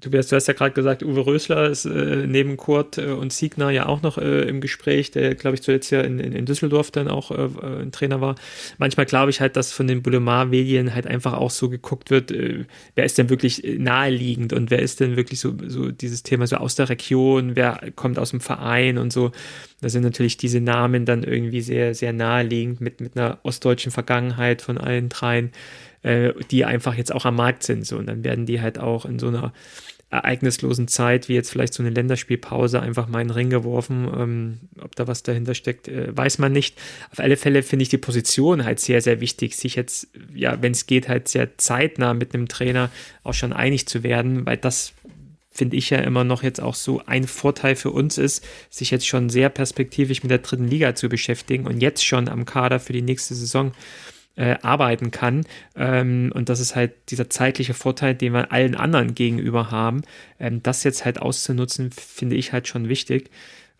Tobias, 0.00 0.28
du 0.28 0.36
hast 0.36 0.46
ja 0.46 0.54
gerade 0.54 0.72
gesagt, 0.72 1.02
Uwe 1.02 1.26
Rösler 1.26 1.68
ist 1.68 1.84
äh, 1.84 2.26
neben 2.26 2.56
Kurt 2.56 2.98
äh, 2.98 3.06
und 3.06 3.32
Siegner 3.32 3.70
ja 3.70 3.86
auch 3.86 4.02
noch 4.02 4.18
äh, 4.18 4.42
im 4.42 4.60
Gespräch, 4.60 5.10
der, 5.10 5.34
glaube 5.34 5.56
ich, 5.56 5.62
zuletzt 5.62 5.90
ja 5.90 6.00
in, 6.00 6.18
in, 6.18 6.32
in 6.32 6.46
Düsseldorf 6.46 6.90
dann 6.90 7.08
auch 7.08 7.30
äh, 7.30 7.34
äh, 7.34 7.82
ein 7.82 7.92
Trainer 7.92 8.20
war. 8.20 8.34
Manchmal 8.78 9.06
glaube 9.06 9.30
ich 9.30 9.40
halt, 9.40 9.56
dass 9.56 9.72
von 9.72 9.86
den 9.86 10.02
Boulevard-Medien 10.02 10.94
halt 10.94 11.06
einfach 11.06 11.34
auch 11.34 11.50
so 11.50 11.68
geguckt 11.68 12.10
wird, 12.10 12.30
äh, 12.30 12.64
wer 12.94 13.04
ist 13.04 13.18
denn 13.18 13.30
wirklich 13.30 13.62
naheliegend 13.78 14.52
und 14.52 14.70
wer 14.70 14.80
ist 14.80 15.00
denn 15.00 15.16
wirklich 15.16 15.40
so, 15.40 15.54
so 15.66 15.90
dieses 15.90 16.22
Thema 16.22 16.46
so 16.46 16.56
aus 16.56 16.74
der 16.74 16.88
Region, 16.88 17.54
wer 17.54 17.80
kommt 17.94 18.18
aus 18.18 18.30
dem 18.30 18.40
Verein 18.40 18.98
und 18.98 19.12
so. 19.12 19.32
Da 19.80 19.88
sind 19.88 20.02
natürlich 20.02 20.36
diese 20.36 20.60
Namen 20.60 21.04
dann 21.04 21.22
irgendwie 21.22 21.62
sehr, 21.62 21.94
sehr 21.94 22.12
naheliegend 22.12 22.80
mit, 22.80 23.00
mit 23.00 23.16
einer 23.16 23.38
ostdeutschen 23.42 23.92
Vergangenheit 23.92 24.62
von 24.62 24.78
allen 24.78 25.08
dreien 25.08 25.52
die 26.02 26.64
einfach 26.64 26.94
jetzt 26.94 27.12
auch 27.14 27.26
am 27.26 27.36
Markt 27.36 27.62
sind. 27.62 27.86
So. 27.86 27.98
Und 27.98 28.06
dann 28.06 28.24
werden 28.24 28.46
die 28.46 28.60
halt 28.60 28.78
auch 28.78 29.04
in 29.04 29.18
so 29.18 29.28
einer 29.28 29.52
ereignislosen 30.10 30.88
Zeit, 30.88 31.28
wie 31.28 31.34
jetzt 31.34 31.50
vielleicht 31.50 31.72
so 31.72 31.82
eine 31.82 31.90
Länderspielpause, 31.90 32.80
einfach 32.80 33.08
mal 33.08 33.20
in 33.20 33.28
den 33.28 33.34
Ring 33.34 33.50
geworfen. 33.50 34.10
Ähm, 34.16 34.58
ob 34.80 34.96
da 34.96 35.06
was 35.06 35.22
dahinter 35.22 35.54
steckt, 35.54 35.86
äh, 35.86 36.14
weiß 36.14 36.38
man 36.38 36.52
nicht. 36.52 36.76
Auf 37.12 37.20
alle 37.20 37.36
Fälle 37.36 37.62
finde 37.62 37.84
ich 37.84 37.90
die 37.90 37.98
Position 37.98 38.64
halt 38.64 38.80
sehr, 38.80 39.00
sehr 39.02 39.20
wichtig, 39.20 39.56
sich 39.56 39.76
jetzt, 39.76 40.08
ja, 40.34 40.60
wenn 40.60 40.72
es 40.72 40.86
geht, 40.86 41.08
halt 41.08 41.28
sehr 41.28 41.56
zeitnah 41.58 42.12
mit 42.12 42.34
einem 42.34 42.48
Trainer 42.48 42.90
auch 43.22 43.34
schon 43.34 43.52
einig 43.52 43.86
zu 43.86 44.02
werden, 44.02 44.46
weil 44.46 44.56
das 44.56 44.94
finde 45.52 45.76
ich 45.76 45.90
ja 45.90 45.98
immer 45.98 46.24
noch 46.24 46.42
jetzt 46.42 46.60
auch 46.60 46.74
so 46.74 47.02
ein 47.06 47.24
Vorteil 47.24 47.76
für 47.76 47.90
uns 47.90 48.18
ist, 48.18 48.44
sich 48.68 48.90
jetzt 48.90 49.06
schon 49.06 49.30
sehr 49.30 49.48
perspektivisch 49.48 50.22
mit 50.22 50.30
der 50.30 50.38
dritten 50.38 50.66
Liga 50.66 50.94
zu 50.94 51.08
beschäftigen 51.08 51.66
und 51.66 51.80
jetzt 51.80 52.04
schon 52.04 52.28
am 52.28 52.46
Kader 52.46 52.80
für 52.80 52.92
die 52.92 53.02
nächste 53.02 53.34
Saison 53.34 53.72
äh, 54.36 54.56
arbeiten 54.62 55.10
kann. 55.10 55.44
Ähm, 55.76 56.32
und 56.34 56.48
das 56.48 56.60
ist 56.60 56.76
halt 56.76 56.92
dieser 57.10 57.30
zeitliche 57.30 57.74
Vorteil, 57.74 58.14
den 58.14 58.32
wir 58.32 58.52
allen 58.52 58.74
anderen 58.74 59.14
gegenüber 59.14 59.70
haben. 59.70 60.02
Ähm, 60.38 60.62
das 60.62 60.84
jetzt 60.84 61.04
halt 61.04 61.20
auszunutzen, 61.20 61.90
finde 61.90 62.36
ich 62.36 62.52
halt 62.52 62.68
schon 62.68 62.88
wichtig. 62.88 63.30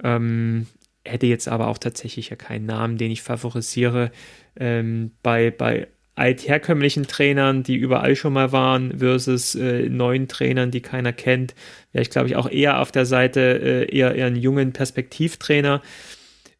Ähm, 0.02 0.66
hätte 1.04 1.26
jetzt 1.26 1.48
aber 1.48 1.68
auch 1.68 1.78
tatsächlich 1.78 2.30
ja 2.30 2.36
keinen 2.36 2.66
Namen, 2.66 2.98
den 2.98 3.10
ich 3.10 3.22
favorisiere. 3.22 4.10
Ähm, 4.56 5.12
bei, 5.22 5.50
bei 5.50 5.88
altherkömmlichen 6.20 7.06
Trainern, 7.06 7.62
die 7.62 7.76
überall 7.76 8.14
schon 8.14 8.34
mal 8.34 8.52
waren, 8.52 8.98
versus 8.98 9.54
äh, 9.54 9.88
neuen 9.88 10.28
Trainern, 10.28 10.70
die 10.70 10.82
keiner 10.82 11.14
kennt, 11.14 11.54
wäre 11.92 12.02
ich 12.02 12.10
glaube 12.10 12.28
ich 12.28 12.36
auch 12.36 12.50
eher 12.50 12.80
auf 12.80 12.92
der 12.92 13.06
Seite 13.06 13.40
äh, 13.40 13.96
eher, 13.96 14.14
eher 14.14 14.26
einen 14.26 14.36
jungen 14.36 14.72
Perspektivtrainer 14.74 15.80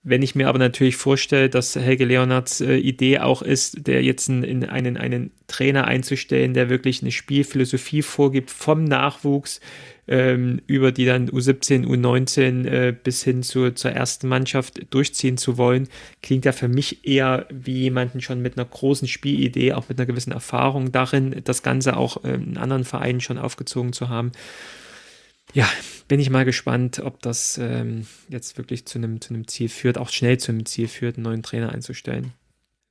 Wenn 0.03 0.23
ich 0.23 0.35
mir 0.35 0.49
aber 0.49 0.59
natürlich 0.59 0.97
vorstelle, 0.97 1.51
dass 1.51 1.77
Helge 1.77 2.07
Leonards 2.07 2.63
äh, 2.63 2.77
Idee 2.77 3.19
auch 3.19 3.43
ist, 3.43 3.87
der 3.87 4.03
jetzt 4.03 4.31
in, 4.31 4.43
in 4.43 4.65
einen, 4.65 4.97
einen 4.97 5.31
Trainer 5.47 5.87
einzustellen, 5.87 6.55
der 6.55 6.71
wirklich 6.71 7.03
eine 7.03 7.13
Spielphilosophie 7.13 8.01
vorgibt 8.01 8.51
vom 8.51 8.85
Nachwuchs 8.85 9.61
ähm, 10.09 10.63
über 10.67 10.91
die 10.91 11.05
dann 11.05 11.29
U17, 11.29 11.87
U19 11.87 12.67
äh, 12.67 12.93
bis 12.93 13.23
hin 13.23 13.43
zu, 13.43 13.73
zur 13.73 13.93
ersten 13.93 14.27
Mannschaft 14.27 14.81
durchziehen 14.89 15.37
zu 15.37 15.59
wollen, 15.59 15.87
klingt 16.23 16.47
ja 16.47 16.53
für 16.53 16.69
mich 16.69 17.07
eher 17.07 17.47
wie 17.51 17.83
jemanden 17.83 18.23
schon 18.23 18.41
mit 18.41 18.57
einer 18.57 18.67
großen 18.67 19.07
Spielidee, 19.07 19.75
auch 19.75 19.91
mit 19.91 19.99
einer 19.99 20.07
gewissen 20.07 20.33
Erfahrung 20.33 20.93
darin, 20.93 21.43
das 21.45 21.63
Ganze 21.63 21.99
auch 21.99 22.25
äh, 22.25 22.33
in 22.33 22.57
anderen 22.57 22.85
Vereinen 22.85 23.21
schon 23.21 23.37
aufgezogen 23.37 23.93
zu 23.93 24.09
haben 24.09 24.33
ja, 25.53 25.69
bin 26.09 26.21
ich 26.21 26.31
mal 26.31 26.45
gespannt, 26.45 27.01
ob 27.05 27.23
das 27.23 27.59
ähm, 27.59 28.07
jetzt 28.29 28.59
wirklich 28.59 28.87
zu 28.87 28.99
einem, 28.99 29.21
zu 29.21 29.35
einem 29.35 29.47
Ziel 29.47 29.69
führt, 29.69 29.99
auch 29.99 30.09
schnell 30.09 30.39
zu 30.39 30.53
einem 30.53 30.67
Ziel 30.67 30.89
führt, 30.89 31.17
einen 31.17 31.25
neuen 31.25 31.43
Trainer 31.43 31.73
einzustellen. 31.73 32.33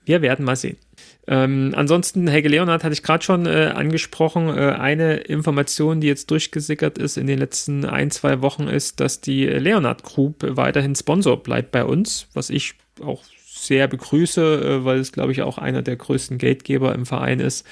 Wir 0.06 0.22
werden 0.22 0.44
mal 0.46 0.56
sehen. 0.56 0.78
Ähm, 1.28 1.74
ansonsten, 1.76 2.28
Helge 2.28 2.50
Leonard 2.50 2.84
hatte 2.84 2.94
ich 2.94 3.04
gerade 3.04 3.24
schon 3.24 3.46
äh, 3.46 3.72
angesprochen. 3.76 4.48
Äh, 4.48 4.72
eine 4.72 5.18
Information, 5.18 6.02
die 6.02 6.08
jetzt 6.08 6.32
durchgesickert 6.32 6.98
ist 6.98 7.18
in 7.18 7.28
den 7.28 7.38
letzten 7.38 7.86
ein, 7.86 8.10
zwei 8.10 8.42
Wochen, 8.42 8.68
ist, 8.68 9.00
dass 9.00 9.22
die 9.22 9.46
Leonard 9.46 10.04
Group 10.04 10.38
weiterhin 10.42 10.96
Sponsor 10.96 11.44
bleibt 11.44 11.72
bei 11.72 11.86
uns, 11.86 12.28
was 12.34 12.50
ich 12.50 12.74
auch 13.04 13.24
sehr 13.46 13.88
begrüße, 13.88 14.42
äh, 14.82 14.86
weil 14.86 15.00
es, 15.00 15.12
glaube 15.12 15.32
ich, 15.32 15.42
auch 15.42 15.58
einer 15.58 15.82
der 15.82 15.98
größten 15.98 16.38
Geldgeber 16.38 16.96
im 16.96 17.06
Verein 17.06 17.40
ist 17.40 17.68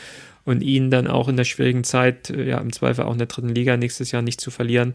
und 0.47 0.61
ihn 0.61 0.89
dann 0.89 1.07
auch 1.07 1.27
in 1.27 1.35
der 1.35 1.43
schwierigen 1.43 1.83
Zeit, 1.83 2.29
äh, 2.29 2.47
ja, 2.47 2.57
im 2.59 2.71
Zweifel 2.71 3.03
auch 3.03 3.11
in 3.11 3.17
der 3.17 3.27
dritten 3.27 3.49
Liga 3.49 3.75
nächstes 3.75 4.11
Jahr 4.11 4.21
nicht 4.21 4.39
zu 4.39 4.49
verlieren, 4.49 4.93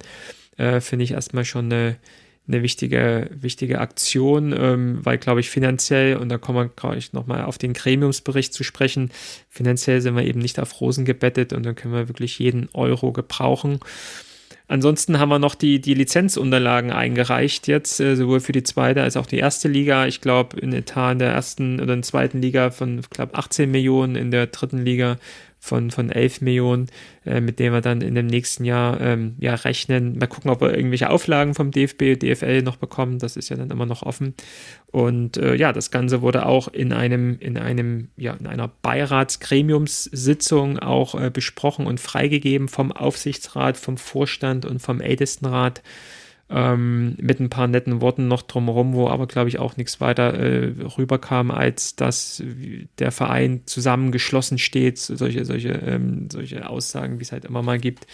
äh, 0.57 0.81
finde 0.81 1.05
ich 1.05 1.11
erstmal 1.11 1.45
schon 1.45 1.67
eine, 1.67 1.97
eine 2.49 2.63
wichtige, 2.63 3.29
wichtige 3.35 3.79
Aktion, 3.79 4.55
ähm, 4.59 5.05
weil, 5.05 5.19
glaube 5.19 5.41
ich, 5.41 5.51
finanziell, 5.51 6.17
und 6.17 6.31
da 6.31 6.39
kommen 6.39 6.59
wir 6.59 6.69
gleich 6.75 7.13
nochmal 7.13 7.45
auf 7.45 7.59
den 7.59 7.75
Gremiumsbericht 7.75 8.55
zu 8.55 8.65
sprechen, 8.65 9.11
finanziell 9.51 10.01
sind 10.01 10.17
wir 10.17 10.25
eben 10.25 10.41
nicht 10.41 10.59
auf 10.59 10.81
Rosen 10.81 11.05
gebettet 11.05 11.53
und 11.53 11.67
dann 11.67 11.75
können 11.75 11.93
wir 11.93 12.09
wirklich 12.09 12.39
jeden 12.39 12.71
Euro 12.73 13.13
gebrauchen. 13.13 13.79
Ansonsten 14.73 15.19
haben 15.19 15.29
wir 15.29 15.39
noch 15.39 15.55
die, 15.55 15.83
die 15.83 15.93
Lizenzunterlagen 15.93 16.93
eingereicht 16.93 17.69
jetzt, 17.69 18.01
äh, 18.01 18.17
sowohl 18.17 18.41
für 18.41 18.53
die 18.53 18.63
zweite 18.63 19.03
als 19.03 19.19
auch 19.19 19.27
die 19.27 19.37
erste 19.37 19.69
Liga. 19.69 20.07
Ich 20.07 20.23
glaube, 20.23 20.59
in 20.59 20.73
Etat 20.73 21.13
in 21.13 21.19
der 21.19 21.31
ersten 21.31 21.75
oder 21.75 21.93
in 21.93 22.01
der 22.01 22.09
zweiten 22.09 22.41
Liga 22.41 22.71
von, 22.71 23.01
ich 23.01 23.11
glaube, 23.11 23.35
18 23.35 23.71
Millionen, 23.71 24.17
in 24.17 24.31
der 24.31 24.47
dritten 24.47 24.83
Liga 24.83 25.19
von, 25.65 25.93
von 25.93 26.11
11 26.11 26.41
Millionen, 26.41 26.89
äh, 27.25 27.41
mit 27.41 27.61
denen 27.61 27.73
wir 27.73 27.83
dann 27.83 28.01
in 28.01 28.17
dem 28.17 28.27
nächsten 28.27 28.65
Jahr 28.65 29.01
ähm, 29.01 29.37
ja, 29.39 29.55
rechnen. 29.55 30.19
Mal 30.19 30.27
gucken, 30.27 30.51
ob 30.51 30.61
wir 30.61 30.75
irgendwelche 30.75 31.09
Auflagen 31.09 31.55
vom 31.55 31.71
DFB, 31.71 32.19
DFL 32.19 32.63
noch 32.63 32.79
bekommen. 32.79 33.21
Das 33.21 33.37
ist 33.37 33.49
ja 33.49 33.57
dann 33.57 33.71
immer 33.71 33.87
noch 33.87 34.03
offen. 34.03 34.35
Und 34.91 35.37
äh, 35.37 35.55
ja, 35.55 35.73
das 35.73 35.93
Ganze 35.93 36.21
wurde 36.21 36.47
auch 36.47 36.67
in 36.67 36.93
einem, 36.93 37.39
in 37.39 37.57
einem, 37.57 38.09
ja, 38.17 38.33
in 38.33 38.49
einer 38.49 38.73
Beiratsgremiumssitzung 38.83 40.81
auch 40.81 41.15
äh, 41.15 41.31
besprochen 41.31 41.87
und 41.87 42.01
freigegeben 42.01 42.67
vom 42.67 42.91
Aufsichtsrat, 42.91 43.77
vom 43.77 43.99
Vorstand 43.99 44.67
und 44.67 44.83
vom 44.83 45.01
Ältestenrat 45.01 45.81
ähm, 46.53 47.17
mit 47.21 47.41
ein 47.41 47.49
paar 47.49 47.67
netten 47.67 48.01
Worten 48.01 48.29
noch 48.29 48.43
drumherum, 48.43 48.93
wo 48.93 49.09
aber, 49.09 49.27
glaube 49.27 49.49
ich, 49.49 49.59
auch 49.59 49.77
nichts 49.77 50.01
weiter 50.01 50.35
äh, 50.35 50.73
rüberkam, 50.99 51.51
als 51.51 51.97
dass 51.97 52.43
der 52.99 53.11
Verein 53.11 53.63
zusammengeschlossen 53.65 54.59
steht, 54.59 54.99
solche, 54.99 55.45
solche, 55.45 55.71
ähm, 55.71 56.29
solche 56.31 56.69
Aussagen, 56.69 57.19
wie 57.19 57.23
es 57.23 57.33
halt 57.33 57.47
immer 57.47 57.63
mal 57.63 57.79
gibt. 57.79 58.07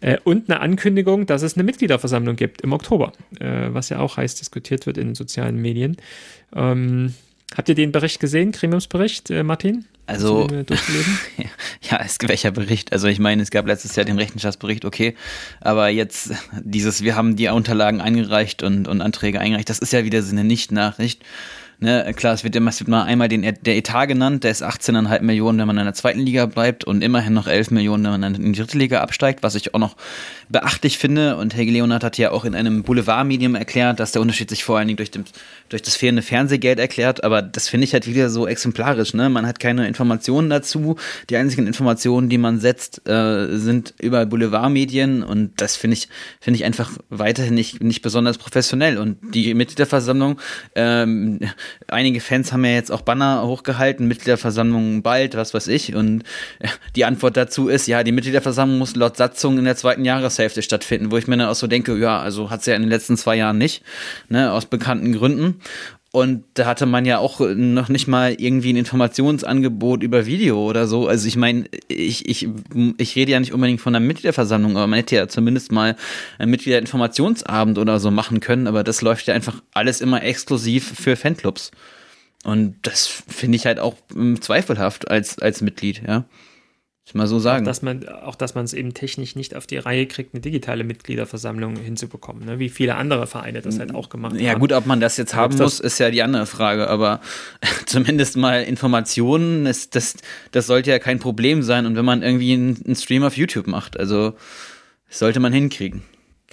Äh, 0.00 0.18
und 0.24 0.48
eine 0.48 0.60
Ankündigung, 0.60 1.26
dass 1.26 1.42
es 1.42 1.54
eine 1.54 1.64
Mitgliederversammlung 1.64 2.36
gibt 2.36 2.62
im 2.62 2.72
Oktober, 2.72 3.12
äh, 3.38 3.68
was 3.68 3.90
ja 3.90 3.98
auch 3.98 4.16
heiß 4.16 4.36
diskutiert 4.36 4.86
wird 4.86 4.96
in 4.96 5.08
den 5.08 5.14
sozialen 5.14 5.60
Medien. 5.60 5.96
Ähm, 6.54 7.12
habt 7.56 7.68
ihr 7.68 7.74
den 7.74 7.92
Bericht 7.92 8.20
gesehen, 8.20 8.52
Gremiumsbericht, 8.52 9.30
äh, 9.30 9.42
Martin? 9.42 9.84
Also, 10.06 10.46
ja, 11.90 12.00
es 12.04 12.18
welcher 12.20 12.50
Bericht? 12.50 12.92
Also 12.92 13.08
ich 13.08 13.18
meine, 13.18 13.42
es 13.42 13.50
gab 13.50 13.66
letztes 13.66 13.96
Jahr 13.96 14.04
den 14.04 14.18
Rechenschaftsbericht, 14.18 14.84
okay, 14.84 15.14
aber 15.60 15.88
jetzt 15.88 16.32
dieses, 16.62 17.02
wir 17.02 17.16
haben 17.16 17.36
die 17.36 17.48
Unterlagen 17.48 18.02
eingereicht 18.02 18.62
und, 18.62 18.86
und 18.86 19.00
Anträge 19.00 19.40
eingereicht, 19.40 19.70
das 19.70 19.78
ist 19.78 19.94
ja 19.94 20.04
wieder 20.04 20.22
so 20.22 20.32
eine 20.32 20.44
Nicht-Nachricht. 20.44 21.22
Ne, 21.84 22.14
klar, 22.16 22.32
es 22.32 22.44
wird 22.44 22.56
immer, 22.56 22.70
es 22.70 22.80
wird 22.80 22.88
mal 22.88 23.02
einmal 23.02 23.28
den, 23.28 23.42
der 23.42 23.76
Etat 23.76 24.06
genannt, 24.06 24.42
der 24.42 24.52
ist 24.52 24.62
18,5 24.62 25.20
Millionen, 25.20 25.58
wenn 25.58 25.66
man 25.66 25.76
in 25.76 25.84
der 25.84 25.92
zweiten 25.92 26.20
Liga 26.20 26.46
bleibt 26.46 26.84
und 26.84 27.04
immerhin 27.04 27.34
noch 27.34 27.46
11 27.46 27.72
Millionen, 27.72 28.04
wenn 28.04 28.18
man 28.18 28.34
in 28.36 28.54
die 28.54 28.58
dritte 28.58 28.78
Liga 28.78 29.02
absteigt, 29.02 29.42
was 29.42 29.54
ich 29.54 29.74
auch 29.74 29.78
noch 29.78 29.94
beachtlich 30.48 30.96
finde. 30.96 31.36
Und 31.36 31.54
Helge 31.54 31.72
Leonard 31.72 32.02
hat 32.02 32.16
ja 32.16 32.30
auch 32.30 32.46
in 32.46 32.54
einem 32.54 32.84
Boulevardmedium 32.84 33.54
erklärt, 33.54 34.00
dass 34.00 34.12
der 34.12 34.22
Unterschied 34.22 34.48
sich 34.48 34.64
vor 34.64 34.78
allen 34.78 34.88
Dingen 34.88 34.96
durch, 34.96 35.10
dem, 35.10 35.24
durch 35.68 35.82
das 35.82 35.96
fehlende 35.96 36.22
Fernsehgeld 36.22 36.78
erklärt. 36.78 37.22
Aber 37.22 37.42
das 37.42 37.68
finde 37.68 37.84
ich 37.84 37.92
halt 37.92 38.06
wieder 38.06 38.30
so 38.30 38.46
exemplarisch. 38.46 39.12
Ne? 39.12 39.28
Man 39.28 39.46
hat 39.46 39.60
keine 39.60 39.86
Informationen 39.86 40.48
dazu. 40.48 40.96
Die 41.28 41.36
einzigen 41.36 41.66
Informationen, 41.66 42.28
die 42.28 42.38
man 42.38 42.60
setzt, 42.60 43.06
äh, 43.06 43.56
sind 43.58 43.94
über 44.00 44.24
Boulevardmedien. 44.24 45.22
Und 45.22 45.52
das 45.60 45.76
finde 45.76 45.98
ich, 45.98 46.08
finde 46.40 46.58
ich 46.58 46.64
einfach 46.64 46.92
weiterhin 47.10 47.54
nicht, 47.54 47.82
nicht 47.82 48.00
besonders 48.00 48.38
professionell. 48.38 48.96
Und 48.96 49.18
die 49.34 49.52
Mitgliederversammlung, 49.54 50.40
ähm, 50.74 51.40
einige 51.88 52.20
Fans 52.20 52.52
haben 52.52 52.64
ja 52.64 52.72
jetzt 52.72 52.90
auch 52.90 53.02
Banner 53.02 53.46
hochgehalten, 53.46 54.06
Mitgliederversammlung 54.08 55.02
bald, 55.02 55.36
was 55.36 55.54
weiß 55.54 55.68
ich. 55.68 55.94
Und 55.94 56.22
die 56.96 57.04
Antwort 57.04 57.36
dazu 57.36 57.68
ist, 57.68 57.86
ja, 57.86 58.02
die 58.02 58.12
Mitgliederversammlung 58.12 58.78
muss 58.78 58.96
laut 58.96 59.16
Satzung 59.16 59.58
in 59.58 59.64
der 59.64 59.76
zweiten 59.76 60.04
Jahreshälfte 60.04 60.62
stattfinden, 60.62 61.10
wo 61.10 61.16
ich 61.16 61.26
mir 61.26 61.36
dann 61.36 61.48
auch 61.48 61.54
so 61.54 61.66
denke, 61.66 61.96
ja, 61.96 62.20
also 62.20 62.50
hat 62.50 62.60
es 62.60 62.66
ja 62.66 62.74
in 62.74 62.82
den 62.82 62.90
letzten 62.90 63.16
zwei 63.16 63.36
Jahren 63.36 63.58
nicht, 63.58 63.82
ne, 64.28 64.52
aus 64.52 64.66
bekannten 64.66 65.12
Gründen. 65.12 65.60
Und 66.14 66.44
da 66.54 66.66
hatte 66.66 66.86
man 66.86 67.06
ja 67.06 67.18
auch 67.18 67.40
noch 67.40 67.88
nicht 67.88 68.06
mal 68.06 68.34
irgendwie 68.38 68.72
ein 68.72 68.76
Informationsangebot 68.76 70.04
über 70.04 70.26
Video 70.26 70.62
oder 70.64 70.86
so. 70.86 71.08
Also 71.08 71.26
ich 71.26 71.34
meine, 71.34 71.64
ich, 71.88 72.28
ich, 72.28 72.48
ich 72.98 73.16
rede 73.16 73.32
ja 73.32 73.40
nicht 73.40 73.52
unbedingt 73.52 73.80
von 73.80 73.96
einer 73.96 74.06
Mitgliederversammlung, 74.06 74.76
aber 74.76 74.86
man 74.86 75.00
hätte 75.00 75.16
ja 75.16 75.26
zumindest 75.26 75.72
mal 75.72 75.96
einen 76.38 76.52
Mitgliederinformationsabend 76.52 77.78
oder 77.78 77.98
so 77.98 78.12
machen 78.12 78.38
können. 78.38 78.68
Aber 78.68 78.84
das 78.84 79.02
läuft 79.02 79.26
ja 79.26 79.34
einfach 79.34 79.60
alles 79.72 80.00
immer 80.00 80.22
exklusiv 80.22 80.92
für 80.96 81.16
Fanclubs. 81.16 81.72
Und 82.44 82.76
das 82.82 83.08
finde 83.08 83.56
ich 83.56 83.66
halt 83.66 83.80
auch 83.80 83.96
zweifelhaft 84.38 85.10
als, 85.10 85.40
als 85.40 85.62
Mitglied, 85.62 86.02
ja. 86.06 86.26
Ich 87.06 87.14
mal 87.14 87.26
so 87.26 87.38
sagen. 87.38 87.64
Auch, 87.64 87.68
dass 87.68 87.82
man, 87.82 88.08
auch, 88.08 88.34
dass 88.34 88.54
man 88.54 88.64
es 88.64 88.72
eben 88.72 88.94
technisch 88.94 89.36
nicht 89.36 89.54
auf 89.54 89.66
die 89.66 89.76
Reihe 89.76 90.06
kriegt, 90.06 90.32
eine 90.32 90.40
digitale 90.40 90.84
Mitgliederversammlung 90.84 91.76
hinzubekommen, 91.76 92.46
ne? 92.46 92.58
wie 92.58 92.70
viele 92.70 92.94
andere 92.94 93.26
Vereine 93.26 93.60
das 93.60 93.78
halt 93.78 93.94
auch 93.94 94.08
gemacht 94.08 94.32
ja, 94.36 94.38
haben. 94.38 94.46
Ja, 94.46 94.54
gut, 94.54 94.72
ob 94.72 94.86
man 94.86 95.00
das 95.00 95.18
jetzt 95.18 95.34
haben 95.34 95.56
muss, 95.58 95.80
ist 95.80 95.98
ja 95.98 96.10
die 96.10 96.22
andere 96.22 96.46
Frage, 96.46 96.88
aber 96.88 97.20
zumindest 97.86 98.38
mal 98.38 98.62
Informationen, 98.62 99.66
das, 99.66 99.90
das, 99.90 100.16
das 100.52 100.66
sollte 100.66 100.90
ja 100.90 100.98
kein 100.98 101.18
Problem 101.18 101.62
sein. 101.62 101.84
Und 101.84 101.94
wenn 101.96 102.06
man 102.06 102.22
irgendwie 102.22 102.54
einen, 102.54 102.82
einen 102.86 102.96
Stream 102.96 103.22
auf 103.22 103.36
YouTube 103.36 103.66
macht, 103.66 103.98
also 103.98 104.32
sollte 105.10 105.40
man 105.40 105.52
hinkriegen 105.52 106.02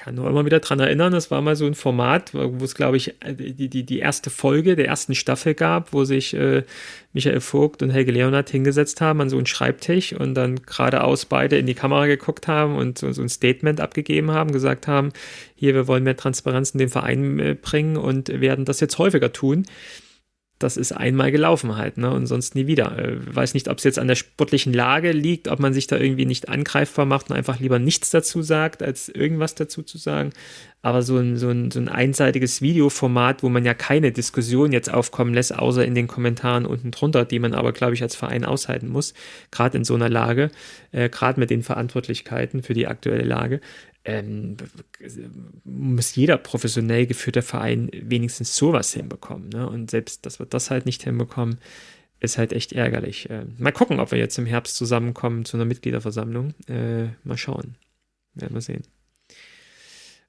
kann 0.01 0.15
nur 0.15 0.27
immer 0.27 0.45
wieder 0.45 0.59
dran 0.61 0.79
erinnern, 0.79 1.13
das 1.13 1.29
war 1.29 1.43
mal 1.43 1.55
so 1.55 1.67
ein 1.67 1.75
Format, 1.75 2.33
wo 2.33 2.63
es, 2.63 2.73
glaube 2.73 2.97
ich, 2.97 3.13
die, 3.23 3.69
die, 3.69 3.83
die 3.83 3.99
erste 3.99 4.31
Folge 4.31 4.75
der 4.75 4.87
ersten 4.87 5.13
Staffel 5.13 5.53
gab, 5.53 5.93
wo 5.93 6.05
sich 6.05 6.33
äh, 6.33 6.63
Michael 7.13 7.39
Vogt 7.39 7.83
und 7.83 7.91
Helge 7.91 8.11
Leonard 8.11 8.49
hingesetzt 8.49 8.99
haben 8.99 9.21
an 9.21 9.29
so 9.29 9.37
einen 9.37 9.45
Schreibtisch 9.45 10.13
und 10.13 10.33
dann 10.33 10.63
geradeaus 10.63 11.25
beide 11.25 11.57
in 11.59 11.67
die 11.67 11.75
Kamera 11.75 12.07
geguckt 12.07 12.47
haben 12.47 12.77
und 12.77 12.97
so, 12.97 13.11
so 13.11 13.21
ein 13.21 13.29
Statement 13.29 13.79
abgegeben 13.79 14.31
haben, 14.31 14.51
gesagt 14.51 14.87
haben, 14.87 15.13
hier, 15.55 15.75
wir 15.75 15.87
wollen 15.87 16.03
mehr 16.03 16.17
Transparenz 16.17 16.71
in 16.71 16.79
den 16.79 16.89
Verein 16.89 17.37
äh, 17.37 17.53
bringen 17.53 17.95
und 17.95 18.41
werden 18.41 18.65
das 18.65 18.79
jetzt 18.79 18.97
häufiger 18.97 19.31
tun 19.31 19.67
das 20.63 20.77
ist 20.77 20.91
einmal 20.91 21.31
gelaufen 21.31 21.77
halt, 21.77 21.97
ne? 21.97 22.11
Und 22.11 22.27
sonst 22.27 22.55
nie 22.55 22.67
wieder. 22.67 22.97
Äh, 22.97 23.17
weiß 23.35 23.53
nicht, 23.53 23.67
ob 23.67 23.77
es 23.77 23.83
jetzt 23.83 23.99
an 23.99 24.07
der 24.07 24.15
sportlichen 24.15 24.73
Lage 24.73 25.11
liegt, 25.11 25.47
ob 25.47 25.59
man 25.59 25.73
sich 25.73 25.87
da 25.87 25.97
irgendwie 25.97 26.25
nicht 26.25 26.49
angreifbar 26.49 27.05
macht 27.05 27.29
und 27.29 27.35
einfach 27.35 27.59
lieber 27.59 27.79
nichts 27.79 28.09
dazu 28.09 28.41
sagt, 28.41 28.83
als 28.83 29.09
irgendwas 29.09 29.55
dazu 29.55 29.83
zu 29.83 29.97
sagen. 29.97 30.31
Aber 30.83 31.03
so 31.03 31.17
ein, 31.17 31.37
so 31.37 31.49
ein, 31.49 31.69
so 31.69 31.79
ein 31.79 31.89
einseitiges 31.89 32.61
Videoformat, 32.61 33.43
wo 33.43 33.49
man 33.49 33.65
ja 33.65 33.75
keine 33.75 34.11
Diskussion 34.11 34.71
jetzt 34.71 34.91
aufkommen 34.91 35.33
lässt, 35.33 35.53
außer 35.53 35.85
in 35.85 35.93
den 35.93 36.07
Kommentaren 36.07 36.65
unten 36.65 36.89
drunter, 36.89 37.23
die 37.23 37.37
man 37.37 37.53
aber, 37.53 37.71
glaube 37.71 37.93
ich, 37.93 38.01
als 38.01 38.15
Verein 38.15 38.45
aushalten 38.45 38.87
muss, 38.87 39.13
gerade 39.51 39.77
in 39.77 39.83
so 39.83 39.93
einer 39.93 40.09
Lage, 40.09 40.49
äh, 40.91 41.09
gerade 41.09 41.39
mit 41.39 41.51
den 41.51 41.61
Verantwortlichkeiten 41.61 42.63
für 42.63 42.73
die 42.73 42.87
aktuelle 42.87 43.23
Lage, 43.23 43.61
ähm, 44.03 44.57
muss 45.63 46.15
jeder 46.15 46.37
professionell 46.37 47.05
geführte 47.05 47.41
Verein 47.41 47.89
wenigstens 47.93 48.55
sowas 48.55 48.93
hinbekommen. 48.93 49.49
Ne? 49.49 49.67
Und 49.69 49.91
selbst, 49.91 50.25
dass 50.25 50.39
wir 50.39 50.45
das 50.45 50.71
halt 50.71 50.85
nicht 50.85 51.03
hinbekommen, 51.03 51.59
ist 52.19 52.37
halt 52.37 52.53
echt 52.53 52.73
ärgerlich. 52.73 53.29
Äh, 53.29 53.45
mal 53.57 53.71
gucken, 53.71 53.99
ob 53.99 54.11
wir 54.11 54.17
jetzt 54.17 54.37
im 54.37 54.45
Herbst 54.45 54.75
zusammenkommen 54.75 55.45
zu 55.45 55.57
einer 55.57 55.65
Mitgliederversammlung. 55.65 56.53
Äh, 56.67 57.09
mal 57.23 57.37
schauen. 57.37 57.75
Werden 58.33 58.53
wir 58.53 58.61
sehen. 58.61 58.83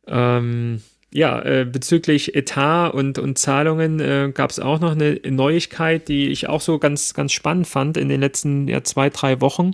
Ähm, 0.06 0.82
ja, 1.14 1.40
äh, 1.42 1.66
bezüglich 1.70 2.34
Etat 2.34 2.90
und, 2.90 3.18
und 3.18 3.38
Zahlungen 3.38 4.00
äh, 4.00 4.32
gab 4.32 4.50
es 4.50 4.58
auch 4.58 4.80
noch 4.80 4.92
eine 4.92 5.20
Neuigkeit, 5.28 6.08
die 6.08 6.28
ich 6.28 6.48
auch 6.48 6.62
so 6.62 6.78
ganz, 6.78 7.12
ganz 7.12 7.32
spannend 7.32 7.66
fand 7.66 7.98
in 7.98 8.08
den 8.08 8.20
letzten 8.20 8.66
ja, 8.66 8.82
zwei, 8.82 9.10
drei 9.10 9.40
Wochen. 9.42 9.72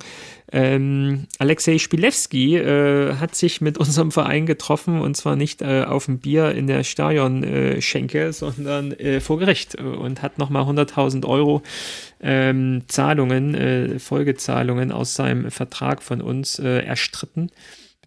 Ähm, 0.50 1.26
Alexei 1.38 1.78
Spilewski 1.78 2.56
äh, 2.56 3.14
hat 3.16 3.36
sich 3.36 3.60
mit 3.60 3.78
unserem 3.78 4.10
Verein 4.10 4.46
getroffen 4.46 5.00
und 5.00 5.16
zwar 5.16 5.36
nicht 5.36 5.62
äh, 5.62 5.84
auf 5.84 6.06
dem 6.06 6.18
Bier 6.18 6.52
in 6.52 6.66
der 6.66 6.82
Stadion-Schenke, 6.82 8.32
sondern 8.32 8.92
äh, 8.92 9.20
vor 9.20 9.38
Gericht 9.38 9.76
und 9.76 10.22
hat 10.22 10.38
nochmal 10.38 10.64
100.000 10.64 11.24
Euro 11.24 11.62
ähm, 12.20 12.82
Zahlungen, 12.88 13.54
äh, 13.54 13.98
Folgezahlungen 14.00 14.90
aus 14.90 15.14
seinem 15.14 15.52
Vertrag 15.52 16.02
von 16.02 16.20
uns 16.20 16.58
äh, 16.58 16.80
erstritten 16.84 17.50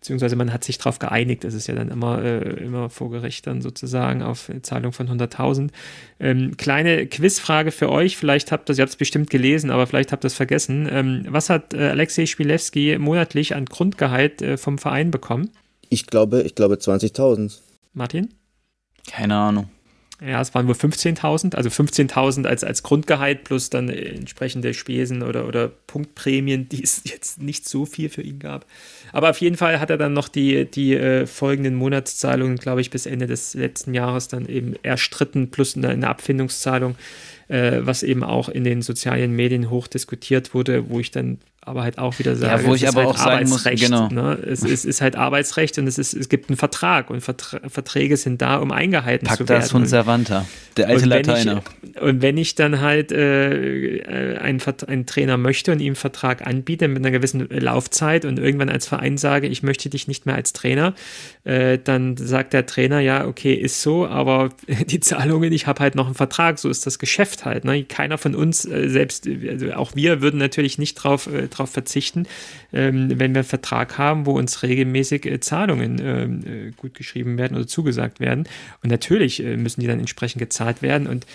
beziehungsweise 0.01 0.35
man 0.35 0.51
hat 0.51 0.63
sich 0.63 0.79
darauf 0.79 0.97
geeinigt, 0.97 1.43
das 1.43 1.53
ist 1.53 1.67
ja 1.67 1.75
dann 1.75 1.89
immer, 1.89 2.23
äh, 2.23 2.63
immer 2.63 2.89
vor 2.89 3.11
Gericht 3.11 3.45
dann 3.45 3.61
sozusagen 3.61 4.23
auf 4.23 4.51
Zahlung 4.63 4.93
von 4.93 5.07
100.000. 5.07 5.69
Ähm, 6.19 6.57
kleine 6.57 7.05
Quizfrage 7.05 7.71
für 7.71 7.89
euch, 7.89 8.17
vielleicht 8.17 8.51
habt 8.51 8.67
ihr, 8.69 8.77
ihr 8.77 8.81
habt 8.81 8.89
es 8.89 8.95
bestimmt 8.95 9.29
gelesen, 9.29 9.69
aber 9.69 9.85
vielleicht 9.85 10.11
habt 10.11 10.25
ihr 10.25 10.27
es 10.27 10.33
vergessen. 10.33 10.89
Ähm, 10.91 11.25
was 11.29 11.51
hat 11.51 11.75
äh, 11.75 11.89
Alexei 11.89 12.25
Spilewski 12.25 12.97
monatlich 12.97 13.53
an 13.53 13.65
Grundgehalt 13.65 14.41
äh, 14.41 14.57
vom 14.57 14.79
Verein 14.79 15.11
bekommen? 15.11 15.51
Ich 15.89 16.07
glaube, 16.07 16.41
ich 16.41 16.55
glaube 16.55 16.75
20.000. 16.75 17.59
Martin? 17.93 18.33
Keine 19.07 19.35
Ahnung. 19.35 19.69
Ja, 20.23 20.39
es 20.39 20.53
waren 20.53 20.67
wohl 20.67 20.75
15.000, 20.75 21.55
also 21.55 21.69
15.000 21.69 22.45
als, 22.45 22.63
als 22.63 22.83
Grundgehalt 22.83 23.43
plus 23.43 23.71
dann 23.71 23.89
entsprechende 23.89 24.75
Spesen 24.75 25.23
oder, 25.23 25.47
oder 25.47 25.69
Punktprämien, 25.87 26.69
die 26.69 26.83
es 26.83 27.01
jetzt 27.05 27.41
nicht 27.41 27.67
so 27.67 27.85
viel 27.85 28.07
für 28.09 28.21
ihn 28.21 28.37
gab. 28.37 28.67
Aber 29.13 29.31
auf 29.31 29.41
jeden 29.41 29.57
Fall 29.57 29.79
hat 29.79 29.89
er 29.89 29.97
dann 29.97 30.13
noch 30.13 30.27
die, 30.27 30.69
die 30.69 30.93
äh, 30.93 31.25
folgenden 31.25 31.73
Monatszahlungen, 31.73 32.57
glaube 32.57 32.81
ich, 32.81 32.91
bis 32.91 33.07
Ende 33.07 33.25
des 33.25 33.55
letzten 33.55 33.95
Jahres 33.95 34.27
dann 34.27 34.45
eben 34.45 34.75
erstritten, 34.83 35.49
plus 35.49 35.75
eine, 35.75 35.89
eine 35.89 36.07
Abfindungszahlung, 36.07 36.95
äh, 37.47 37.79
was 37.81 38.03
eben 38.03 38.23
auch 38.23 38.47
in 38.47 38.63
den 38.63 38.83
sozialen 38.83 39.35
Medien 39.35 39.71
hoch 39.71 39.87
diskutiert 39.87 40.53
wurde, 40.53 40.87
wo 40.91 40.99
ich 40.99 41.09
dann 41.09 41.39
aber 41.63 41.83
halt 41.83 41.99
auch 41.99 42.17
wieder 42.17 42.35
sagen, 42.35 42.63
ja, 42.63 42.67
wo 42.67 42.73
ich 42.73 42.87
aber 42.87 43.01
halt 43.01 43.09
auch 43.09 43.19
Arbeitsrecht. 43.19 43.81
Muss, 43.81 43.89
genau. 43.89 44.07
Ne? 44.09 44.33
Es, 44.47 44.63
es, 44.63 44.83
ist 44.83 44.99
halt 44.99 45.15
Arbeitsrecht 45.15 45.77
und 45.77 45.85
es, 45.85 45.99
ist, 45.99 46.15
es 46.15 46.27
gibt 46.27 46.49
einen 46.49 46.57
Vertrag 46.57 47.11
und 47.11 47.21
Verträge 47.21 48.17
sind 48.17 48.41
da, 48.41 48.57
um 48.57 48.71
eingehalten 48.71 49.27
Pacta 49.27 49.43
zu 49.43 49.49
werden. 49.49 49.61
Pacta 49.61 49.71
sunt 49.71 49.87
servanta, 49.87 50.45
der 50.75 50.87
alte 50.87 51.03
und 51.03 51.09
Lateiner. 51.09 51.61
Ich, 51.83 52.01
und 52.01 52.23
wenn 52.23 52.37
ich 52.37 52.55
dann 52.55 52.81
halt 52.81 53.11
äh, 53.11 53.97
äh 53.97 54.37
einen, 54.39 54.59
einen, 54.87 55.05
Trainer 55.05 55.37
möchte 55.37 55.71
und 55.71 55.81
ihm 55.81 55.87
einen 55.87 55.95
Vertrag 55.95 56.47
anbiete 56.47 56.87
mit 56.87 56.97
einer 56.97 57.11
gewissen 57.11 57.47
Laufzeit 57.49 58.25
und 58.25 58.39
irgendwann 58.39 58.69
als 58.69 58.87
Verein 58.87 59.19
sage, 59.19 59.45
ich 59.47 59.61
möchte 59.61 59.87
dich 59.89 60.07
nicht 60.07 60.25
mehr 60.25 60.35
als 60.35 60.53
Trainer, 60.53 60.95
äh, 61.43 61.77
dann 61.77 62.17
sagt 62.17 62.53
der 62.53 62.65
Trainer, 62.65 63.01
ja, 63.01 63.27
okay, 63.27 63.53
ist 63.53 63.83
so, 63.83 64.07
aber 64.07 64.49
die 64.87 64.99
Zahlungen, 64.99 65.53
ich 65.53 65.67
habe 65.67 65.79
halt 65.81 65.93
noch 65.93 66.07
einen 66.07 66.15
Vertrag, 66.15 66.57
so 66.57 66.69
ist 66.69 66.87
das 66.87 66.97
Geschäft 66.97 67.45
halt. 67.45 67.65
Ne? 67.65 67.83
Keiner 67.83 68.17
von 68.17 68.33
uns, 68.33 68.65
äh, 68.65 68.89
selbst 68.89 69.29
also 69.47 69.73
auch 69.73 69.95
wir, 69.95 70.21
würden 70.23 70.39
natürlich 70.39 70.79
nicht 70.79 70.95
drauf 70.95 71.27
äh, 71.27 71.50
darauf 71.51 71.69
verzichten, 71.69 72.25
ähm, 72.73 73.09
wenn 73.09 73.33
wir 73.33 73.39
einen 73.39 73.43
Vertrag 73.43 73.97
haben, 73.97 74.25
wo 74.25 74.31
uns 74.33 74.63
regelmäßig 74.63 75.25
äh, 75.25 75.39
Zahlungen 75.39 76.01
ähm, 76.03 76.39
äh, 76.45 76.71
gut 76.71 76.93
geschrieben 76.95 77.37
werden 77.37 77.55
oder 77.55 77.67
zugesagt 77.67 78.19
werden. 78.19 78.47
Und 78.83 78.89
natürlich 78.89 79.43
äh, 79.43 79.57
müssen 79.57 79.81
die 79.81 79.87
dann 79.87 79.99
entsprechend 79.99 80.39
gezahlt 80.39 80.81
werden. 80.81 81.07
Und 81.07 81.25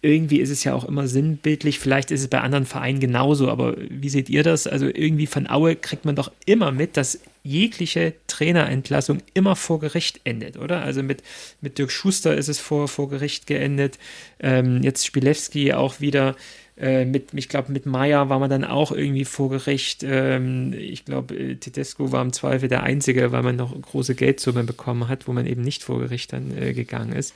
irgendwie 0.00 0.40
ist 0.40 0.50
es 0.50 0.62
ja 0.62 0.74
auch 0.74 0.84
immer 0.84 1.08
sinnbildlich, 1.08 1.80
vielleicht 1.80 2.12
ist 2.12 2.20
es 2.20 2.28
bei 2.28 2.40
anderen 2.40 2.66
Vereinen 2.66 3.00
genauso, 3.00 3.48
aber 3.48 3.74
wie 3.78 4.08
seht 4.08 4.28
ihr 4.28 4.44
das? 4.44 4.68
Also 4.68 4.86
irgendwie 4.86 5.26
von 5.26 5.50
Aue 5.50 5.74
kriegt 5.74 6.04
man 6.04 6.14
doch 6.14 6.30
immer 6.46 6.70
mit, 6.70 6.96
dass 6.96 7.20
jegliche 7.42 8.14
Trainerentlassung 8.28 9.18
immer 9.34 9.56
vor 9.56 9.80
Gericht 9.80 10.20
endet, 10.22 10.56
oder? 10.56 10.82
Also 10.82 11.02
mit, 11.02 11.24
mit 11.60 11.78
Dirk 11.78 11.90
Schuster 11.90 12.36
ist 12.36 12.48
es 12.48 12.60
vor, 12.60 12.86
vor 12.86 13.08
Gericht 13.08 13.48
geendet, 13.48 13.98
ähm, 14.38 14.82
jetzt 14.82 15.04
Spilewski 15.04 15.72
auch 15.72 16.00
wieder 16.00 16.36
äh, 16.80 17.04
mit, 17.04 17.34
ich 17.34 17.48
glaube, 17.48 17.72
mit 17.72 17.86
Maya 17.86 18.28
war 18.28 18.38
man 18.38 18.50
dann 18.50 18.64
auch 18.64 18.92
irgendwie 18.92 19.24
vor 19.24 19.50
Gericht. 19.50 20.04
Ähm, 20.04 20.72
ich 20.72 21.04
glaube, 21.04 21.34
äh, 21.34 21.56
Tedesco 21.56 22.12
war 22.12 22.22
im 22.22 22.32
Zweifel 22.32 22.68
der 22.68 22.82
Einzige, 22.82 23.32
weil 23.32 23.42
man 23.42 23.56
noch 23.56 23.80
große 23.80 24.14
Geldsumme 24.14 24.64
bekommen 24.64 25.08
hat, 25.08 25.26
wo 25.26 25.32
man 25.32 25.46
eben 25.46 25.62
nicht 25.62 25.82
vor 25.82 25.98
Gericht 25.98 26.32
dann 26.32 26.56
äh, 26.56 26.72
gegangen 26.74 27.12
ist. 27.12 27.34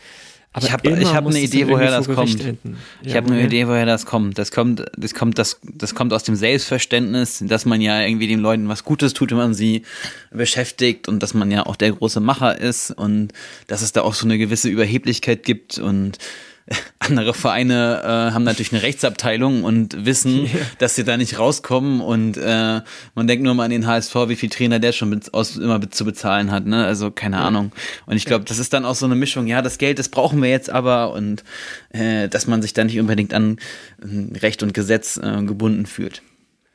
Aber 0.54 0.66
ich 0.66 0.72
habe 0.72 1.14
hab 1.14 1.26
eine 1.26 1.40
Idee, 1.40 1.66
woher 1.66 1.90
das 1.90 2.06
kommt. 2.06 2.44
Enden. 2.44 2.76
Ich 3.02 3.12
ja, 3.12 3.16
habe 3.16 3.32
eine 3.32 3.42
Idee, 3.42 3.66
woher 3.66 3.86
das 3.86 4.04
kommt. 4.04 4.36
Das 4.36 4.52
kommt, 4.52 4.84
das 4.98 5.14
kommt, 5.14 5.38
das, 5.38 5.58
das 5.62 5.94
kommt 5.94 6.12
aus 6.12 6.24
dem 6.24 6.36
Selbstverständnis, 6.36 7.42
dass 7.46 7.64
man 7.64 7.80
ja 7.80 8.02
irgendwie 8.02 8.26
den 8.26 8.40
Leuten 8.40 8.68
was 8.68 8.84
Gutes 8.84 9.14
tut, 9.14 9.30
wenn 9.30 9.38
man 9.38 9.54
sie 9.54 9.82
beschäftigt 10.30 11.08
und 11.08 11.22
dass 11.22 11.32
man 11.32 11.50
ja 11.50 11.64
auch 11.64 11.76
der 11.76 11.92
große 11.92 12.20
Macher 12.20 12.60
ist 12.60 12.90
und 12.90 13.32
dass 13.66 13.80
es 13.80 13.92
da 13.92 14.02
auch 14.02 14.12
so 14.12 14.26
eine 14.26 14.36
gewisse 14.36 14.68
Überheblichkeit 14.68 15.42
gibt 15.42 15.78
und 15.78 16.18
andere 16.98 17.34
Vereine 17.34 18.02
äh, 18.02 18.32
haben 18.32 18.44
natürlich 18.44 18.72
eine 18.72 18.82
Rechtsabteilung 18.82 19.64
und 19.64 20.04
wissen, 20.04 20.44
yeah. 20.54 20.66
dass 20.78 20.94
sie 20.94 21.04
da 21.04 21.16
nicht 21.16 21.38
rauskommen 21.38 22.00
und 22.00 22.36
äh, 22.36 22.80
man 23.14 23.26
denkt 23.26 23.44
nur 23.44 23.54
mal 23.54 23.64
an 23.64 23.70
den 23.70 23.86
HSV, 23.86 24.14
wie 24.28 24.36
viel 24.36 24.48
Trainer 24.48 24.78
der 24.78 24.92
schon 24.92 25.20
aus, 25.32 25.56
immer 25.56 25.90
zu 25.90 26.04
bezahlen 26.04 26.50
hat, 26.50 26.66
ne? 26.66 26.84
Also 26.84 27.10
keine 27.10 27.36
ja. 27.36 27.44
Ahnung. 27.44 27.72
Und 28.06 28.16
ich 28.16 28.24
glaube, 28.24 28.44
das 28.44 28.58
ist 28.58 28.72
dann 28.72 28.84
auch 28.84 28.94
so 28.94 29.06
eine 29.06 29.16
Mischung, 29.16 29.46
ja, 29.46 29.62
das 29.62 29.78
Geld, 29.78 29.98
das 29.98 30.08
brauchen 30.08 30.40
wir 30.42 30.50
jetzt 30.50 30.70
aber 30.70 31.12
und 31.12 31.44
äh, 31.90 32.28
dass 32.28 32.46
man 32.46 32.62
sich 32.62 32.72
da 32.72 32.84
nicht 32.84 32.98
unbedingt 32.98 33.34
an 33.34 33.58
Recht 34.00 34.62
und 34.62 34.74
Gesetz 34.74 35.16
äh, 35.16 35.42
gebunden 35.42 35.86
fühlt. 35.86 36.22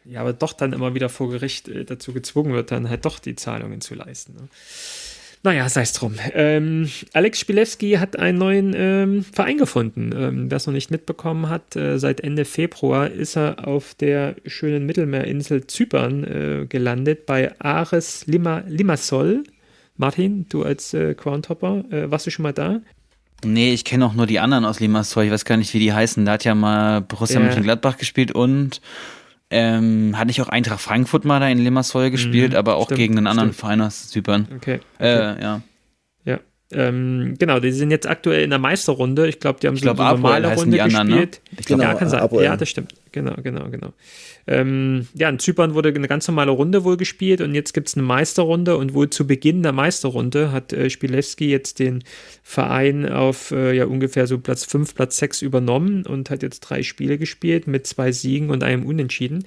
Ja, 0.10 0.22
aber 0.22 0.32
doch 0.32 0.54
dann 0.54 0.72
immer 0.72 0.94
wieder 0.94 1.10
vor 1.10 1.30
Gericht 1.30 1.68
äh, 1.68 1.84
dazu 1.84 2.14
gezwungen 2.14 2.54
wird, 2.54 2.72
dann 2.72 2.90
halt 2.90 3.06
doch 3.06 3.20
die 3.20 3.36
Zahlungen 3.36 3.82
zu 3.82 3.94
leisten. 3.94 4.36
Ne? 4.36 4.48
Naja, 5.48 5.70
sei 5.70 5.84
es 5.84 5.94
drum. 5.94 6.16
Ähm, 6.34 6.90
Alex 7.14 7.40
Spilewski 7.40 7.94
hat 7.94 8.20
einen 8.20 8.38
neuen 8.38 8.74
ähm, 8.76 9.24
Verein 9.24 9.58
gefunden. 9.58 10.12
Ähm, 10.14 10.52
Wer 10.52 10.58
es 10.58 10.68
noch 10.68 10.74
nicht 10.74 10.92
mitbekommen 10.92 11.48
hat, 11.48 11.74
äh, 11.78 12.00
seit 12.00 12.20
Ende 12.20 12.44
Februar 12.44 13.10
ist 13.10 13.38
er 13.38 13.66
auf 13.66 13.96
der 13.96 14.36
schönen 14.46 14.86
Mittelmeerinsel 14.86 15.66
Zypern 15.66 16.26
äh, 16.26 16.66
gelandet 16.68 17.26
bei 17.26 17.58
Ares 17.62 18.28
Lima, 18.28 18.64
Limassol. 18.68 19.46
Martin, 19.96 20.48
du 20.50 20.64
als 20.64 20.94
äh, 20.94 21.14
Groundhopper, 21.14 21.86
äh, 21.92 22.12
warst 22.12 22.28
du 22.28 22.30
schon 22.30 22.44
mal 22.44 22.52
da? 22.52 22.82
Nee, 23.46 23.74
ich 23.74 23.86
kenne 23.86 24.06
auch 24.06 24.16
nur 24.16 24.28
die 24.28 24.42
anderen 24.42 24.66
aus 24.66 24.82
Limassol. 24.82 25.24
Ich 25.24 25.32
weiß 25.32 25.46
gar 25.46 25.56
nicht, 25.56 25.74
wie 25.74 25.80
die 25.80 25.94
heißen. 25.94 26.26
Da 26.26 26.34
hat 26.34 26.44
ja 26.44 26.56
mal 26.56 27.00
Borussia 27.00 27.40
ja. 27.40 27.46
Mönchengladbach 27.46 27.98
gespielt 27.98 28.34
und 28.34 28.82
ähm, 29.50 30.18
hatte 30.18 30.32
ich 30.32 30.42
auch 30.42 30.50
Eintracht 30.50 30.82
Frankfurt 30.82 31.26
mal 31.26 31.40
da 31.40 31.48
in 31.48 31.60
Limassol 31.60 32.12
gespielt, 32.12 32.52
mhm, 32.52 32.58
aber 32.58 32.76
auch 32.76 32.86
stimmt, 32.86 32.98
gegen 32.98 33.18
einen 33.18 33.28
anderen 33.28 33.50
stimmt. 33.50 33.60
Verein 33.60 33.82
aus 33.82 34.10
Zypern. 34.10 34.48
Okay. 34.56 34.80
okay. 34.96 35.06
Äh, 35.06 35.42
ja. 35.42 35.62
Ähm, 36.70 37.36
genau, 37.40 37.62
die 37.62 37.72
sind 37.72 37.92
jetzt 37.92 38.08
aktuell 38.08 38.44
in 38.44 38.50
der 38.50 38.60
Meisterrunde. 38.60 39.28
Ich 39.28 39.40
glaube, 39.40 39.60
die 39.62 39.68
haben 39.68 39.76
ich 39.76 39.82
so 39.82 39.86
glaub, 39.86 40.00
eine 40.00 40.18
normale 40.18 40.56
Runde 40.56 40.84
anderen, 40.84 41.08
gespielt. 41.08 41.42
Ne? 41.52 41.58
Ich 41.60 41.66
glaub, 41.66 41.82
ja, 41.82 41.94
kann 41.94 42.10
sein. 42.10 42.28
Ja, 42.42 42.58
das 42.58 42.68
stimmt. 42.68 42.94
Genau, 43.14 43.36
genau, 43.42 43.70
genau. 43.70 43.94
Ähm, 44.48 45.08
ja, 45.14 45.30
in 45.30 45.40
Zypern 45.40 45.74
wurde 45.74 45.90
eine 45.90 46.08
ganz 46.08 46.28
normale 46.28 46.52
Runde 46.52 46.84
wohl 46.84 46.98
gespielt 46.98 47.42
und 47.42 47.56
jetzt 47.56 47.74
gibt 47.74 47.88
es 47.88 47.96
eine 47.96 48.04
Meisterrunde 48.04 48.78
und 48.78 48.94
wohl 48.94 49.10
zu 49.10 49.26
Beginn 49.26 49.64
der 49.64 49.72
Meisterrunde 49.72 50.52
hat 50.52 50.74
äh, 50.74 50.90
Spilewski 50.90 51.50
jetzt 51.50 51.80
den 51.80 52.04
Verein 52.44 53.10
auf 53.10 53.52
äh, 53.52 53.74
ja 53.74 53.86
ungefähr 53.86 54.28
so 54.28 54.38
Platz 54.38 54.66
5, 54.66 54.94
Platz 54.94 55.18
6 55.18 55.42
übernommen 55.42 56.06
und 56.06 56.30
hat 56.30 56.44
jetzt 56.44 56.62
drei 56.62 56.84
Spiele 56.84 57.18
gespielt 57.18 57.68
mit 57.68 57.88
zwei 57.88 58.12
Siegen 58.12 58.50
und 58.50 58.64
einem 58.64 58.86
Unentschieden 58.86 59.46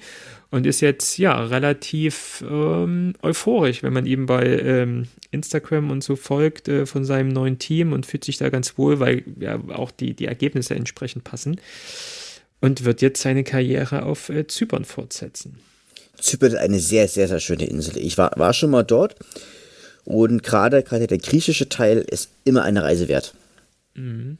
und 0.51 0.67
ist 0.67 0.81
jetzt 0.81 1.17
ja 1.17 1.41
relativ 1.43 2.43
ähm, 2.47 3.13
euphorisch, 3.23 3.83
wenn 3.83 3.93
man 3.93 4.05
ihm 4.05 4.25
bei 4.25 4.45
ähm, 4.45 5.07
Instagram 5.31 5.89
und 5.89 6.03
so 6.03 6.17
folgt 6.17 6.67
äh, 6.67 6.85
von 6.85 7.05
seinem 7.05 7.29
neuen 7.29 7.57
Team 7.57 7.93
und 7.93 8.05
fühlt 8.05 8.25
sich 8.25 8.37
da 8.37 8.49
ganz 8.49 8.77
wohl, 8.77 8.99
weil 8.99 9.23
ja 9.39 9.59
auch 9.69 9.91
die, 9.91 10.13
die 10.13 10.25
Ergebnisse 10.25 10.75
entsprechend 10.75 11.23
passen 11.23 11.59
und 12.59 12.83
wird 12.83 13.01
jetzt 13.01 13.21
seine 13.21 13.45
Karriere 13.45 14.03
auf 14.03 14.29
äh, 14.29 14.45
Zypern 14.45 14.83
fortsetzen. 14.83 15.59
Zypern 16.19 16.49
ist 16.49 16.57
eine 16.57 16.79
sehr, 16.79 17.07
sehr, 17.07 17.29
sehr 17.29 17.39
schöne 17.39 17.65
Insel. 17.65 17.97
Ich 17.97 18.17
war, 18.17 18.33
war 18.37 18.53
schon 18.53 18.71
mal 18.71 18.83
dort 18.83 19.15
und 20.03 20.43
gerade, 20.43 20.83
gerade 20.83 21.07
der 21.07 21.17
griechische 21.17 21.69
Teil 21.69 21.99
ist 21.99 22.29
immer 22.43 22.63
eine 22.63 22.83
Reise 22.83 23.07
wert. 23.07 23.33
Mhm. 23.95 24.37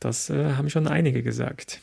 Das 0.00 0.28
äh, 0.28 0.52
haben 0.52 0.68
schon 0.68 0.86
einige 0.86 1.22
gesagt. 1.22 1.80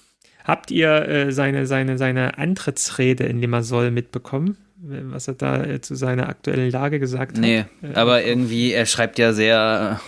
Habt 0.49 0.71
ihr 0.71 1.07
äh, 1.07 1.31
seine, 1.31 1.67
seine, 1.67 1.99
seine 1.99 2.39
Antrittsrede 2.39 3.23
in 3.25 3.39
Limassol 3.39 3.91
mitbekommen? 3.91 4.57
Was 4.81 5.27
er 5.27 5.35
da 5.35 5.63
äh, 5.63 5.79
zu 5.79 5.93
seiner 5.93 6.27
aktuellen 6.27 6.71
Lage 6.71 6.99
gesagt 6.99 7.33
hat? 7.37 7.41
Nee, 7.41 7.65
äh, 7.83 7.93
aber 7.93 8.23
irgendwie, 8.23 8.71
er 8.71 8.87
schreibt 8.87 9.19
ja 9.19 9.31
sehr 9.31 9.99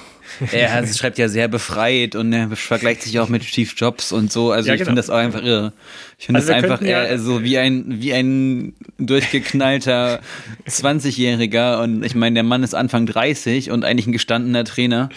er 0.51 0.87
schreibt 0.95 1.19
ja 1.19 1.29
sehr 1.29 1.47
befreit 1.47 2.15
und 2.15 2.33
er 2.33 2.49
vergleicht 2.55 3.03
sich 3.03 3.19
auch 3.19 3.29
mit 3.29 3.43
Steve 3.43 3.69
Jobs 3.75 4.11
und 4.11 4.31
so. 4.31 4.51
Also 4.51 4.69
ja, 4.69 4.73
ich 4.73 4.79
genau. 4.79 4.89
finde 4.89 5.01
das 5.01 5.11
auch 5.11 5.17
einfach 5.17 5.43
irre. 5.43 5.73
Ich 6.17 6.25
finde 6.25 6.39
also 6.39 6.51
das 6.51 6.63
einfach 6.63 6.81
ja 6.81 7.03
eher 7.03 7.19
so 7.19 7.43
wie 7.43 7.59
ein, 7.59 8.01
wie 8.01 8.11
ein 8.11 8.73
durchgeknallter 8.97 10.21
20-Jähriger 10.67 11.83
und 11.83 12.03
ich 12.03 12.15
meine, 12.15 12.33
der 12.33 12.43
Mann 12.43 12.63
ist 12.63 12.73
Anfang 12.73 13.05
30 13.05 13.69
und 13.69 13.85
eigentlich 13.85 14.07
ein 14.07 14.13
gestandener 14.13 14.63
Trainer. 14.63 15.09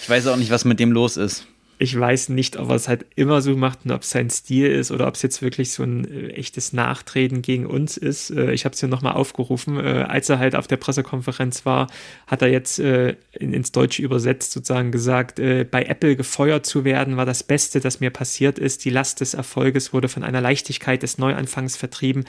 Ich 0.00 0.08
weiß 0.08 0.28
auch 0.28 0.36
nicht, 0.36 0.52
was 0.52 0.64
mit 0.64 0.78
dem 0.78 0.92
los 0.92 1.16
ist. 1.16 1.47
Ich 1.80 1.98
weiß 1.98 2.30
nicht, 2.30 2.56
ob 2.56 2.70
er 2.70 2.74
es 2.74 2.88
halt 2.88 3.06
immer 3.14 3.40
so 3.40 3.56
macht 3.56 3.84
und 3.84 3.92
ob 3.92 4.02
es 4.02 4.10
sein 4.10 4.30
Stil 4.30 4.66
ist 4.66 4.90
oder 4.90 5.06
ob 5.06 5.14
es 5.14 5.22
jetzt 5.22 5.42
wirklich 5.42 5.72
so 5.72 5.84
ein 5.84 6.10
äh, 6.10 6.30
echtes 6.30 6.72
Nachtreten 6.72 7.40
gegen 7.40 7.66
uns 7.66 7.96
ist. 7.96 8.30
Äh, 8.30 8.52
ich 8.52 8.64
habe 8.64 8.74
es 8.74 8.80
ja 8.80 8.88
nochmal 8.88 9.12
aufgerufen. 9.12 9.78
Äh, 9.78 10.04
als 10.08 10.28
er 10.28 10.40
halt 10.40 10.56
auf 10.56 10.66
der 10.66 10.76
Pressekonferenz 10.76 11.64
war, 11.64 11.86
hat 12.26 12.42
er 12.42 12.48
jetzt 12.48 12.78
in, 12.78 13.16
ins 13.32 13.72
Deutsche 13.72 14.02
übersetzt 14.02 14.52
sozusagen 14.52 14.92
gesagt, 14.92 15.36
bei 15.36 15.84
Apple 15.84 16.16
gefeuert 16.16 16.66
zu 16.66 16.84
werden 16.84 17.16
war 17.16 17.26
das 17.26 17.42
Beste, 17.42 17.80
das 17.80 18.00
mir 18.00 18.10
passiert 18.10 18.58
ist. 18.58 18.84
Die 18.84 18.90
Last 18.90 19.20
des 19.20 19.34
Erfolges 19.34 19.92
wurde 19.92 20.08
von 20.08 20.22
einer 20.22 20.40
Leichtigkeit 20.40 21.02
des 21.02 21.18
Neuanfangs 21.18 21.76
vertrieben. 21.76 22.24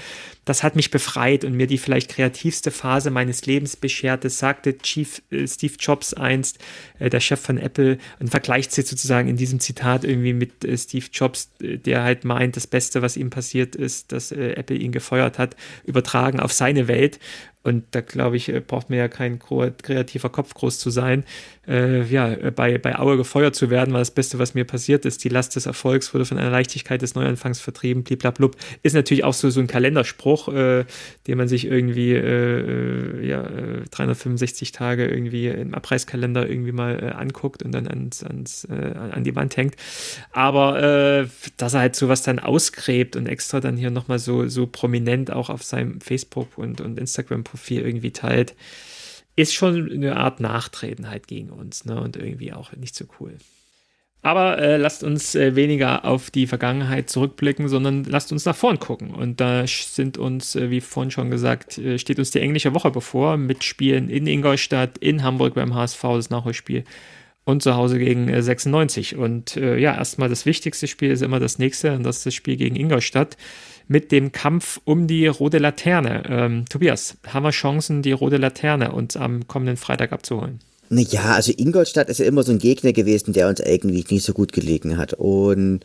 Das 0.46 0.64
hat 0.64 0.76
mich 0.76 0.92
befreit 0.92 1.44
und 1.44 1.54
mir 1.54 1.68
die 1.68 1.78
vielleicht 1.78 2.10
kreativste 2.10 2.72
Phase 2.72 3.12
meines 3.12 3.46
Lebens 3.46 3.76
beschert. 3.76 4.24
Das 4.24 4.40
sagte 4.40 4.78
Chief 4.78 5.22
Steve 5.46 5.74
Jobs 5.80 6.14
einst, 6.14 6.60
der 7.00 7.20
Chef 7.20 7.40
von 7.40 7.58
Apple, 7.58 7.98
und 8.20 8.30
vergleicht 8.30 8.72
sie 8.72 8.82
sozusagen 8.82 9.28
in 9.28 9.39
diesem 9.40 9.60
Zitat 9.60 10.04
irgendwie 10.04 10.34
mit 10.34 10.64
äh, 10.64 10.78
Steve 10.78 11.08
Jobs, 11.12 11.52
äh, 11.62 11.78
der 11.78 12.04
halt 12.04 12.26
meint, 12.26 12.56
das 12.56 12.68
Beste, 12.68 13.02
was 13.02 13.18
ihm 13.18 13.30
passiert 13.30 13.76
ist, 13.76 14.12
dass 14.12 14.32
äh, 14.32 14.52
Apple 14.52 14.76
ihn 14.76 14.92
gefeuert 14.92 15.40
hat, 15.40 15.56
übertragen 15.84 16.40
auf 16.40 16.54
seine 16.54 16.88
Welt. 16.88 17.20
Und 17.70 17.84
da 17.92 18.02
glaube 18.02 18.36
ich, 18.36 18.50
äh, 18.50 18.62
braucht 18.62 18.90
man 18.90 18.98
ja 18.98 19.08
kein 19.08 19.38
kreativer 19.38 20.30
Kopf 20.30 20.56
groß 20.56 20.80
zu 20.80 20.90
sein. 20.90 21.24
Äh, 21.68 22.04
ja, 22.06 22.36
bei, 22.50 22.80
bei 22.80 22.98
Aue 22.98 23.16
gefeuert 23.16 23.56
zu 23.56 23.70
werden, 23.70 23.94
war 23.94 24.00
das 24.00 24.10
Beste, 24.10 24.40
was 24.40 24.56
mir 24.56 24.66
passiert 24.66 25.06
ist. 25.06 25.24
Die 25.24 25.30
Last 25.30 25.56
des 25.56 25.68
Erfolgs 25.68 26.16
wurde 26.16 26.26
von 26.26 26.40
einer 26.40 26.50
Leichtigkeit 26.50 27.04
des 27.04 27.14
Neuanfangs 27.14 27.62
vertrieben, 27.62 28.04
bliblablub. 28.04 28.56
Ist 28.82 28.96
natürlich 28.96 29.24
auch 29.24 29.36
so, 29.36 29.52
so 29.52 29.60
ein 29.60 29.68
Kalenderspruch, 29.68 30.48
äh, 30.48 30.86
den 31.28 31.38
man 31.38 31.48
sich 31.48 31.66
irgendwie 31.66 32.14
äh, 32.14 33.20
äh 33.22 33.28
ja, 33.28 33.48
365 33.92 34.72
Tage 34.72 35.06
irgendwie 35.06 35.48
im 35.48 35.76
Abreißkalender 35.76 36.50
irgendwie 36.50 36.72
mal 36.72 37.14
anguckt 37.14 37.62
und 37.62 37.72
dann 37.72 37.88
ans, 37.88 38.24
ans, 38.24 38.66
an 38.66 39.24
die 39.24 39.36
Wand 39.36 39.56
hängt. 39.58 39.76
Aber 40.32 41.28
dass 41.58 41.74
er 41.74 41.80
halt 41.82 41.96
sowas 41.96 42.24
dann 42.24 42.40
ausgräbt 42.40 43.16
und 43.16 43.28
extra 43.28 43.60
dann 43.60 43.78
hier 43.78 43.92
nochmal 43.92 44.18
so, 44.18 44.48
so 44.48 44.66
prominent 44.66 45.32
auch 45.32 45.50
auf 45.50 45.64
seinem 45.64 46.02
Facebook 46.02 46.58
und, 46.58 46.82
und 46.82 46.98
Instagram 46.98 47.44
Profil 47.60 47.86
irgendwie 47.86 48.12
teilt, 48.12 48.56
ist 49.36 49.54
schon 49.54 49.92
eine 49.92 50.18
Art 50.18 50.40
Nachtreten 50.40 51.10
halt 51.10 51.28
gegen 51.28 51.50
uns 51.50 51.86
ne? 51.86 52.00
und 52.00 52.18
irgendwie 52.18 52.54
auch 52.54 52.74
nicht 52.74 52.96
so 52.96 53.06
cool. 53.20 53.38
Aber 54.22 54.58
äh, 54.58 54.76
lasst 54.76 55.04
uns 55.04 55.34
äh, 55.36 55.56
weniger 55.56 56.04
auf 56.04 56.30
die 56.30 56.46
Vergangenheit 56.46 57.10
zurückblicken, 57.10 57.70
sondern 57.70 58.04
lasst 58.04 58.34
uns 58.34 58.44
nach 58.44 58.56
vorn 58.56 58.78
gucken. 58.78 59.12
Und 59.12 59.40
da 59.40 59.66
sind 59.66 60.18
uns, 60.18 60.56
äh, 60.56 60.70
wie 60.70 60.82
vorhin 60.82 61.12
schon 61.12 61.32
gesagt, 61.32 61.78
äh, 61.78 61.98
steht 61.98 62.20
uns 62.20 62.32
die 62.32 62.42
englische 62.42 62.74
Woche 62.74 62.92
bevor 62.92 63.38
mit 63.38 63.64
Spielen 63.64 64.10
in 64.10 64.28
Ingolstadt, 64.28 64.98
in 64.98 65.24
Hamburg 65.24 65.54
beim 65.54 65.74
HSV, 65.74 66.02
das 66.02 66.30
Nachholspiel 66.30 66.84
und 67.46 67.64
zu 67.64 67.76
Hause 67.76 67.98
gegen 67.98 68.42
96. 68.42 69.14
Äh, 69.14 69.16
und 69.16 69.56
äh, 69.56 69.78
ja, 69.78 69.96
erstmal 69.96 70.28
das 70.28 70.46
wichtigste 70.46 70.88
Spiel 70.88 71.12
ist 71.12 71.22
immer 71.22 71.40
das 71.40 71.58
nächste 71.58 71.94
und 71.94 72.04
das 72.04 72.18
ist 72.18 72.26
das 72.26 72.34
Spiel 72.34 72.58
gegen 72.58 72.76
Ingolstadt 72.76 73.38
mit 73.90 74.14
dem 74.14 74.32
Kampf 74.32 74.80
um 74.86 75.08
die 75.08 75.28
rote 75.28 75.58
Laterne. 75.58 76.24
Ähm, 76.30 76.66
Tobias, 76.70 77.18
haben 77.28 77.44
wir 77.44 77.50
Chancen, 77.50 78.02
die 78.02 78.14
rote 78.14 78.38
Laterne 78.38 78.94
uns 78.94 79.18
am 79.18 79.48
kommenden 79.48 79.76
Freitag 79.76 80.14
abzuholen? 80.14 80.60
Naja, 80.92 81.36
also 81.36 81.52
Ingolstadt 81.56 82.10
ist 82.10 82.20
ja 82.20 82.26
immer 82.26 82.44
so 82.44 82.52
ein 82.52 82.60
Gegner 82.60 82.94
gewesen, 82.94 83.34
der 83.34 83.48
uns 83.48 83.60
irgendwie 83.60 84.06
nicht 84.10 84.26
so 84.26 84.34
gut 84.34 84.54
gelegen 84.54 84.98
hat. 84.98 85.14
Und 85.14 85.82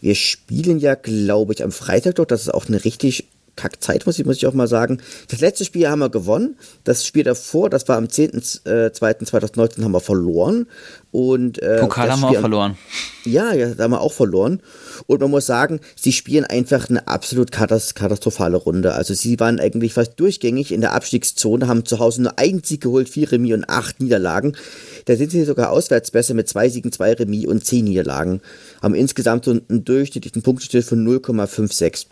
wir 0.00 0.14
spielen 0.14 0.78
ja, 0.78 0.94
glaube 0.94 1.52
ich, 1.54 1.62
am 1.62 1.72
Freitag 1.72 2.16
doch. 2.16 2.26
Das 2.26 2.42
ist 2.42 2.52
auch 2.52 2.66
eine 2.68 2.84
richtig 2.84 3.28
Kackzeit, 3.56 4.06
muss 4.06 4.18
ich, 4.18 4.24
muss 4.24 4.36
ich 4.36 4.46
auch 4.46 4.54
mal 4.54 4.66
sagen. 4.66 4.98
Das 5.28 5.40
letzte 5.40 5.64
Spiel 5.64 5.88
haben 5.88 5.98
wir 5.98 6.08
gewonnen. 6.08 6.56
Das 6.84 7.06
Spiel 7.06 7.22
davor, 7.22 7.68
das 7.68 7.86
war 7.86 7.98
am 7.98 8.06
10.2.2019, 8.06 9.80
äh, 9.80 9.84
haben 9.84 9.92
wir 9.92 10.00
verloren. 10.00 10.66
Und, 11.10 11.60
äh, 11.60 11.78
Pokal 11.80 12.10
haben 12.10 12.22
wir 12.22 12.28
auch 12.28 12.40
verloren. 12.40 12.78
Ja, 13.24 13.52
ja, 13.52 13.74
da 13.74 13.84
haben 13.84 13.90
wir 13.90 14.00
auch 14.00 14.12
verloren. 14.12 14.60
Und 15.06 15.20
man 15.20 15.30
muss 15.30 15.46
sagen, 15.46 15.80
sie 15.94 16.12
spielen 16.12 16.44
einfach 16.44 16.88
eine 16.88 17.06
absolut 17.06 17.52
katastrophale 17.52 18.56
Runde. 18.56 18.94
Also 18.94 19.12
sie 19.14 19.38
waren 19.38 19.60
eigentlich 19.60 19.92
fast 19.92 20.18
durchgängig 20.18 20.72
in 20.72 20.80
der 20.80 20.94
Abstiegszone, 20.94 21.68
haben 21.68 21.84
zu 21.84 21.98
Hause 21.98 22.22
nur 22.22 22.38
einen 22.38 22.64
Sieg 22.64 22.80
geholt, 22.80 23.10
vier 23.10 23.30
Remis 23.30 23.54
und 23.54 23.68
acht 23.68 24.00
Niederlagen. 24.00 24.56
Da 25.04 25.16
sind 25.16 25.30
sie 25.30 25.44
sogar 25.44 25.70
auswärts 25.70 26.10
besser 26.10 26.34
mit 26.34 26.48
zwei 26.48 26.68
Siegen, 26.70 26.90
zwei 26.90 27.12
Remis 27.12 27.46
und 27.46 27.64
zehn 27.64 27.84
Niederlagen. 27.84 28.40
Haben 28.80 28.94
insgesamt 28.94 29.44
so 29.44 29.50
einen 29.50 29.84
durchschnittlichen 29.84 30.42
Punkteschnitt 30.42 30.84
von 30.84 31.06
0,56. 31.06 32.06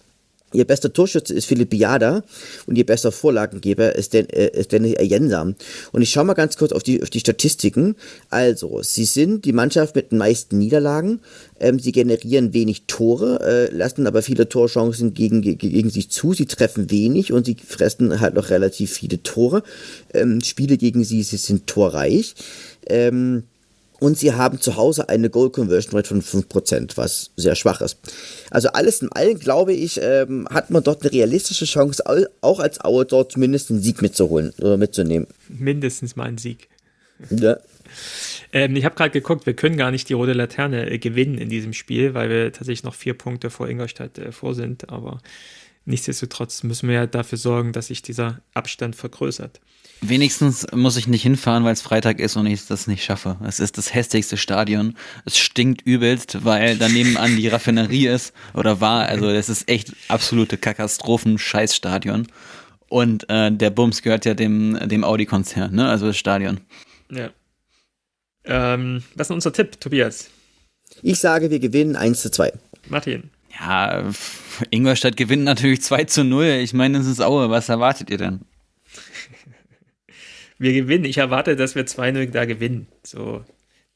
Ihr 0.53 0.65
bester 0.65 0.93
Torschütze 0.93 1.33
ist 1.33 1.47
Philipp 1.47 1.71
Biada 1.71 2.25
und 2.67 2.77
ihr 2.77 2.85
bester 2.85 3.13
Vorlagengeber 3.13 3.95
ist, 3.95 4.15
Den, 4.15 4.29
äh, 4.31 4.49
ist 4.49 4.73
Dennis 4.73 4.97
Ayensa. 4.99 5.43
Und 5.93 6.03
ich 6.03 6.11
schaue 6.11 6.25
mal 6.25 6.35
ganz 6.35 6.57
kurz 6.57 6.73
auf 6.73 6.83
die, 6.83 7.03
auf 7.03 7.11
die 7.11 7.21
Statistiken. 7.21 7.97
Also, 8.31 8.83
sie 8.83 9.05
sind 9.05 9.45
die 9.45 9.53
Mannschaft 9.53 9.95
mit 9.95 10.11
den 10.11 10.19
meisten 10.19 10.59
Niederlagen. 10.59 11.21
Ähm, 11.61 11.79
sie 11.79 11.93
generieren 11.93 12.53
wenig 12.53 12.85
Tore, 12.87 13.41
äh, 13.71 13.75
lassen 13.75 14.07
aber 14.07 14.23
viele 14.23 14.49
Torchancen 14.49 15.15
gegen, 15.15 15.43
gegen 15.43 15.91
sich 15.91 16.11
zu. 16.11 16.33
Sie 16.33 16.47
treffen 16.47 16.91
wenig 16.91 17.33
und 17.33 17.47
sie 17.47 17.55
fressen 17.55 18.21
halt 18.21 18.35
noch 18.35 18.51
relativ 18.51 18.93
viele 18.93 19.23
Tore. 19.23 19.63
Ähm, 20.13 20.41
Spiele 20.41 20.79
gegen 20.79 21.05
sie, 21.05 21.23
sie 21.23 21.37
sind 21.37 21.67
torreich. 21.67 22.35
Ähm, 22.87 23.45
und 24.01 24.19
sie 24.19 24.33
haben 24.33 24.61
zu 24.61 24.77
Hause 24.77 25.09
eine 25.09 25.31
Goal 25.31 25.51
Conversion 25.51 25.95
Rate 25.95 26.09
von 26.09 26.23
5%, 26.23 26.97
was 26.97 27.31
sehr 27.37 27.55
schwach 27.55 27.81
ist. 27.81 27.99
Also 28.51 28.71
alles 28.71 29.03
in 29.03 29.13
allem, 29.13 29.39
glaube 29.39 29.73
ich, 29.73 30.01
ähm, 30.03 30.49
hat 30.51 30.71
man 30.71 30.83
dort 30.83 31.03
eine 31.03 31.13
realistische 31.13 31.67
Chance, 31.67 32.03
auch 32.41 32.61
als 32.61 32.83
Aue 32.83 33.05
dort 33.05 33.33
zumindest 33.33 33.71
einen 33.71 33.81
Sieg 33.81 34.03
mitzuholen 34.03 34.53
oder 34.59 34.77
mitzunehmen. 34.77 35.29
Mindestens 35.49 36.17
mal 36.17 36.25
einen 36.25 36.39
Sieg. 36.39 36.69
Ja. 37.31 37.59
Ähm, 38.53 38.75
ich 38.77 38.85
habe 38.85 38.95
gerade 38.95 39.11
geguckt, 39.11 39.47
wir 39.47 39.55
können 39.55 39.77
gar 39.77 39.91
nicht 39.91 40.09
die 40.09 40.15
rote 40.15 40.33
Laterne 40.33 40.91
äh, 40.91 40.99
gewinnen 40.99 41.39
in 41.39 41.49
diesem 41.49 41.73
Spiel, 41.73 42.15
weil 42.15 42.31
wir 42.31 42.53
tatsächlich 42.53 42.85
noch 42.85 42.95
vier 42.95 43.15
Punkte 43.15 43.51
vor 43.51 43.69
Ingolstadt 43.69 44.19
äh, 44.19 44.33
vor 44.33 44.55
sind. 44.55 44.91
Aber 44.91 45.21
nichtsdestotrotz 45.85 46.63
müssen 46.63 46.89
wir 46.89 46.95
ja 46.97 47.07
dafür 47.07 47.39
sorgen, 47.39 47.73
dass 47.73 47.89
sich 47.89 48.03
dieser 48.03 48.41
Abstand 48.55 48.97
vergrößert. 48.97 49.61
Wenigstens 50.03 50.67
muss 50.73 50.97
ich 50.97 51.09
nicht 51.09 51.23
hinfahren, 51.23 51.65
weil 51.65 51.75
es 51.75 51.83
Freitag 51.83 52.21
ist 52.21 52.37
und 52.37 52.47
ich 52.47 52.67
das 52.67 52.87
nicht 52.87 53.05
schaffe. 53.05 53.37
Es 53.45 53.61
ist 53.61 53.77
das 53.77 53.93
hässlichste 53.93 54.39
Stadion. 54.39 54.97
Es 55.27 55.37
stinkt 55.37 55.83
übelst, 55.83 56.43
weil 56.45 56.79
daneben 56.79 57.19
an 57.19 57.37
die 57.37 57.49
Raffinerie 57.49 58.07
ist 58.07 58.33
oder 58.55 58.81
war. 58.81 59.07
Also 59.07 59.29
es 59.29 59.51
ist 59.51 59.69
echt 59.69 59.93
absolute 60.09 60.57
Katastrophen-Scheißstadion. 60.57 62.29
Und 62.89 63.29
äh, 63.29 63.53
der 63.53 63.71
Bums 63.71 64.01
gehört 64.03 64.25
ja 64.25 64.35
dem, 64.35 64.79
dem 64.89 65.05
Audi-Konzern, 65.05 65.75
ne? 65.75 65.89
Also 65.89 66.07
das 66.07 66.17
Stadion. 66.17 66.61
Ja. 67.11 67.31
Ähm, 68.45 69.03
was 69.15 69.29
ist 69.29 69.35
unser 69.35 69.53
Tipp, 69.53 69.81
Tobias? 69.81 70.31
Ich 71.03 71.19
sage, 71.19 71.51
wir 71.51 71.61
gewinnen 71.61 71.95
1 71.95 72.23
zu 72.23 72.31
2. 72.31 72.53
Martin. 72.89 73.31
Ja, 73.61 74.11
Ingolstadt 74.71 75.17
gewinnt 75.17 75.45
natürlich 75.45 75.83
2 75.83 76.05
zu 76.05 76.25
0. 76.25 76.47
Ich 76.63 76.73
meine, 76.73 76.99
das 76.99 77.07
ist 77.07 77.21
Aue. 77.21 77.51
Was 77.51 77.69
erwartet 77.69 78.11
ihr 78.11 78.19
denn? 78.19 78.41
Wir 80.61 80.73
gewinnen. 80.73 81.07
Ich 81.07 81.19
erwarte, 81.19 81.57
dass 81.57 81.75
wir 81.75 81.87
2-0 81.87 82.31
da 82.31 82.45
gewinnen. 82.45 82.87
So 83.03 83.45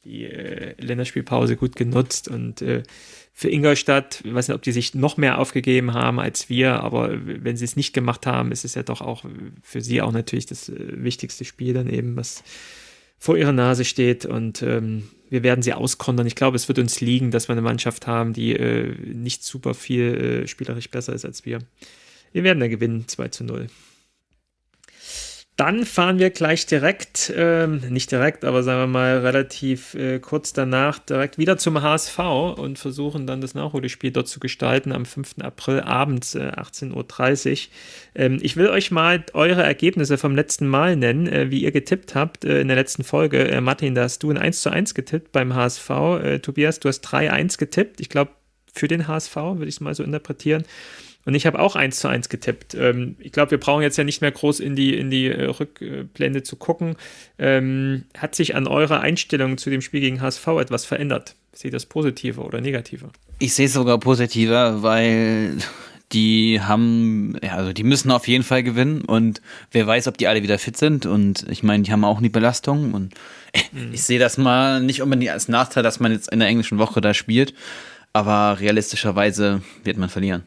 die 0.04 0.24
äh, 0.24 0.74
Länderspielpause 0.80 1.56
gut 1.56 1.76
genutzt 1.76 2.28
und 2.28 2.60
äh, 2.62 2.82
für 3.32 3.50
Ingolstadt, 3.50 4.22
ich 4.24 4.34
weiß 4.34 4.48
nicht, 4.48 4.54
ob 4.54 4.62
die 4.62 4.72
sich 4.72 4.94
noch 4.94 5.16
mehr 5.16 5.38
aufgegeben 5.38 5.94
haben 5.94 6.20
als 6.20 6.48
wir, 6.48 6.80
aber 6.80 7.18
wenn 7.24 7.56
sie 7.56 7.64
es 7.64 7.74
nicht 7.74 7.92
gemacht 7.92 8.26
haben, 8.26 8.52
ist 8.52 8.64
es 8.64 8.74
ja 8.74 8.82
doch 8.82 9.00
auch 9.00 9.24
für 9.62 9.80
sie 9.80 10.02
auch 10.02 10.12
natürlich 10.12 10.46
das 10.46 10.68
äh, 10.68 11.02
wichtigste 11.02 11.44
Spiel 11.44 11.74
dann 11.74 11.88
eben, 11.88 12.16
was 12.16 12.44
vor 13.18 13.36
ihrer 13.36 13.52
Nase 13.52 13.84
steht 13.84 14.26
und 14.26 14.62
ähm, 14.62 15.08
wir 15.30 15.42
werden 15.42 15.62
sie 15.62 15.72
auskontern. 15.72 16.26
Ich 16.26 16.36
glaube, 16.36 16.56
es 16.56 16.68
wird 16.68 16.78
uns 16.78 17.00
liegen, 17.00 17.30
dass 17.30 17.48
wir 17.48 17.54
eine 17.54 17.62
Mannschaft 17.62 18.06
haben, 18.06 18.34
die 18.34 18.54
äh, 18.54 18.94
nicht 19.12 19.42
super 19.42 19.74
viel 19.74 20.42
äh, 20.44 20.46
spielerisch 20.46 20.90
besser 20.90 21.14
ist 21.14 21.24
als 21.24 21.44
wir. 21.44 21.60
Wir 22.32 22.44
werden 22.44 22.60
da 22.60 22.68
gewinnen, 22.68 23.08
2 23.08 23.28
zu 23.28 23.44
0. 23.44 23.68
Dann 25.56 25.84
fahren 25.84 26.18
wir 26.18 26.30
gleich 26.30 26.66
direkt, 26.66 27.32
ähm, 27.36 27.80
nicht 27.88 28.10
direkt, 28.10 28.44
aber 28.44 28.64
sagen 28.64 28.80
wir 28.80 28.86
mal 28.88 29.18
relativ 29.18 29.94
äh, 29.94 30.18
kurz 30.18 30.52
danach 30.52 30.98
direkt 30.98 31.38
wieder 31.38 31.56
zum 31.58 31.80
HSV 31.80 32.18
und 32.56 32.76
versuchen 32.76 33.28
dann 33.28 33.40
das 33.40 33.54
Nachholspiel 33.54 34.10
dort 34.10 34.26
zu 34.26 34.40
gestalten 34.40 34.90
am 34.90 35.06
5. 35.06 35.36
April 35.42 35.78
abends 35.78 36.34
äh, 36.34 36.50
18.30 36.56 37.52
Uhr. 37.52 37.72
Ähm, 38.16 38.38
ich 38.42 38.56
will 38.56 38.66
euch 38.66 38.90
mal 38.90 39.24
eure 39.32 39.62
Ergebnisse 39.62 40.18
vom 40.18 40.34
letzten 40.34 40.66
Mal 40.66 40.96
nennen, 40.96 41.28
äh, 41.28 41.52
wie 41.52 41.62
ihr 41.62 41.70
getippt 41.70 42.16
habt 42.16 42.44
äh, 42.44 42.60
in 42.60 42.66
der 42.66 42.76
letzten 42.76 43.04
Folge. 43.04 43.48
Äh, 43.48 43.60
Martin, 43.60 43.94
da 43.94 44.02
hast 44.02 44.24
du 44.24 44.30
ein 44.30 44.38
1 44.38 44.60
zu 44.60 44.70
1 44.70 44.94
getippt 44.94 45.30
beim 45.30 45.54
HSV. 45.54 45.90
Äh, 45.90 46.38
Tobias, 46.40 46.80
du 46.80 46.88
hast 46.88 47.06
3-1 47.06 47.58
getippt. 47.58 48.00
Ich 48.00 48.08
glaube, 48.08 48.32
für 48.74 48.88
den 48.88 49.06
HSV 49.06 49.36
würde 49.36 49.66
ich 49.66 49.76
es 49.76 49.80
mal 49.80 49.94
so 49.94 50.02
interpretieren. 50.02 50.64
Und 51.24 51.34
ich 51.34 51.46
habe 51.46 51.58
auch 51.58 51.76
eins 51.76 51.98
zu 51.98 52.08
eins 52.08 52.28
getippt. 52.28 52.74
Ähm, 52.74 53.16
ich 53.18 53.32
glaube, 53.32 53.52
wir 53.52 53.58
brauchen 53.58 53.82
jetzt 53.82 53.96
ja 53.96 54.04
nicht 54.04 54.20
mehr 54.20 54.30
groß 54.30 54.60
in 54.60 54.76
die, 54.76 54.94
in 54.94 55.10
die 55.10 55.26
äh, 55.26 55.44
Rückblende 55.44 56.42
zu 56.42 56.56
gucken. 56.56 56.96
Ähm, 57.38 58.04
hat 58.16 58.34
sich 58.34 58.54
an 58.54 58.66
eurer 58.66 59.00
Einstellung 59.00 59.56
zu 59.58 59.70
dem 59.70 59.80
Spiel 59.80 60.00
gegen 60.00 60.20
HSV 60.20 60.46
etwas 60.60 60.84
verändert? 60.84 61.34
Seht 61.52 61.72
das 61.72 61.86
positiver 61.86 62.44
oder 62.44 62.60
negativer? 62.60 63.10
Ich 63.38 63.54
sehe 63.54 63.66
es 63.66 63.72
sogar 63.72 63.98
positiver, 63.98 64.82
weil 64.82 65.56
die 66.12 66.60
haben, 66.60 67.36
ja, 67.42 67.54
also 67.54 67.72
die 67.72 67.82
müssen 67.82 68.10
auf 68.10 68.28
jeden 68.28 68.44
Fall 68.44 68.62
gewinnen 68.62 69.02
und 69.02 69.40
wer 69.72 69.86
weiß, 69.86 70.06
ob 70.06 70.18
die 70.18 70.28
alle 70.28 70.42
wieder 70.42 70.58
fit 70.58 70.76
sind 70.76 71.06
und 71.06 71.46
ich 71.48 71.62
meine, 71.62 71.82
die 71.82 71.92
haben 71.92 72.04
auch 72.04 72.20
nie 72.20 72.28
Belastung 72.28 72.92
und 72.92 73.14
mhm. 73.72 73.92
ich 73.92 74.02
sehe 74.02 74.18
das 74.18 74.38
mal 74.38 74.80
nicht 74.80 75.02
unbedingt 75.02 75.32
als 75.32 75.48
Nachteil, 75.48 75.82
dass 75.82 76.00
man 76.00 76.12
jetzt 76.12 76.30
in 76.30 76.38
der 76.38 76.48
englischen 76.48 76.78
Woche 76.78 77.00
da 77.00 77.14
spielt, 77.14 77.54
aber 78.12 78.60
realistischerweise 78.60 79.62
wird 79.82 79.96
man 79.96 80.08
verlieren. 80.08 80.44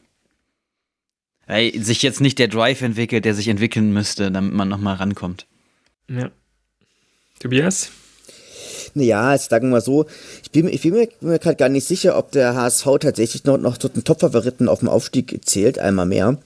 Weil 1.47 1.81
sich 1.81 2.03
jetzt 2.03 2.21
nicht 2.21 2.39
der 2.39 2.49
Drive 2.49 2.81
entwickelt, 2.81 3.25
der 3.25 3.33
sich 3.33 3.47
entwickeln 3.47 3.93
müsste, 3.93 4.31
damit 4.31 4.53
man 4.53 4.67
nochmal 4.67 4.97
rankommt. 4.97 5.47
Ja. 6.09 6.29
Tobias? 7.39 7.89
Naja, 8.93 9.33
jetzt 9.33 9.49
sagen 9.49 9.67
wir 9.67 9.73
mal 9.73 9.81
so, 9.81 10.05
ich 10.43 10.51
bin, 10.51 10.67
ich 10.67 10.81
bin 10.81 10.93
mir, 10.93 11.07
mir 11.21 11.39
gerade 11.39 11.55
gar 11.55 11.69
nicht 11.69 11.85
sicher, 11.85 12.17
ob 12.17 12.31
der 12.31 12.55
HSV 12.55 12.85
tatsächlich 12.99 13.43
noch, 13.45 13.57
noch 13.57 13.77
zu 13.77 13.89
den 13.89 14.03
Top-Favoriten 14.03 14.67
auf 14.67 14.79
dem 14.79 14.89
Aufstieg 14.89 15.39
zählt, 15.45 15.79
einmal 15.79 16.05
mehr. 16.05 16.37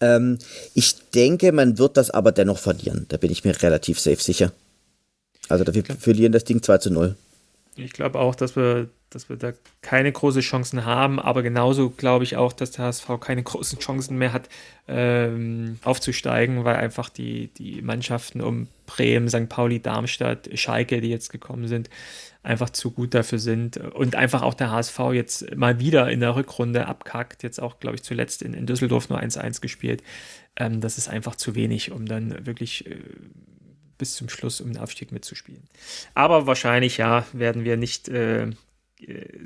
Ähm, 0.00 0.38
ich 0.74 0.96
denke, 1.10 1.52
man 1.52 1.78
wird 1.78 1.96
das 1.96 2.10
aber 2.10 2.32
dennoch 2.32 2.58
verlieren. 2.58 3.06
Da 3.08 3.16
bin 3.16 3.30
ich 3.30 3.44
mir 3.44 3.60
relativ 3.62 3.98
safe 3.98 4.22
sicher. 4.22 4.52
Also 5.48 5.64
wir 5.66 5.84
verlieren 5.98 6.32
das 6.32 6.44
Ding 6.44 6.62
2 6.62 6.78
zu 6.78 6.90
0. 6.90 7.16
Ich 7.80 7.92
glaube 7.92 8.18
auch, 8.18 8.34
dass 8.34 8.56
wir 8.56 8.88
dass 9.10 9.28
wir 9.28 9.36
da 9.36 9.52
keine 9.82 10.12
großen 10.12 10.40
Chancen 10.40 10.84
haben, 10.84 11.18
aber 11.18 11.42
genauso 11.42 11.90
glaube 11.90 12.24
ich 12.24 12.36
auch, 12.36 12.52
dass 12.52 12.70
der 12.70 12.86
HSV 12.86 13.08
keine 13.20 13.42
großen 13.42 13.78
Chancen 13.80 14.16
mehr 14.16 14.32
hat, 14.32 14.48
ähm, 14.88 15.78
aufzusteigen, 15.84 16.64
weil 16.64 16.76
einfach 16.76 17.08
die, 17.10 17.48
die 17.48 17.82
Mannschaften 17.82 18.40
um 18.40 18.68
Bremen, 18.86 19.28
St. 19.28 19.48
Pauli, 19.48 19.80
Darmstadt, 19.80 20.48
Schalke, 20.54 21.00
die 21.00 21.10
jetzt 21.10 21.30
gekommen 21.30 21.66
sind, 21.66 21.90
einfach 22.42 22.70
zu 22.70 22.90
gut 22.90 23.12
dafür 23.14 23.38
sind 23.38 23.76
und 23.76 24.14
einfach 24.14 24.42
auch 24.42 24.54
der 24.54 24.70
HSV 24.70 24.98
jetzt 25.12 25.56
mal 25.56 25.78
wieder 25.80 26.08
in 26.08 26.20
der 26.20 26.36
Rückrunde 26.36 26.86
abkackt, 26.86 27.42
jetzt 27.42 27.60
auch, 27.60 27.80
glaube 27.80 27.96
ich, 27.96 28.02
zuletzt 28.02 28.42
in, 28.42 28.54
in 28.54 28.66
Düsseldorf 28.66 29.10
nur 29.10 29.20
1-1 29.20 29.60
gespielt. 29.60 30.02
Ähm, 30.56 30.80
das 30.80 30.98
ist 30.98 31.08
einfach 31.08 31.36
zu 31.36 31.54
wenig, 31.54 31.90
um 31.90 32.06
dann 32.06 32.46
wirklich 32.46 32.86
äh, 32.86 32.96
bis 34.00 34.16
zum 34.16 34.28
Schluss 34.28 34.60
um 34.60 34.72
den 34.72 34.82
Aufstieg 34.82 35.12
mitzuspielen. 35.12 35.62
Aber 36.14 36.48
wahrscheinlich, 36.48 36.96
ja, 36.96 37.24
werden 37.32 37.64
wir 37.64 37.76
nicht 37.76 38.08
äh, 38.08 38.46
äh, 38.46 38.52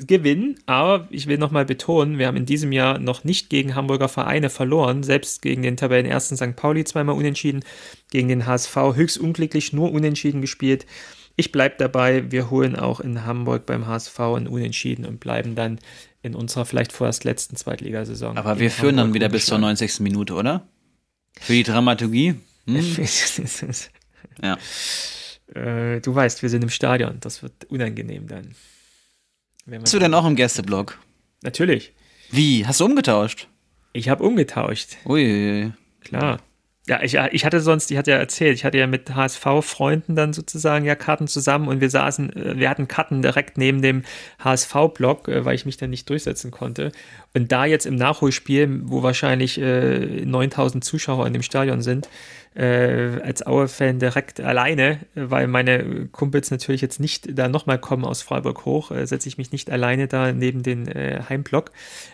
gewinnen, 0.07 0.59
aber 0.67 1.07
ich 1.11 1.27
will 1.27 1.39
nochmal 1.39 1.65
betonen, 1.65 2.19
wir 2.19 2.29
haben 2.29 2.37
in 2.37 2.47
diesem 2.47 2.73
Jahr 2.73 2.99
noch 2.99 3.25
nicht 3.25 3.51
gegen 3.51 3.75
Hamburger 3.75 4.09
Vereine 4.09 4.49
verloren, 4.51 5.03
selbst 5.03 5.43
gegen 5.43 5.63
den 5.63 5.77
Tabellenersten 5.77 6.37
St. 6.37 6.57
Pauli 6.57 6.85
zweimal 6.85 7.17
unentschieden, 7.17 7.65
gegen 8.11 8.29
den 8.29 8.47
HSV 8.47 8.77
höchst 8.95 9.19
unglücklich 9.19 9.73
nur 9.73 9.93
unentschieden 9.93 10.41
gespielt. 10.41 10.87
Ich 11.37 11.53
bleibe 11.53 11.75
dabei, 11.79 12.31
wir 12.31 12.51
holen 12.51 12.77
auch 12.77 13.01
in 13.01 13.25
Hamburg 13.25 13.67
beim 13.67 13.87
HSV 13.87 14.19
ein 14.21 14.47
Unentschieden 14.47 15.05
und 15.05 15.19
bleiben 15.19 15.57
dann 15.57 15.81
in 16.23 16.37
unserer 16.37 16.65
vielleicht 16.65 16.93
vorerst 16.93 17.25
letzten 17.25 17.57
Zweitligasaison. 17.57 18.39
Aber 18.39 18.61
wir 18.61 18.71
führen 18.71 18.99
Hamburg 18.99 19.07
dann 19.07 19.15
wieder 19.15 19.29
bis 19.29 19.47
zur 19.47 19.59
90. 19.59 20.01
Minute, 20.01 20.35
oder? 20.35 20.69
Für 21.41 21.55
die 21.55 21.65
Dramaturgie? 21.65 22.37
Hm? 22.67 22.77
ja. 24.43 24.59
Äh, 25.55 26.01
du 26.01 26.15
weißt, 26.15 26.43
wir 26.43 26.49
sind 26.49 26.63
im 26.63 26.71
Stadion, 26.71 27.19
das 27.21 27.43
wird 27.43 27.65
unangenehm 27.67 28.27
dann. 28.27 28.55
Bist 29.67 29.95
du 29.95 29.99
denn 29.99 30.15
auch 30.15 30.27
im 30.27 30.37
Gästeblog? 30.37 30.99
Natürlich. 31.43 31.93
Wie? 32.31 32.67
Hast 32.67 32.81
du 32.81 32.85
umgetauscht? 32.85 33.49
Ich 33.93 34.09
habe 34.09 34.25
umgetauscht. 34.25 34.97
Ui. 35.07 35.73
Klar. 36.01 36.41
Ja, 36.87 37.03
ich, 37.03 37.15
ich 37.15 37.47
hatte 37.47 37.61
sonst, 37.61 37.91
ich 37.91 37.97
hatte 37.97 38.11
ja 38.11 38.19
erzählt, 38.19 38.57
ich 38.57 38.65
hatte 38.67 38.77
ja 38.77 38.87
mit 38.87 39.15
HSV-Freunden 39.15 40.15
dann 40.17 40.35
sozusagen 40.35 40.85
ja 40.85 40.95
Karten 40.95 41.27
zusammen 41.27 41.69
und 41.69 41.81
wir 41.81 41.89
saßen, 41.89 42.37
äh, 42.37 42.59
wir 42.59 42.69
hatten 42.69 42.89
Karten 42.89 43.23
direkt 43.23 43.57
neben 43.57 43.81
dem 43.81 44.03
HSV-Block, 44.41 45.29
äh, 45.29 45.45
weil 45.47 45.55
ich 45.55 45.65
mich 45.65 45.79
dann 45.79 45.89
nicht 45.89 46.11
durchsetzen 46.11 46.51
konnte. 46.51 46.93
Und 47.33 47.53
da 47.53 47.65
jetzt 47.65 47.87
im 47.87 47.97
Nachholspiel, 47.97 48.83
wo 48.85 49.03
wahrscheinlich 49.03 49.59
äh, 49.59 50.27
9000 50.27 50.85
Zuschauer 50.85 51.27
in 51.27 51.33
dem 51.33 51.43
Stadion 51.43 51.81
sind, 51.81 52.07
äh, 52.55 53.19
als 53.23 53.47
Aue-Fan 53.47 53.99
direkt 53.99 54.41
alleine, 54.41 54.99
weil 55.15 55.47
meine 55.47 56.09
Kumpels 56.09 56.51
natürlich 56.51 56.83
jetzt 56.83 57.01
nicht 57.01 57.39
da 57.39 57.49
nochmal 57.49 57.79
kommen 57.79 58.05
aus 58.05 58.21
Freiburg 58.21 58.67
hoch, 58.67 58.91
äh, 58.91 59.07
setze 59.07 59.31
ich 59.31 59.39
mich 59.39 59.53
nicht 59.53 59.71
alleine 59.71 60.07
da 60.07 60.33
neben 60.33 60.63
den 60.63 60.87
äh, 60.87 61.23
Heimblock. 61.31 61.71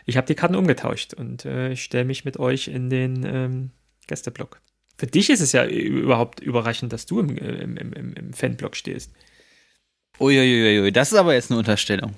Ich 0.07 0.17
habe 0.17 0.29
die 0.29 0.37
Karten 0.37 0.55
umgetauscht 0.55 1.13
und 1.13 1.45
äh, 1.45 1.75
stelle 1.75 2.05
mich 2.05 2.25
mit 2.25 2.39
euch 2.39 2.69
in 2.69 2.89
den 2.89 3.25
ähm, 3.27 3.71
Gästeblock. 4.11 4.61
Für 4.99 5.07
dich 5.07 5.31
ist 5.31 5.41
es 5.41 5.53
ja 5.53 5.65
überhaupt 5.65 6.41
überraschend, 6.41 6.93
dass 6.93 7.07
du 7.07 7.21
im, 7.21 7.37
im, 7.39 7.77
im, 7.79 8.13
im 8.13 8.33
Fanblock 8.35 8.77
stehst. 8.77 9.11
Uiuiui, 10.19 10.93
das 10.93 11.13
ist 11.13 11.19
aber 11.19 11.33
jetzt 11.33 11.51
eine 11.51 11.59
Unterstellung. 11.59 12.15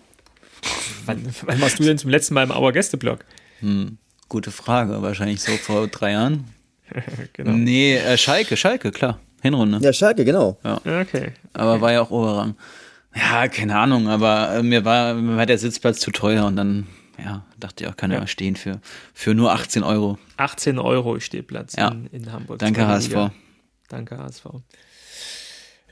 Wann, 1.07 1.25
wann 1.43 1.61
warst 1.61 1.79
du 1.79 1.85
denn 1.85 1.99
zum 1.99 2.11
letzten 2.11 2.35
Mal 2.35 2.43
im 2.43 2.51
Auer 2.51 2.73
Gästeblock? 2.73 3.25
Hm, 3.61 3.99
gute 4.29 4.51
Frage, 4.51 5.03
wahrscheinlich 5.03 5.41
so 5.41 5.53
vor 5.53 5.87
drei 5.87 6.13
Jahren. 6.13 6.45
genau. 7.33 7.53
Nee, 7.53 7.97
äh, 7.97 8.19
Schalke, 8.19 8.57
Schalke, 8.57 8.91
klar. 8.91 9.21
Hinrunde. 9.43 9.79
Ja, 9.81 9.93
Schalke, 9.93 10.25
genau. 10.25 10.59
Ja. 10.65 10.81
Okay. 10.85 11.33
Aber 11.53 11.81
war 11.81 11.93
ja 11.93 12.03
auch 12.03 12.11
Oberrang. 12.11 12.57
Ja, 13.15 13.47
keine 13.49 13.77
Ahnung, 13.77 14.09
aber 14.09 14.57
äh, 14.57 14.63
mir, 14.63 14.85
war, 14.85 15.15
mir 15.15 15.37
war 15.37 15.47
der 15.47 15.59
Sitzplatz 15.59 16.01
zu 16.01 16.11
teuer 16.11 16.47
und 16.47 16.57
dann, 16.57 16.87
ja, 17.25 17.45
dachte 17.59 17.85
ich 17.85 17.91
auch, 17.91 17.97
kann 17.97 18.11
ja, 18.11 18.21
ja 18.21 18.27
stehen 18.27 18.57
für, 18.57 18.81
für 19.15 19.35
nur 19.35 19.53
18 19.53 19.83
Euro. 19.83 20.19
18 20.37 20.79
Euro 20.79 21.21
Stehplatz 21.21 21.77
ja. 21.77 21.89
in, 21.89 22.07
in 22.07 22.33
Hamburg. 22.33 22.59
Danke, 22.59 22.87
HSV. 22.87 23.31
Danke, 23.89 24.19
HSV. 24.19 24.47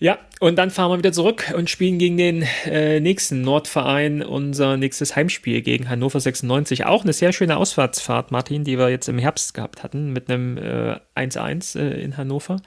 Ja, 0.02 0.18
und 0.40 0.56
dann 0.56 0.70
fahren 0.70 0.90
wir 0.90 0.96
wieder 0.96 1.12
zurück 1.12 1.52
und 1.54 1.68
spielen 1.68 1.98
gegen 1.98 2.16
den 2.16 2.46
äh, 2.64 3.00
nächsten 3.00 3.42
Nordverein 3.42 4.22
unser 4.22 4.78
nächstes 4.78 5.14
Heimspiel 5.14 5.60
gegen 5.60 5.90
Hannover 5.90 6.18
96. 6.18 6.86
Auch 6.86 7.04
eine 7.04 7.12
sehr 7.12 7.34
schöne 7.34 7.58
Auswärtsfahrt, 7.58 8.30
Martin, 8.30 8.64
die 8.64 8.78
wir 8.78 8.88
jetzt 8.88 9.10
im 9.10 9.18
Herbst 9.18 9.52
gehabt 9.52 9.82
hatten 9.82 10.10
mit 10.14 10.30
einem 10.30 10.56
1-1 10.56 11.78
äh, 11.78 11.82
äh, 11.82 12.02
in 12.02 12.16
Hannover. 12.16 12.62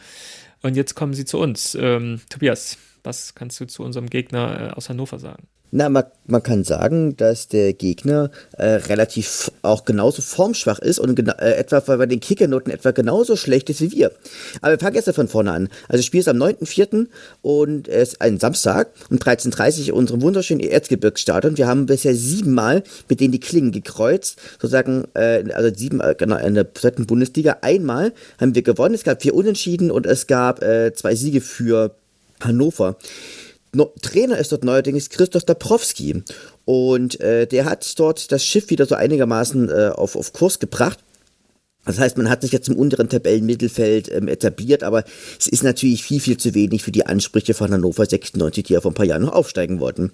Und 0.62 0.76
jetzt 0.76 0.94
kommen 0.94 1.16
sie 1.16 1.26
zu 1.26 1.40
uns. 1.40 1.74
Ähm, 1.74 2.22
Tobias, 2.30 2.78
was 3.04 3.34
kannst 3.34 3.60
du 3.60 3.66
zu 3.66 3.84
unserem 3.84 4.12
Gegner 4.12 4.70
äh, 4.70 4.74
aus 4.74 4.90
Hannover 4.90 5.18
sagen? 5.18 5.48
Na, 5.76 5.90
man, 5.90 6.04
man 6.28 6.44
kann 6.44 6.64
sagen, 6.64 7.18
dass 7.18 7.48
der 7.48 7.74
Gegner 7.74 8.30
äh, 8.60 8.74
relativ 8.74 9.50
auch 9.64 9.86
genauso 9.86 10.22
formschwach 10.22 10.78
ist 10.78 11.00
und 11.00 11.18
äh, 11.18 11.56
etwa 11.56 11.80
bei 11.80 12.06
den 12.06 12.20
Kickernoten 12.20 12.72
etwa 12.72 12.92
genauso 12.92 13.36
schlecht 13.36 13.72
ist 13.72 13.82
wie 13.82 13.92
wir. 13.92 14.12
Aber 14.62 14.74
wir 14.74 14.78
fangen 14.78 14.96
erst 14.96 15.12
von 15.16 15.28
vorne 15.28 15.52
an. 15.52 15.70
Also 15.88 15.98
das 15.98 16.06
Spiel 16.06 16.20
ist 16.20 16.28
am 16.28 16.38
9.4. 16.38 17.08
und 17.42 17.88
es 17.88 18.10
ist 18.10 18.22
ein 18.22 18.40
Samstag 18.40 18.90
um 19.10 19.18
13.30 19.18 19.90
Uhr 19.90 19.98
unserem 19.98 20.22
wunderschönen 20.22 20.60
Erzgebirgsstadion. 20.60 21.58
Wir 21.58 21.66
haben 21.66 21.88
bisher 21.88 22.14
siebenmal 22.14 22.84
mit 23.10 23.20
denen 23.20 23.32
die 23.32 23.40
Klingen 23.40 23.72
gekreuzt, 23.72 24.40
sozusagen, 24.62 25.06
äh, 25.16 25.44
also 25.56 25.76
sieben, 25.76 26.02
äh, 26.02 26.14
genau, 26.16 26.38
in 26.38 26.54
der 26.54 26.72
zweiten 26.76 27.08
Bundesliga. 27.08 27.58
Einmal 27.62 28.14
haben 28.40 28.54
wir 28.54 28.62
gewonnen, 28.62 28.94
es 28.94 29.04
gab 29.04 29.24
vier 29.24 29.34
Unentschieden 29.34 29.90
und 29.90 30.06
es 30.06 30.28
gab 30.28 30.62
äh, 30.62 30.94
zwei 30.94 31.16
Siege 31.16 31.42
für 31.42 31.96
Hannover. 32.42 32.96
No, 33.76 33.92
Trainer 34.02 34.38
ist 34.38 34.52
dort 34.52 34.64
neuerdings 34.64 35.10
Christoph 35.10 35.46
Dabrowski 35.46 36.24
und 36.66 37.20
äh, 37.20 37.48
der 37.48 37.66
hat 37.66 38.00
dort 38.00 38.32
das 38.32 38.46
Schiff 38.46 38.70
wieder 38.70 38.86
so 38.86 38.94
einigermaßen 38.94 39.70
äh, 39.70 39.92
auf, 39.96 40.16
auf 40.16 40.32
Kurs 40.32 40.60
gebracht. 40.60 41.00
Das 41.86 42.00
heißt, 42.00 42.18
man 42.18 42.30
hat 42.30 42.42
sich 42.42 42.52
jetzt 42.52 42.70
im 42.70 42.78
unteren 42.78 43.10
Tabellenmittelfeld 43.10 44.10
ähm, 44.12 44.30
etabliert, 44.30 44.84
aber 44.84 45.04
es 45.38 45.48
ist 45.48 45.64
natürlich 45.64 46.04
viel, 46.04 46.22
viel 46.22 46.38
zu 46.38 46.54
wenig 46.54 46.82
für 46.82 46.92
die 46.92 47.06
Ansprüche 47.06 47.54
von 47.54 47.72
Hannover 47.72 48.06
96, 48.06 48.64
die 48.64 48.74
ja 48.74 48.80
vor 48.80 48.92
ein 48.92 48.96
paar 48.96 49.06
Jahren 49.06 49.24
noch 49.24 49.34
aufsteigen 49.34 49.80
wollten. 49.80 50.12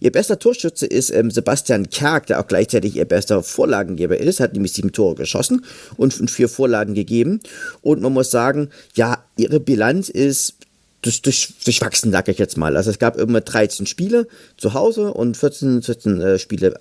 Ihr 0.00 0.12
bester 0.12 0.38
Torschütze 0.38 0.86
ist 0.86 1.10
ähm, 1.10 1.30
Sebastian 1.30 1.90
Kerk, 1.90 2.26
der 2.26 2.40
auch 2.40 2.46
gleichzeitig 2.46 2.96
ihr 2.96 3.04
bester 3.04 3.42
Vorlagengeber 3.42 4.16
ist, 4.16 4.40
hat 4.40 4.54
nämlich 4.54 4.72
sieben 4.72 4.92
Tore 4.92 5.16
geschossen 5.16 5.64
und 5.98 6.30
vier 6.30 6.48
Vorlagen 6.48 6.94
gegeben. 6.94 7.40
Und 7.82 8.00
man 8.00 8.14
muss 8.14 8.30
sagen, 8.30 8.70
ja, 8.94 9.22
ihre 9.36 9.60
Bilanz 9.60 10.08
ist 10.08 10.54
durch, 11.02 11.22
durch, 11.22 11.54
durchwachsen, 11.64 12.12
sag 12.12 12.28
ich 12.28 12.38
jetzt 12.38 12.56
mal. 12.56 12.76
Also 12.76 12.90
es 12.90 12.98
gab 12.98 13.16
immer 13.16 13.40
13 13.40 13.86
Spiele 13.86 14.28
zu 14.56 14.74
Hause 14.74 15.12
und 15.12 15.36
14, 15.36 15.82
14 15.82 16.20
äh, 16.20 16.38
Spiele 16.38 16.74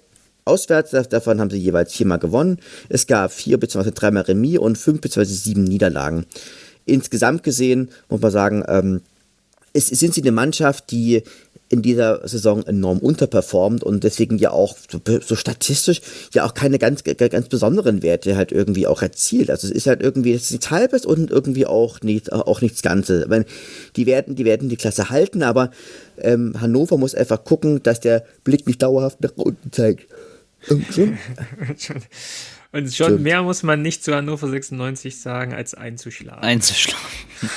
auswärts. 0.46 0.92
Davon 1.10 1.40
haben 1.40 1.50
sie 1.50 1.58
jeweils 1.58 1.94
viermal 1.94 2.20
gewonnen. 2.20 2.60
Es 2.90 3.08
gab 3.08 3.32
vier 3.32 3.58
bzw. 3.60 3.92
dreimal 3.92 4.24
Remis 4.24 4.58
und 4.58 4.78
fünf 4.78 5.02
bzw. 5.02 5.26
sieben 5.26 5.64
Niederlagen. 5.64 6.26
Insgesamt 6.86 7.44
gesehen 7.44 7.90
muss 8.10 8.22
man 8.22 8.32
sagen, 8.32 8.64
ähm, 8.68 9.02
es, 9.80 9.88
sind 10.00 10.14
sie 10.14 10.22
eine 10.22 10.32
Mannschaft, 10.32 10.92
die 10.92 11.24
in 11.70 11.82
dieser 11.84 12.28
Saison 12.28 12.66
enorm 12.66 12.98
unterperformt 12.98 13.84
und 13.84 14.04
deswegen 14.04 14.38
ja 14.40 14.52
auch 14.52 14.76
so, 15.22 15.36
statistisch 15.36 16.02
ja 16.34 16.44
auch 16.44 16.56
keine 16.56 16.80
ganz, 16.80 17.04
ganz 17.04 17.48
besonderen 17.48 18.02
Werte 18.02 18.36
halt 18.36 18.52
irgendwie 18.52 18.88
auch 18.88 19.04
erzielt. 19.04 19.52
Also 19.52 19.68
es 19.68 19.74
ist 19.74 19.88
halt 19.88 20.02
irgendwie 20.02 20.34
es 20.34 20.46
ist 20.46 20.52
nichts 20.52 20.72
Halbes 20.72 21.06
und 21.06 21.30
irgendwie 21.30 21.68
auch, 21.68 22.02
nicht, 22.02 22.34
auch 22.34 22.62
nichts 22.62 22.82
Ganze. 22.82 23.28
Meine, 23.30 23.46
die 23.96 24.08
werden, 24.08 24.36
die 24.36 24.46
werden 24.46 24.70
die 24.70 24.78
Klasse 24.78 25.12
halten, 25.12 25.44
aber 25.44 25.70
ähm, 26.18 26.60
Hannover 26.60 26.98
muss 26.98 27.14
einfach 27.14 27.44
gucken, 27.44 27.84
dass 27.84 28.00
der 28.00 28.26
Blick 28.44 28.66
nicht 28.66 28.82
dauerhaft 28.82 29.22
nach 29.22 29.34
unten 29.36 29.72
zeigt. 29.72 30.08
Und 32.72 32.94
schon 32.94 33.24
mehr 33.24 33.42
muss 33.42 33.64
man 33.64 33.82
nicht 33.82 34.04
zu 34.04 34.14
Hannover 34.14 34.48
96 34.48 35.20
sagen, 35.20 35.54
als 35.54 35.74
einzuschlafen. 35.74 36.44
Einzuschlafen. 36.44 37.08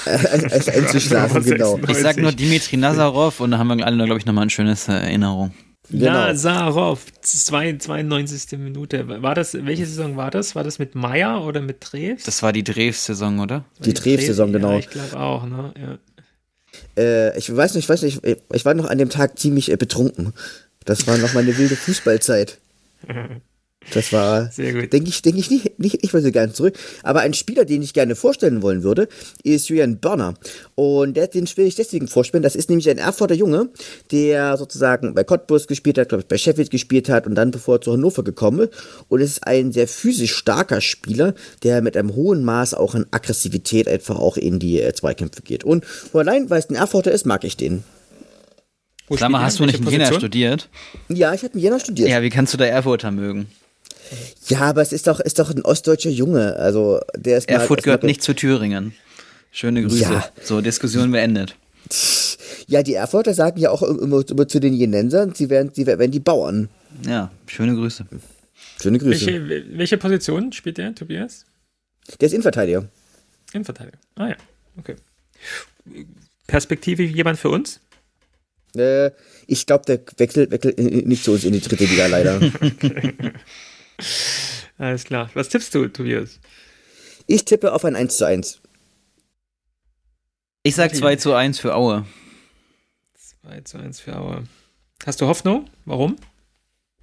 als, 0.07 0.53
als 0.53 0.69
einzuschlafen, 0.71 1.45
genau. 1.45 1.79
Ich 1.87 1.99
sag 1.99 2.17
nur 2.17 2.33
Dimitri 2.33 2.79
Nazarov 2.79 3.41
und 3.41 3.51
da 3.51 3.59
haben 3.59 3.69
wir 3.69 3.85
alle, 3.85 4.05
glaube 4.05 4.19
ich, 4.21 4.27
nochmal 4.27 4.47
ein 4.47 4.51
schönes 4.51 4.89
Erinnerung. 4.89 5.53
Genau. 5.91 6.13
Nazarov, 6.13 7.05
92. 7.21 8.59
Minute. 8.59 9.23
War 9.23 9.35
das, 9.35 9.53
welche 9.53 9.85
Saison 9.85 10.17
war 10.17 10.31
das? 10.31 10.55
War 10.55 10.65
das 10.65 10.79
mit 10.79 10.95
Meier 10.95 11.45
oder 11.45 11.61
mit 11.61 11.79
Dreves? 11.81 12.25
Das 12.25 12.43
war 12.43 12.55
die 12.55 12.65
Dreves-Saison, 12.65 13.41
oder? 13.41 13.65
Die, 13.81 13.93
die 13.93 13.95
Dreves-Saison, 13.95 14.53
genau. 14.53 14.73
Ja, 14.73 14.79
ich 14.79 14.89
glaube 14.89 15.19
auch, 15.21 15.45
ne? 15.45 15.75
Ja. 16.97 17.03
Äh, 17.03 17.39
ich 17.39 17.55
weiß 17.55 17.75
nicht, 17.75 17.85
ich 17.85 17.89
weiß 17.91 18.03
nicht, 18.03 18.25
ich, 18.25 18.39
ich 18.51 18.65
war 18.65 18.73
noch 18.73 18.87
an 18.87 18.97
dem 18.97 19.11
Tag 19.11 19.39
ziemlich 19.39 19.71
äh, 19.71 19.77
betrunken. 19.77 20.33
Das 20.87 21.07
war 21.07 21.19
noch 21.19 21.35
meine 21.35 21.59
wilde 21.59 21.77
Fußballzeit. 21.77 22.59
Das 23.93 24.13
war, 24.13 24.51
denke 24.57 25.09
ich, 25.09 25.23
denke 25.23 25.41
ich 25.41 25.51
nicht, 25.51 25.79
nicht, 25.79 26.03
nicht 26.03 26.13
mehr 26.13 26.23
so 26.23 26.31
gerne 26.31 26.53
zurück. 26.53 26.79
Aber 27.03 27.21
ein 27.21 27.35
Spieler, 27.35 27.65
den 27.65 27.83
ich 27.83 27.93
gerne 27.93 28.15
vorstellen 28.15 28.63
wollen 28.63 28.83
würde, 28.83 29.09
ist 29.43 29.69
Julian 29.69 29.99
Börner. 29.99 30.35
Und 30.75 31.17
der, 31.17 31.27
den 31.27 31.49
will 31.57 31.67
ich 31.67 31.75
deswegen 31.75 32.09
vorstellen. 32.09 32.43
Das 32.43 32.57
ist 32.57 32.71
nämlich 32.71 32.89
ein 32.89 32.99
Erfurter 32.99 33.35
Junge, 33.35 33.69
der 34.11 34.57
sozusagen 34.57 35.15
bei 35.15 35.25
Cottbus 35.25 35.67
gespielt 35.67 35.99
hat, 35.99 36.09
glaube 36.09 36.23
ich, 36.23 36.29
bei 36.29 36.39
Sheffield 36.39 36.71
gespielt 36.71 37.09
hat 37.09 37.27
und 37.27 37.35
dann 37.35 37.51
bevor 37.51 37.77
er 37.77 37.81
zu 37.81 37.93
Hannover 37.93 38.25
gekommen 38.25 38.69
ist. 38.69 38.73
Und 39.09 39.21
es 39.21 39.33
ist 39.33 39.47
ein 39.47 39.73
sehr 39.73 39.89
physisch 39.89 40.35
starker 40.35 40.81
Spieler, 40.81 41.35
der 41.63 41.83
mit 41.83 41.97
einem 41.97 42.15
hohen 42.15 42.45
Maß 42.45 42.75
auch 42.75 42.95
an 42.95 43.07
Aggressivität 43.11 43.89
einfach 43.89 44.19
auch 44.19 44.37
in 44.37 44.59
die 44.59 44.81
äh, 44.81 44.95
Zweikämpfe 44.95 45.43
geht. 45.43 45.65
Und 45.65 45.85
allein, 46.13 46.51
weil 46.51 46.61
es 46.61 46.71
ein 46.71 46.77
Erfurter 46.77 47.13
ist, 47.13 47.27
mag 47.27 47.45
ich 47.45 47.57
den. 47.57 47.85
Sag 49.11 49.31
mal, 49.31 49.43
hast 49.43 49.59
du 49.59 49.67
nicht 49.67 49.81
in 49.81 49.89
Jena 49.89 50.13
studiert? 50.13 50.71
Ja, 51.09 51.35
ich 51.35 51.43
habe 51.43 51.55
in 51.55 51.61
Jena 51.61 51.79
studiert. 51.79 52.09
Ja, 52.09 52.23
wie 52.23 52.31
kannst 52.31 52.55
du 52.55 52.59
da 52.59 52.65
Erfurter 52.65 53.11
mögen? 53.11 53.49
Ja, 54.49 54.61
aber 54.61 54.83
es 54.83 54.93
ist 54.93 55.07
doch, 55.07 55.21
ist 55.21 55.39
doch 55.39 55.51
ein 55.51 55.63
ostdeutscher 55.63 56.11
Junge. 56.11 56.57
Also 56.57 57.01
der 57.17 57.39
ist 57.39 57.49
Erfurt 57.49 57.81
mal, 57.81 57.85
gehört 57.85 58.03
nicht 58.05 58.23
zu 58.23 58.35
Thüringen. 58.35 58.95
Schöne 59.51 59.83
Grüße. 59.83 60.03
Ja. 60.03 60.29
So, 60.43 60.61
Diskussion 60.61 61.11
beendet. 61.11 61.57
Ja, 62.67 62.83
die 62.83 62.95
Erfurter 62.95 63.35
sagen 63.35 63.59
ja 63.61 63.71
auch 63.71 63.83
immer, 63.83 64.25
immer 64.29 64.49
zu 64.49 64.61
den 64.61 64.73
Jenensern, 64.73 65.35
sie 65.35 65.51
werden, 65.51 65.73
sie 65.75 65.87
werden 65.87 66.11
die 66.11 66.21
Bauern. 66.21 66.69
Ja, 67.07 67.31
schöne 67.47 67.75
Grüße. 67.75 68.07
Schöne 68.81 68.99
Grüße. 68.99 69.27
Welche, 69.27 69.79
welche 69.79 69.99
Position 69.99 70.53
spielt 70.53 70.79
der, 70.79 70.95
Tobias? 70.95 71.45
Der 72.21 72.27
ist 72.27 72.33
Innenverteidiger. 72.33 72.89
Innenverteidiger. 73.53 73.99
Ah 74.15 74.29
ja, 74.29 74.37
okay. 74.79 74.97
Perspektive 76.47 77.03
jemand 77.03 77.39
für 77.39 77.51
uns? 77.51 77.81
Äh, 78.77 79.11
ich 79.47 79.67
glaube, 79.67 79.85
der 79.87 80.01
wechselt, 80.17 80.51
wechselt 80.51 80.79
nicht 80.79 81.25
zu 81.25 81.33
uns 81.33 81.45
in 81.45 81.53
die 81.53 81.61
dritte 81.61 81.85
Liga 81.85 82.07
leider. 82.07 82.37
okay. 82.63 83.15
Alles 84.79 85.05
klar. 85.05 85.31
Was 85.35 85.49
tippst 85.49 85.75
du, 85.75 85.89
Tobias? 85.89 86.41
Ich 87.27 87.45
tippe 87.45 87.73
auf 87.73 87.85
ein 87.85 87.97
1 87.97 88.17
zu 88.17 88.27
1. 88.27 88.61
Ich 90.65 90.75
sag 90.75 90.95
2 90.95 91.17
zu 91.17 91.35
1 91.35 91.59
für 91.59 91.75
Aue. 91.75 92.07
2 93.43 93.61
zu 93.63 93.79
1 93.79 94.01
für 94.01 94.17
Aue. 94.17 94.45
Hast 95.05 95.21
du 95.21 95.27
Hoffnung? 95.27 95.69
Warum? 95.85 96.17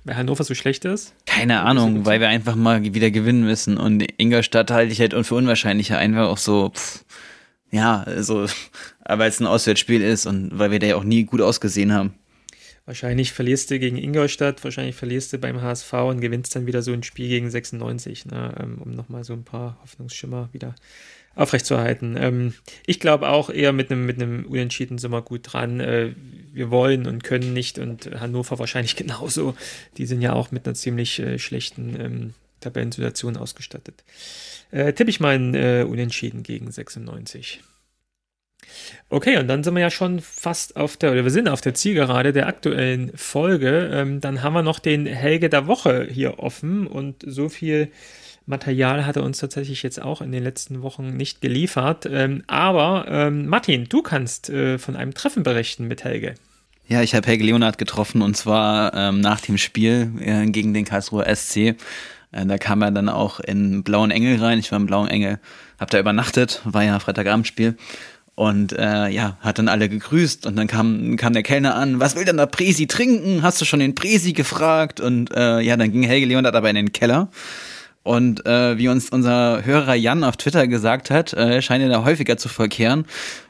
Weil 0.06 0.16
Hannover 0.16 0.43
so 0.43 0.56
schlecht 0.56 0.86
ist? 0.86 1.14
Keine 1.26 1.62
Ahnung, 1.62 2.06
weil 2.06 2.22
wir 2.22 2.30
einfach 2.30 2.56
mal 2.56 2.82
wieder 2.84 3.12
gewinnen 3.12 3.43
müssen. 3.43 3.78
Und 3.78 4.06
Ingolstadt 4.18 4.72
halte 4.72 4.93
ich 4.93 5.02
halt 5.02 5.14
für 5.26 5.36
unwahrscheinlicher 5.36 5.97
einfach 5.97 6.28
auch 6.28 6.38
so, 6.38 6.70
pff, 6.70 7.04
ja, 7.72 8.04
also, 8.04 8.47
weil 9.06 9.30
es 9.30 9.39
ein 9.39 9.47
Auswärtsspiel 9.47 10.02
ist 10.02 10.26
und 10.26 10.58
weil 10.58 10.72
wir 10.72 10.80
da 10.80 10.88
ja 10.88 10.95
auch 10.95 11.04
nie 11.04 11.26
gut 11.26 11.41
ausgesehen 11.41 11.93
haben. 11.93 12.14
Wahrscheinlich 12.86 13.34
verlierst 13.34 13.70
du 13.70 13.80
gegen 13.80 13.98
Ingolstadt, 13.98 14.64
wahrscheinlich 14.64 14.96
verlierst 14.96 15.32
du 15.34 15.38
beim 15.38 15.62
HSV 15.62 15.94
und 15.94 16.22
gewinnst 16.22 16.56
dann 16.56 16.66
wieder 16.66 16.82
so 16.82 16.92
ein 16.92 17.04
Spiel 17.04 17.30
gegen 17.30 17.50
96, 17.50 18.26
ne, 18.26 18.56
ähm, 18.60 18.80
um 18.80 18.92
nochmal 18.92 19.24
so 19.24 19.34
ein 19.34 19.44
paar 19.44 19.78
Hoffnungsschimmer 19.82 20.50
wieder 20.52 20.76
aufrechtzuerhalten. 21.36 22.18
Ähm, 22.20 22.54
ich 22.86 23.00
glaube 23.00 23.30
auch 23.30 23.50
eher 23.50 23.72
mit 23.72 23.92
einem 23.92 24.06
mit 24.06 24.22
Unentschieden 24.22 24.98
sind 24.98 25.12
wir 25.12 25.22
gut 25.22 25.42
dran. 25.44 25.80
Äh, 25.80 26.14
wir 26.52 26.70
wollen 26.70 27.08
und 27.08 27.24
können 27.24 27.54
nicht 27.54 27.80
und 27.80 28.10
Hannover 28.20 28.60
wahrscheinlich 28.60 28.96
genauso. 28.98 29.56
Die 29.98 30.06
sind 30.06 30.22
ja 30.22 30.34
auch 30.34 30.52
mit 30.52 30.66
einer 30.66 30.76
ziemlich 30.76 31.20
äh, 31.20 31.40
schlechten 31.40 32.00
ähm, 32.00 32.34
Tabellensituation 32.60 33.38
ausgestattet. 33.38 34.04
Äh, 34.72 34.94
tippe 34.94 35.10
ich 35.10 35.20
mal 35.20 35.36
ein 35.36 35.86
Unentschieden 35.86 36.44
gegen 36.44 36.70
96. 36.70 37.62
Okay, 39.10 39.38
und 39.38 39.48
dann 39.48 39.64
sind 39.64 39.74
wir 39.74 39.82
ja 39.82 39.90
schon 39.90 40.20
fast 40.20 40.76
auf 40.76 40.98
der, 40.98 41.12
oder 41.12 41.24
wir 41.24 41.32
sind 41.32 41.50
auf 41.50 41.62
der 41.62 41.74
Zielgerade 41.74 42.34
der 42.34 42.48
aktuellen 42.48 43.12
Folge. 43.16 43.90
Ähm, 43.92 44.22
dann 44.22 44.44
haben 44.44 44.54
wir 44.54 44.62
noch 44.62 44.80
den 44.80 45.06
Helge 45.06 45.50
der 45.50 45.68
Woche 45.68 46.08
hier 46.10 46.40
offen 46.40 46.88
und 46.88 47.24
so 47.26 47.50
viel 47.50 47.90
Material 48.50 49.06
hat 49.06 49.16
er 49.16 49.24
uns 49.24 49.38
tatsächlich 49.38 49.84
jetzt 49.84 50.02
auch 50.02 50.22
in 50.22 50.32
den 50.32 50.44
letzten 50.44 50.82
Wochen 50.82 51.16
nicht 51.16 51.40
geliefert. 51.40 52.08
Ähm, 52.12 52.44
aber 52.48 53.06
ähm, 53.08 53.48
Martin, 53.48 53.88
du 53.88 54.02
kannst 54.02 54.50
äh, 54.50 54.80
von 54.80 54.96
einem 54.96 55.14
Treffen 55.14 55.44
berichten 55.44 55.88
mit 55.88 56.04
Helge. 56.04 56.34
Ja, 56.88 57.04
ich 57.04 57.14
habe 57.14 57.28
Helge 57.28 57.44
Leonard 57.44 57.78
getroffen 57.78 58.24
und 58.24 58.36
zwar 58.36 58.94
ähm, 58.96 59.22
nach 59.22 59.40
dem 59.40 59.60
Spiel 59.60 60.12
äh, 60.20 60.48
gegen 60.48 60.74
den 60.74 60.84
Karlsruher 60.84 61.34
SC. 61.34 61.58
Äh, 61.58 61.76
da 62.32 62.58
kam 62.58 62.82
er 62.82 62.90
dann 62.90 63.08
auch 63.08 63.40
in 63.40 63.84
Blauen 63.84 64.10
Engel 64.10 64.40
rein. 64.44 64.58
Ich 64.58 64.72
war 64.72 64.80
im 64.80 64.88
Blauen 64.88 65.08
Engel, 65.08 65.40
habe 65.80 65.92
da 65.92 66.00
übernachtet, 66.00 66.62
war 66.66 66.84
ja 66.84 67.00
Freitagabendspiel 67.00 67.78
und 68.40 68.72
äh, 68.72 69.10
ja, 69.10 69.36
hat 69.42 69.60
dann 69.60 69.68
alle 69.68 69.90
gegrüßt 69.90 70.46
und 70.46 70.56
dann 70.56 70.68
kam, 70.68 71.18
kam 71.18 71.34
der 71.34 71.44
Kellner 71.44 71.76
an, 71.76 72.00
was 72.00 72.16
will 72.16 72.24
denn 72.24 72.38
der 72.38 72.46
Presi 72.46 72.88
trinken? 72.88 73.44
Hast 73.44 73.60
du 73.60 73.66
schon 73.66 73.82
den 73.82 73.96
Presi 73.96 74.32
gefragt? 74.32 75.02
Und 75.02 75.36
äh, 75.36 75.60
ja, 75.60 75.76
dann 75.76 75.92
ging 75.92 76.04
Helge 76.04 76.26
Leonard 76.26 76.56
aber 76.56 76.70
in 76.70 76.78
den 76.78 76.94
Keller. 76.94 77.28
Und 78.02 78.46
äh, 78.46 78.78
wie 78.78 78.88
uns 78.88 79.10
unser 79.10 79.66
Hörer 79.66 79.94
Jan 79.94 80.24
auf 80.24 80.38
Twitter 80.38 80.68
gesagt 80.68 81.10
hat, 81.10 81.34
äh, 81.34 81.62
scheint 81.62 81.84
er 81.84 81.90
da 81.90 82.06
häufiger 82.06 82.38
zu 82.38 82.48
verkehren 82.48 83.04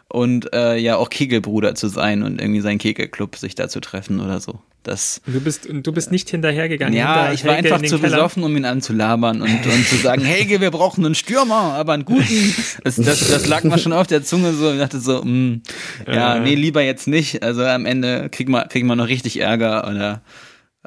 und 0.10 0.54
äh, 0.54 0.78
ja 0.78 0.98
auch 0.98 1.10
Kegelbruder 1.10 1.76
zu 1.76 1.88
sein 1.88 2.24
und 2.24 2.42
irgendwie 2.42 2.62
seinen 2.62 2.80
Kegelclub 2.80 3.36
sich 3.36 3.56
da 3.56 3.70
zu 3.70 3.80
treffen 3.80 4.20
oder 4.20 4.40
so. 4.40 4.60
Das, 4.84 5.22
du 5.26 5.42
bist, 5.42 5.68
du 5.70 5.92
bist 5.92 6.10
nicht 6.12 6.30
hinterhergegangen. 6.30 6.94
Ja, 6.94 7.34
ich 7.34 7.44
war 7.44 7.56
Helge 7.56 7.74
einfach 7.74 7.86
zu 7.86 8.00
Keller. 8.00 8.16
besoffen, 8.16 8.44
um 8.44 8.56
ihn 8.56 8.64
anzulabern 8.64 9.42
und, 9.42 9.66
und 9.66 9.88
zu 9.88 9.98
sagen, 9.98 10.22
Helge, 10.26 10.62
wir 10.62 10.72
brauchen 10.72 11.06
einen 11.06 11.16
Stürmer, 11.16 11.74
aber 11.74 11.94
einen 11.94 12.06
guten. 12.06 12.56
Das, 12.84 12.96
das, 12.96 13.28
das 13.28 13.46
lag 13.46 13.64
mir 13.64 13.78
schon 13.78 13.92
auf 13.92 14.08
der 14.08 14.24
Zunge 14.24 14.54
so 14.54 14.70
und 14.70 14.80
dachte 14.80 15.00
so, 15.00 15.22
mh, 15.22 15.26
mm, 15.26 15.62
ja, 16.08 16.38
äh. 16.38 16.40
nee, 16.40 16.56
lieber 16.56 16.82
jetzt 16.82 17.08
nicht. 17.08 17.44
Also 17.44 17.64
am 17.66 17.86
Ende 17.86 18.30
kriegt 18.30 18.50
man, 18.50 18.70
kriegt 18.70 18.86
man 18.86 18.98
noch 18.98 19.10
richtig 19.10 19.42
Ärger 19.42 19.86
oder 19.88 20.22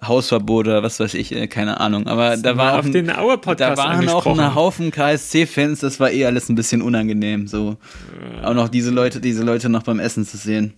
Hausverbot 0.01 0.67
oder 0.69 0.83
was 0.83 0.99
weiß 1.01 1.15
ich, 1.15 1.33
äh, 1.33 1.47
keine 1.49 1.79
Ahnung. 1.81 2.07
Aber 2.07 2.37
da 2.37 2.57
war 2.57 2.79
auch, 2.79 2.85
ein, 2.85 2.93
da 3.57 3.77
waren 3.77 4.09
auch 4.09 4.27
ein 4.27 4.55
Haufen 4.55 4.91
KSC-Fans, 4.91 5.81
das 5.81 6.01
war 6.01 6.11
eh 6.11 6.25
alles 6.25 6.49
ein 6.49 6.55
bisschen 6.55 6.81
unangenehm, 6.81 7.47
so 7.47 7.77
ja. 8.41 8.49
auch 8.49 8.55
noch 8.55 8.69
diese 8.69 8.91
Leute, 8.91 9.21
diese 9.21 9.43
Leute 9.45 9.69
noch 9.69 9.83
beim 9.83 10.01
Essen 10.01 10.25
zu 10.25 10.39
sehen. 10.39 10.73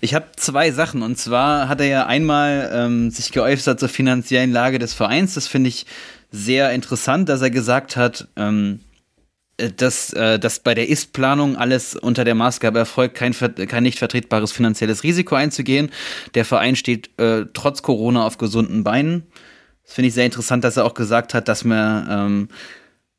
Ich 0.00 0.14
habe 0.14 0.26
zwei 0.36 0.70
Sachen 0.70 1.02
und 1.02 1.18
zwar 1.18 1.68
hat 1.68 1.80
er 1.80 1.88
ja 1.88 2.06
einmal 2.06 2.70
ähm, 2.72 3.10
sich 3.10 3.32
geäußert 3.32 3.80
zur 3.80 3.88
finanziellen 3.88 4.52
Lage 4.52 4.78
des 4.78 4.94
Vereins. 4.94 5.34
Das 5.34 5.48
finde 5.48 5.68
ich 5.68 5.86
sehr 6.30 6.70
interessant, 6.72 7.28
dass 7.28 7.42
er 7.42 7.50
gesagt 7.50 7.96
hat, 7.96 8.28
ähm, 8.36 8.78
äh, 8.78 8.91
dass, 9.70 10.12
äh, 10.12 10.38
dass 10.38 10.60
bei 10.60 10.74
der 10.74 10.88
Ist-Planung 10.88 11.56
alles 11.56 11.94
unter 11.94 12.24
der 12.24 12.34
Maßgabe 12.34 12.78
erfolgt, 12.78 13.14
kein, 13.14 13.32
kein 13.32 13.82
nicht 13.82 13.98
vertretbares 13.98 14.52
finanzielles 14.52 15.02
Risiko 15.02 15.34
einzugehen. 15.34 15.90
Der 16.34 16.44
Verein 16.44 16.76
steht 16.76 17.10
äh, 17.18 17.46
trotz 17.52 17.82
Corona 17.82 18.26
auf 18.26 18.38
gesunden 18.38 18.84
Beinen. 18.84 19.24
Das 19.84 19.94
finde 19.94 20.08
ich 20.08 20.14
sehr 20.14 20.24
interessant, 20.24 20.64
dass 20.64 20.76
er 20.76 20.84
auch 20.84 20.94
gesagt 20.94 21.34
hat, 21.34 21.48
dass 21.48 21.64
man, 21.64 22.06
ähm, 22.10 22.48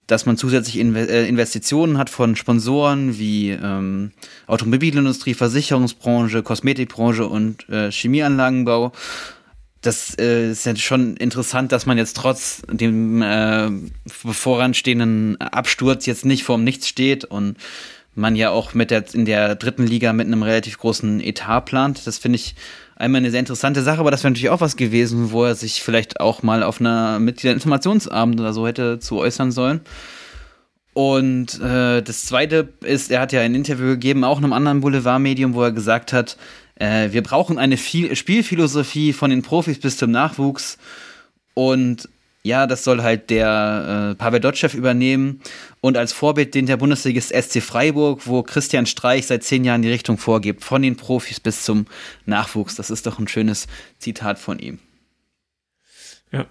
dass 0.08 0.26
man 0.26 0.38
zusätzlich 0.38 0.78
äh, 0.80 1.28
Investitionen 1.28 1.98
hat 1.98 2.10
von 2.10 2.36
Sponsoren 2.36 3.18
wie 3.18 3.52
ähm, 3.52 4.12
Automobilindustrie, 4.48 5.34
Versicherungsbranche, 5.34 6.44
Kosmetikbranche 6.44 7.28
und 7.28 7.68
äh, 7.70 7.91
Chemieanlagenbau 7.91 8.91
das 9.84 10.18
äh, 10.18 10.52
ist 10.52 10.66
ja 10.66 10.76
schon 10.76 11.18
interessant, 11.18 11.72
dass 11.72 11.86
man 11.86 11.98
jetzt 11.98 12.18
trotz 12.18 12.62
dem 12.72 13.22
äh, 13.22 13.70
voranstehenden 14.08 15.40
Absturz 15.40 16.06
jetzt 16.06 16.26
nicht 16.26 16.44
vorm 16.44 16.64
Nichts 16.64 16.88
steht 16.88 17.26
und 17.26 17.58
man 18.16 18.36
ja 18.36 18.50
auch 18.50 18.74
mit 18.74 18.92
der 18.92 19.04
in 19.14 19.26
der 19.26 19.56
dritten 19.56 19.86
Liga 19.86 20.14
mit 20.14 20.28
einem 20.28 20.44
relativ 20.44 20.78
großen 20.78 21.20
Etat 21.20 21.62
plant. 21.62 22.08
Das 22.08 22.18
finde 22.18 22.38
ich 22.38 22.56
einmal 22.96 23.20
eine 23.20 23.32
sehr 23.32 23.40
interessante 23.40 23.82
Sache, 23.82 24.00
aber 24.00 24.12
das 24.12 24.24
wäre 24.24 24.32
natürlich 24.32 24.50
auch 24.50 24.62
was 24.62 24.78
gewesen, 24.78 25.32
wo 25.32 25.44
er 25.44 25.56
sich 25.56 25.84
vielleicht 25.84 26.20
auch 26.20 26.44
mal 26.44 26.64
auf 26.64 26.80
einer 26.80 27.20
Mitgliederinformationsabend 27.20 28.40
oder 28.40 28.54
so 28.54 28.68
hätte 28.68 29.00
zu 29.00 29.18
äußern 29.18 29.52
sollen. 29.52 29.82
Und 30.94 31.60
äh, 31.60 32.04
das 32.04 32.26
zweite 32.26 32.70
ist, 32.82 33.10
er 33.10 33.22
hat 33.22 33.32
ja 33.34 33.42
ein 33.42 33.56
Interview 33.56 33.88
gegeben, 33.88 34.24
auch 34.24 34.38
einem 34.38 34.54
anderen 34.54 34.82
Boulevardmedium, 34.82 35.56
wo 35.56 35.64
er 35.64 35.72
gesagt 35.72 36.14
hat, 36.14 36.38
äh, 36.76 37.11
wir 37.11 37.24
brauchen 37.24 37.57
eine 37.57 37.78
viel 37.78 38.15
Spielphilosophie 38.15 39.13
von 39.13 39.30
den 39.30 39.41
Profis 39.41 39.80
bis 39.80 39.97
zum 39.97 40.11
Nachwuchs. 40.11 40.78
Und 41.53 42.09
ja, 42.43 42.67
das 42.67 42.84
soll 42.84 43.01
halt 43.01 43.30
der 43.30 44.11
äh, 44.11 44.15
Pavel 44.15 44.41
Dotschew 44.41 44.76
übernehmen. 44.76 45.41
Und 45.82 45.97
als 45.97 46.11
Vorbild 46.11 46.53
den 46.53 46.65
der 46.65 46.78
Bundesligist 46.78 47.34
SC 47.34 47.61
Freiburg, 47.61 48.28
wo 48.28 48.43
Christian 48.43 48.86
Streich 48.86 49.28
seit 49.28 49.43
zehn 49.43 49.63
Jahren 49.63 49.82
die 49.82 49.89
Richtung 49.89 50.17
vorgibt, 50.17 50.63
von 50.63 50.82
den 50.82 50.97
Profis 50.97 51.39
bis 51.39 51.63
zum 51.63 51.86
Nachwuchs. 52.26 52.76
Das 52.76 52.89
ist 52.89 53.05
doch 53.05 53.17
ein 53.19 53.28
schönes 53.28 53.67
Zitat 53.99 54.39
von 54.39 54.59
ihm. 54.59 54.80
Ja. 56.32 56.45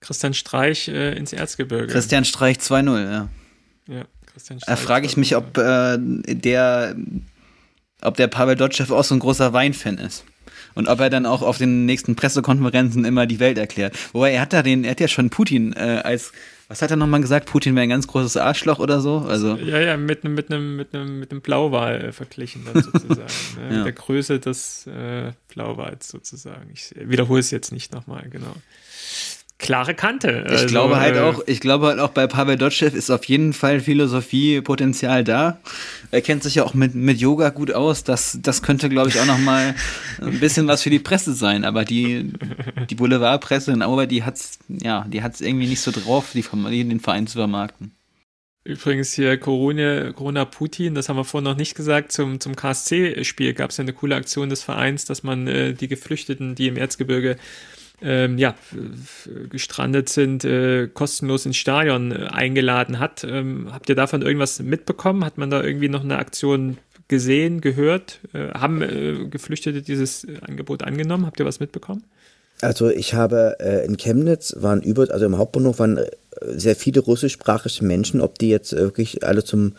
Christian 0.00 0.34
Streich 0.34 0.88
äh, 0.88 1.16
ins 1.16 1.32
Erzgebirge. 1.32 1.92
Christian 1.92 2.24
Streich 2.24 2.58
2-0, 2.58 3.10
ja. 3.10 3.28
Ja, 3.86 4.04
Christian 4.26 4.60
Streich. 4.60 4.76
Da 4.76 4.76
frage 4.76 5.06
ich 5.06 5.16
mich, 5.16 5.36
ob 5.36 5.56
äh, 5.56 5.96
der 5.98 6.96
ob 8.02 8.16
der 8.16 8.28
Pavel 8.28 8.56
Dotschew 8.56 8.94
auch 8.94 9.04
so 9.04 9.14
ein 9.14 9.20
großer 9.20 9.52
Weinfan 9.52 9.98
ist. 9.98 10.24
Und 10.74 10.88
ob 10.88 11.00
er 11.00 11.10
dann 11.10 11.26
auch 11.26 11.42
auf 11.42 11.58
den 11.58 11.84
nächsten 11.84 12.14
Pressekonferenzen 12.14 13.04
immer 13.04 13.26
die 13.26 13.40
Welt 13.40 13.58
erklärt. 13.58 13.96
Wobei 14.12 14.32
er 14.32 14.42
hat 14.42 14.52
da 14.52 14.62
den, 14.62 14.84
er 14.84 14.92
hat 14.92 15.00
ja 15.00 15.08
schon 15.08 15.30
Putin 15.30 15.72
äh, 15.72 16.00
als 16.04 16.32
was 16.68 16.82
hat 16.82 16.92
er 16.92 16.96
nochmal 16.96 17.20
gesagt? 17.20 17.46
Putin 17.46 17.74
wäre 17.74 17.82
ein 17.82 17.88
ganz 17.88 18.06
großes 18.06 18.36
Arschloch 18.36 18.78
oder 18.78 19.00
so? 19.00 19.24
Also 19.28 19.56
ja, 19.56 19.80
ja, 19.80 19.96
mit 19.96 20.24
einem 20.24 20.36
mit 20.36 20.52
einem 20.52 20.76
mit 20.76 20.94
einem 20.94 21.18
mit 21.18 21.32
einem 21.32 21.40
Blauwal 21.40 22.12
verglichen 22.12 22.64
dann 22.64 22.80
sozusagen. 22.80 23.18
ne? 23.56 23.68
ja. 23.70 23.76
Mit 23.78 23.86
der 23.86 23.92
Größe 23.92 24.38
des 24.38 24.86
äh, 24.86 25.32
Blauwals 25.48 26.08
sozusagen. 26.08 26.70
Ich 26.72 26.94
wiederhole 26.96 27.40
es 27.40 27.50
jetzt 27.50 27.72
nicht 27.72 27.92
nochmal, 27.92 28.28
genau 28.30 28.54
klare 29.60 29.94
Kante. 29.94 30.44
Ich 30.46 30.52
also, 30.52 30.66
glaube 30.66 30.98
halt 30.98 31.16
äh, 31.16 31.20
auch, 31.20 31.42
ich 31.46 31.60
glaube 31.60 31.86
halt 31.86 32.00
auch 32.00 32.10
bei 32.10 32.26
Pavel 32.26 32.56
Dotschew 32.56 32.86
ist 32.86 33.10
auf 33.10 33.24
jeden 33.26 33.52
Fall 33.52 33.80
Philosophiepotenzial 33.80 35.22
da. 35.22 35.60
Er 36.10 36.22
kennt 36.22 36.42
sich 36.42 36.56
ja 36.56 36.64
auch 36.64 36.74
mit, 36.74 36.94
mit 36.94 37.20
Yoga 37.20 37.50
gut 37.50 37.72
aus. 37.72 38.02
Das, 38.02 38.38
das 38.42 38.62
könnte, 38.62 38.88
glaube 38.88 39.10
ich, 39.10 39.20
auch 39.20 39.26
noch 39.26 39.38
mal 39.38 39.74
ein 40.20 40.40
bisschen 40.40 40.66
was 40.66 40.82
für 40.82 40.90
die 40.90 40.98
Presse 40.98 41.34
sein. 41.34 41.64
Aber 41.64 41.84
die, 41.84 42.32
die 42.88 42.94
Boulevardpresse 42.96 43.70
in 43.70 43.82
Aue, 43.82 44.08
die 44.08 44.24
hat's, 44.24 44.58
ja, 44.68 45.06
die 45.08 45.22
hat's 45.22 45.40
irgendwie 45.40 45.68
nicht 45.68 45.80
so 45.80 45.92
drauf, 45.92 46.32
die, 46.34 46.42
den 46.42 47.00
Verein 47.00 47.26
zu 47.26 47.38
vermarkten. 47.38 47.92
Übrigens 48.64 49.14
hier 49.14 49.38
Corona, 49.38 50.12
Corona 50.12 50.44
Putin, 50.44 50.94
das 50.94 51.08
haben 51.08 51.16
wir 51.16 51.24
vorhin 51.24 51.48
noch 51.48 51.56
nicht 51.56 51.74
gesagt, 51.74 52.12
zum, 52.12 52.40
zum 52.40 52.56
KSC-Spiel 52.56 53.54
gab 53.54 53.70
es 53.70 53.78
ja 53.78 53.82
eine 53.82 53.94
coole 53.94 54.14
Aktion 54.14 54.50
des 54.50 54.62
Vereins, 54.62 55.06
dass 55.06 55.22
man 55.22 55.46
äh, 55.46 55.72
die 55.72 55.88
Geflüchteten, 55.88 56.54
die 56.54 56.68
im 56.68 56.76
Erzgebirge 56.76 57.38
ähm, 58.02 58.38
ja, 58.38 58.54
gestrandet 59.50 60.08
sind, 60.08 60.44
äh, 60.44 60.88
kostenlos 60.88 61.46
ins 61.46 61.56
Stadion 61.56 62.12
äh, 62.12 62.26
eingeladen 62.30 62.98
hat. 62.98 63.24
Ähm, 63.24 63.68
habt 63.72 63.88
ihr 63.88 63.94
davon 63.94 64.22
irgendwas 64.22 64.60
mitbekommen? 64.60 65.24
Hat 65.24 65.38
man 65.38 65.50
da 65.50 65.62
irgendwie 65.62 65.88
noch 65.88 66.02
eine 66.02 66.18
Aktion 66.18 66.78
gesehen, 67.08 67.60
gehört? 67.60 68.20
Äh, 68.32 68.50
haben 68.52 68.82
äh, 68.82 69.26
Geflüchtete 69.28 69.82
dieses 69.82 70.26
Angebot 70.46 70.82
angenommen? 70.82 71.26
Habt 71.26 71.40
ihr 71.40 71.46
was 71.46 71.60
mitbekommen? 71.60 72.04
Also 72.62 72.90
ich 72.90 73.14
habe 73.14 73.56
äh, 73.60 73.84
in 73.86 73.96
Chemnitz 73.96 74.54
waren 74.58 74.82
über, 74.82 75.10
also 75.10 75.24
im 75.24 75.38
Hauptbahnhof 75.38 75.78
waren 75.78 75.98
äh, 75.98 76.10
sehr 76.40 76.76
viele 76.76 77.00
russischsprachige 77.00 77.84
Menschen. 77.84 78.20
Ob 78.20 78.38
die 78.38 78.50
jetzt 78.50 78.72
wirklich 78.72 79.24
alle 79.26 79.44
zum 79.44 79.74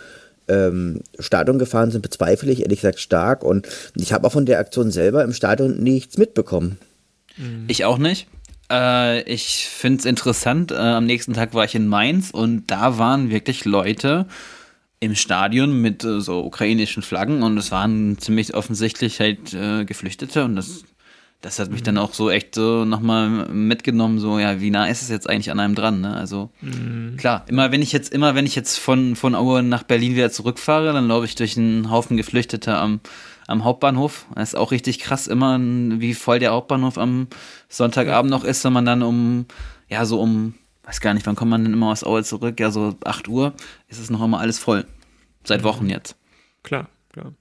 ähm, 0.48 1.02
Stadion 1.20 1.60
gefahren 1.60 1.92
sind, 1.92 2.02
bezweifle 2.02 2.52
ich 2.52 2.62
ehrlich 2.62 2.82
gesagt 2.82 3.00
stark. 3.00 3.44
Und 3.44 3.68
ich 3.96 4.14
habe 4.14 4.28
auch 4.28 4.32
von 4.32 4.46
der 4.46 4.60
Aktion 4.60 4.92
selber 4.92 5.24
im 5.24 5.34
Stadion 5.34 5.82
nichts 5.82 6.18
mitbekommen. 6.18 6.78
Mhm. 7.42 7.66
Ich 7.68 7.84
auch 7.86 7.98
nicht. 7.98 8.28
Äh, 8.72 9.24
ich 9.24 9.68
finde 9.68 10.00
es 10.00 10.06
interessant. 10.06 10.72
Äh, 10.72 10.76
am 10.76 11.06
nächsten 11.06 11.34
Tag 11.34 11.54
war 11.54 11.66
ich 11.66 11.76
in 11.76 11.88
Mainz 11.88 12.32
und 12.32 12.68
da 12.68 12.98
waren 12.98 13.30
wirklich 13.30 13.66
Leute 13.66 14.28
im 15.00 15.16
Stadion 15.16 15.82
mit 15.82 16.04
äh, 16.04 16.22
so 16.22 16.44
ukrainischen 16.46 17.04
Flaggen 17.04 17.44
und 17.44 17.58
es 17.58 17.72
waren 17.72 18.18
ziemlich 18.20 18.54
offensichtlich 18.54 19.20
halt 19.20 19.54
äh, 19.54 19.84
Geflüchtete 19.84 20.46
und 20.46 20.56
das, 20.56 20.84
das 21.42 21.58
hat 21.58 21.72
mich 21.72 21.82
mhm. 21.82 21.86
dann 21.86 21.98
auch 21.98 22.14
so 22.14 22.30
echt 22.30 22.54
so 22.54 22.86
nochmal 22.86 23.28
mitgenommen, 23.50 24.20
so, 24.20 24.38
ja, 24.38 24.62
wie 24.62 24.70
nah 24.70 24.86
ist 24.86 25.02
es 25.02 25.10
jetzt 25.10 25.28
eigentlich 25.28 25.50
an 25.50 25.60
einem 25.60 25.74
dran, 25.74 26.02
ne? 26.02 26.16
Also, 26.16 26.52
mhm. 26.62 27.18
klar, 27.18 27.46
immer 27.48 27.72
wenn 27.72 27.82
ich 27.82 27.92
jetzt, 27.92 28.14
immer 28.14 28.36
wenn 28.36 28.46
ich 28.46 28.56
jetzt 28.56 28.78
von, 28.78 29.16
von 29.16 29.34
Aue 29.34 29.64
nach 29.64 29.84
Berlin 29.84 30.14
wieder 30.14 30.32
zurückfahre, 30.32 30.94
dann 30.94 31.08
laufe 31.08 31.26
ich 31.26 31.34
durch 31.34 31.58
einen 31.58 31.90
Haufen 31.90 32.16
Geflüchteter 32.16 32.80
am, 32.80 33.00
am 33.52 33.64
Hauptbahnhof. 33.64 34.26
Das 34.36 34.50
ist 34.50 34.56
auch 34.56 34.72
richtig 34.72 35.00
krass 35.00 35.28
immer, 35.28 35.60
wie 35.60 36.14
voll 36.14 36.40
der 36.40 36.52
Hauptbahnhof 36.52 36.98
am 36.98 37.28
Sonntagabend 37.70 38.32
noch 38.32 38.44
ist, 38.44 38.64
wenn 38.64 38.74
man 38.74 38.86
dann 38.86 39.04
um, 39.04 39.46
ja, 39.88 40.06
so 40.06 40.20
um, 40.20 40.56
weiß 40.84 41.02
gar 41.02 41.14
nicht, 41.14 41.26
wann 41.26 41.36
kommt 41.36 41.52
man 41.52 41.64
denn 41.64 41.74
immer 41.74 41.92
aus 41.92 42.04
Aue 42.04 42.24
zurück? 42.24 42.60
Ja, 42.60 42.72
so 42.72 42.96
8 43.04 43.28
Uhr 43.28 43.54
ist 43.88 44.00
es 44.00 44.10
noch 44.10 44.24
immer 44.24 44.40
alles 44.40 44.60
voll. 44.60 44.86
Seit 45.44 45.64
Wochen 45.64 45.90
jetzt. 45.90 46.16
Klar, 46.64 46.90
klar. 47.12 47.34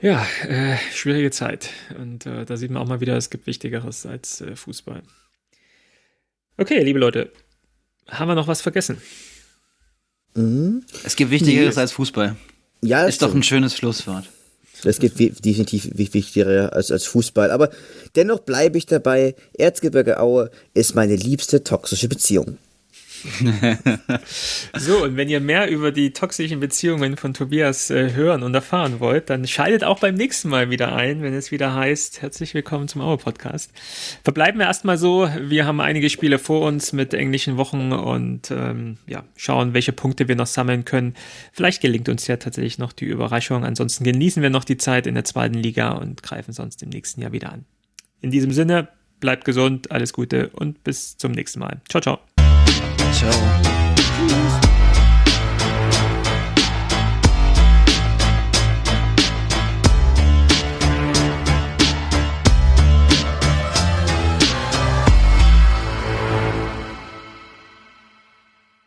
Ja, 0.00 0.26
äh, 0.48 0.76
schwierige 0.94 1.30
Zeit. 1.30 1.70
Und 1.98 2.26
äh, 2.26 2.46
da 2.46 2.56
sieht 2.56 2.70
man 2.70 2.82
auch 2.82 2.88
mal 2.88 3.00
wieder, 3.00 3.16
es 3.16 3.28
gibt 3.28 3.46
Wichtigeres 3.46 4.06
als 4.06 4.40
äh, 4.40 4.56
Fußball. 4.56 5.02
Okay, 6.56 6.82
liebe 6.82 6.98
Leute, 6.98 7.32
haben 8.08 8.28
wir 8.28 8.34
noch 8.34 8.48
was 8.48 8.62
vergessen? 8.62 9.00
Mhm. 10.34 10.84
Es 11.04 11.16
gibt 11.16 11.30
Wichtigeres 11.30 11.76
nee. 11.76 11.80
als 11.80 11.92
Fußball. 11.92 12.36
Ja, 12.82 13.04
ist 13.04 13.16
stimmt. 13.16 13.30
doch 13.30 13.36
ein 13.36 13.42
schönes 13.42 13.76
Schlusswort. 13.76 14.28
Das 14.82 14.98
geht 14.98 15.18
definitiv 15.18 15.90
wichtiger 16.14 16.72
als, 16.72 16.90
als 16.90 17.04
Fußball. 17.06 17.50
Aber 17.50 17.70
dennoch 18.16 18.40
bleibe 18.40 18.78
ich 18.78 18.86
dabei, 18.86 19.34
Erzgebirge 19.56 20.20
Aue 20.20 20.50
ist 20.74 20.94
meine 20.94 21.16
liebste 21.16 21.62
toxische 21.62 22.08
Beziehung. 22.08 22.58
so, 24.76 25.04
und 25.04 25.16
wenn 25.16 25.28
ihr 25.28 25.40
mehr 25.40 25.70
über 25.70 25.92
die 25.92 26.12
toxischen 26.12 26.60
Beziehungen 26.60 27.16
von 27.16 27.34
Tobias 27.34 27.90
äh, 27.90 28.12
hören 28.12 28.42
und 28.42 28.54
erfahren 28.54 29.00
wollt, 29.00 29.30
dann 29.30 29.46
schaltet 29.46 29.84
auch 29.84 29.98
beim 30.00 30.14
nächsten 30.14 30.48
Mal 30.48 30.70
wieder 30.70 30.94
ein, 30.94 31.22
wenn 31.22 31.34
es 31.34 31.50
wieder 31.50 31.74
heißt, 31.74 32.22
herzlich 32.22 32.54
willkommen 32.54 32.88
zum 32.88 33.02
Auer 33.02 33.18
Podcast. 33.18 33.72
Verbleiben 34.24 34.58
wir 34.58 34.66
erstmal 34.66 34.96
so, 34.96 35.28
wir 35.40 35.66
haben 35.66 35.80
einige 35.80 36.08
Spiele 36.10 36.38
vor 36.38 36.66
uns 36.66 36.92
mit 36.92 37.14
englischen 37.14 37.56
Wochen 37.56 37.92
und 37.92 38.50
ähm, 38.50 38.96
ja, 39.06 39.24
schauen, 39.36 39.74
welche 39.74 39.92
Punkte 39.92 40.28
wir 40.28 40.36
noch 40.36 40.46
sammeln 40.46 40.84
können. 40.84 41.14
Vielleicht 41.52 41.82
gelingt 41.82 42.08
uns 42.08 42.26
ja 42.26 42.36
tatsächlich 42.36 42.78
noch 42.78 42.92
die 42.92 43.06
Überraschung. 43.06 43.64
Ansonsten 43.64 44.04
genießen 44.04 44.42
wir 44.42 44.50
noch 44.50 44.64
die 44.64 44.78
Zeit 44.78 45.06
in 45.06 45.14
der 45.14 45.24
zweiten 45.24 45.54
Liga 45.54 45.92
und 45.92 46.22
greifen 46.22 46.52
sonst 46.52 46.82
im 46.82 46.88
nächsten 46.88 47.20
Jahr 47.20 47.32
wieder 47.32 47.52
an. 47.52 47.64
In 48.20 48.30
diesem 48.30 48.52
Sinne, 48.52 48.88
bleibt 49.20 49.44
gesund, 49.44 49.90
alles 49.90 50.12
Gute 50.12 50.48
und 50.48 50.82
bis 50.82 51.16
zum 51.16 51.32
nächsten 51.32 51.60
Mal. 51.60 51.80
Ciao, 51.88 52.00
ciao. 52.00 52.29
Ciao. 53.12 53.89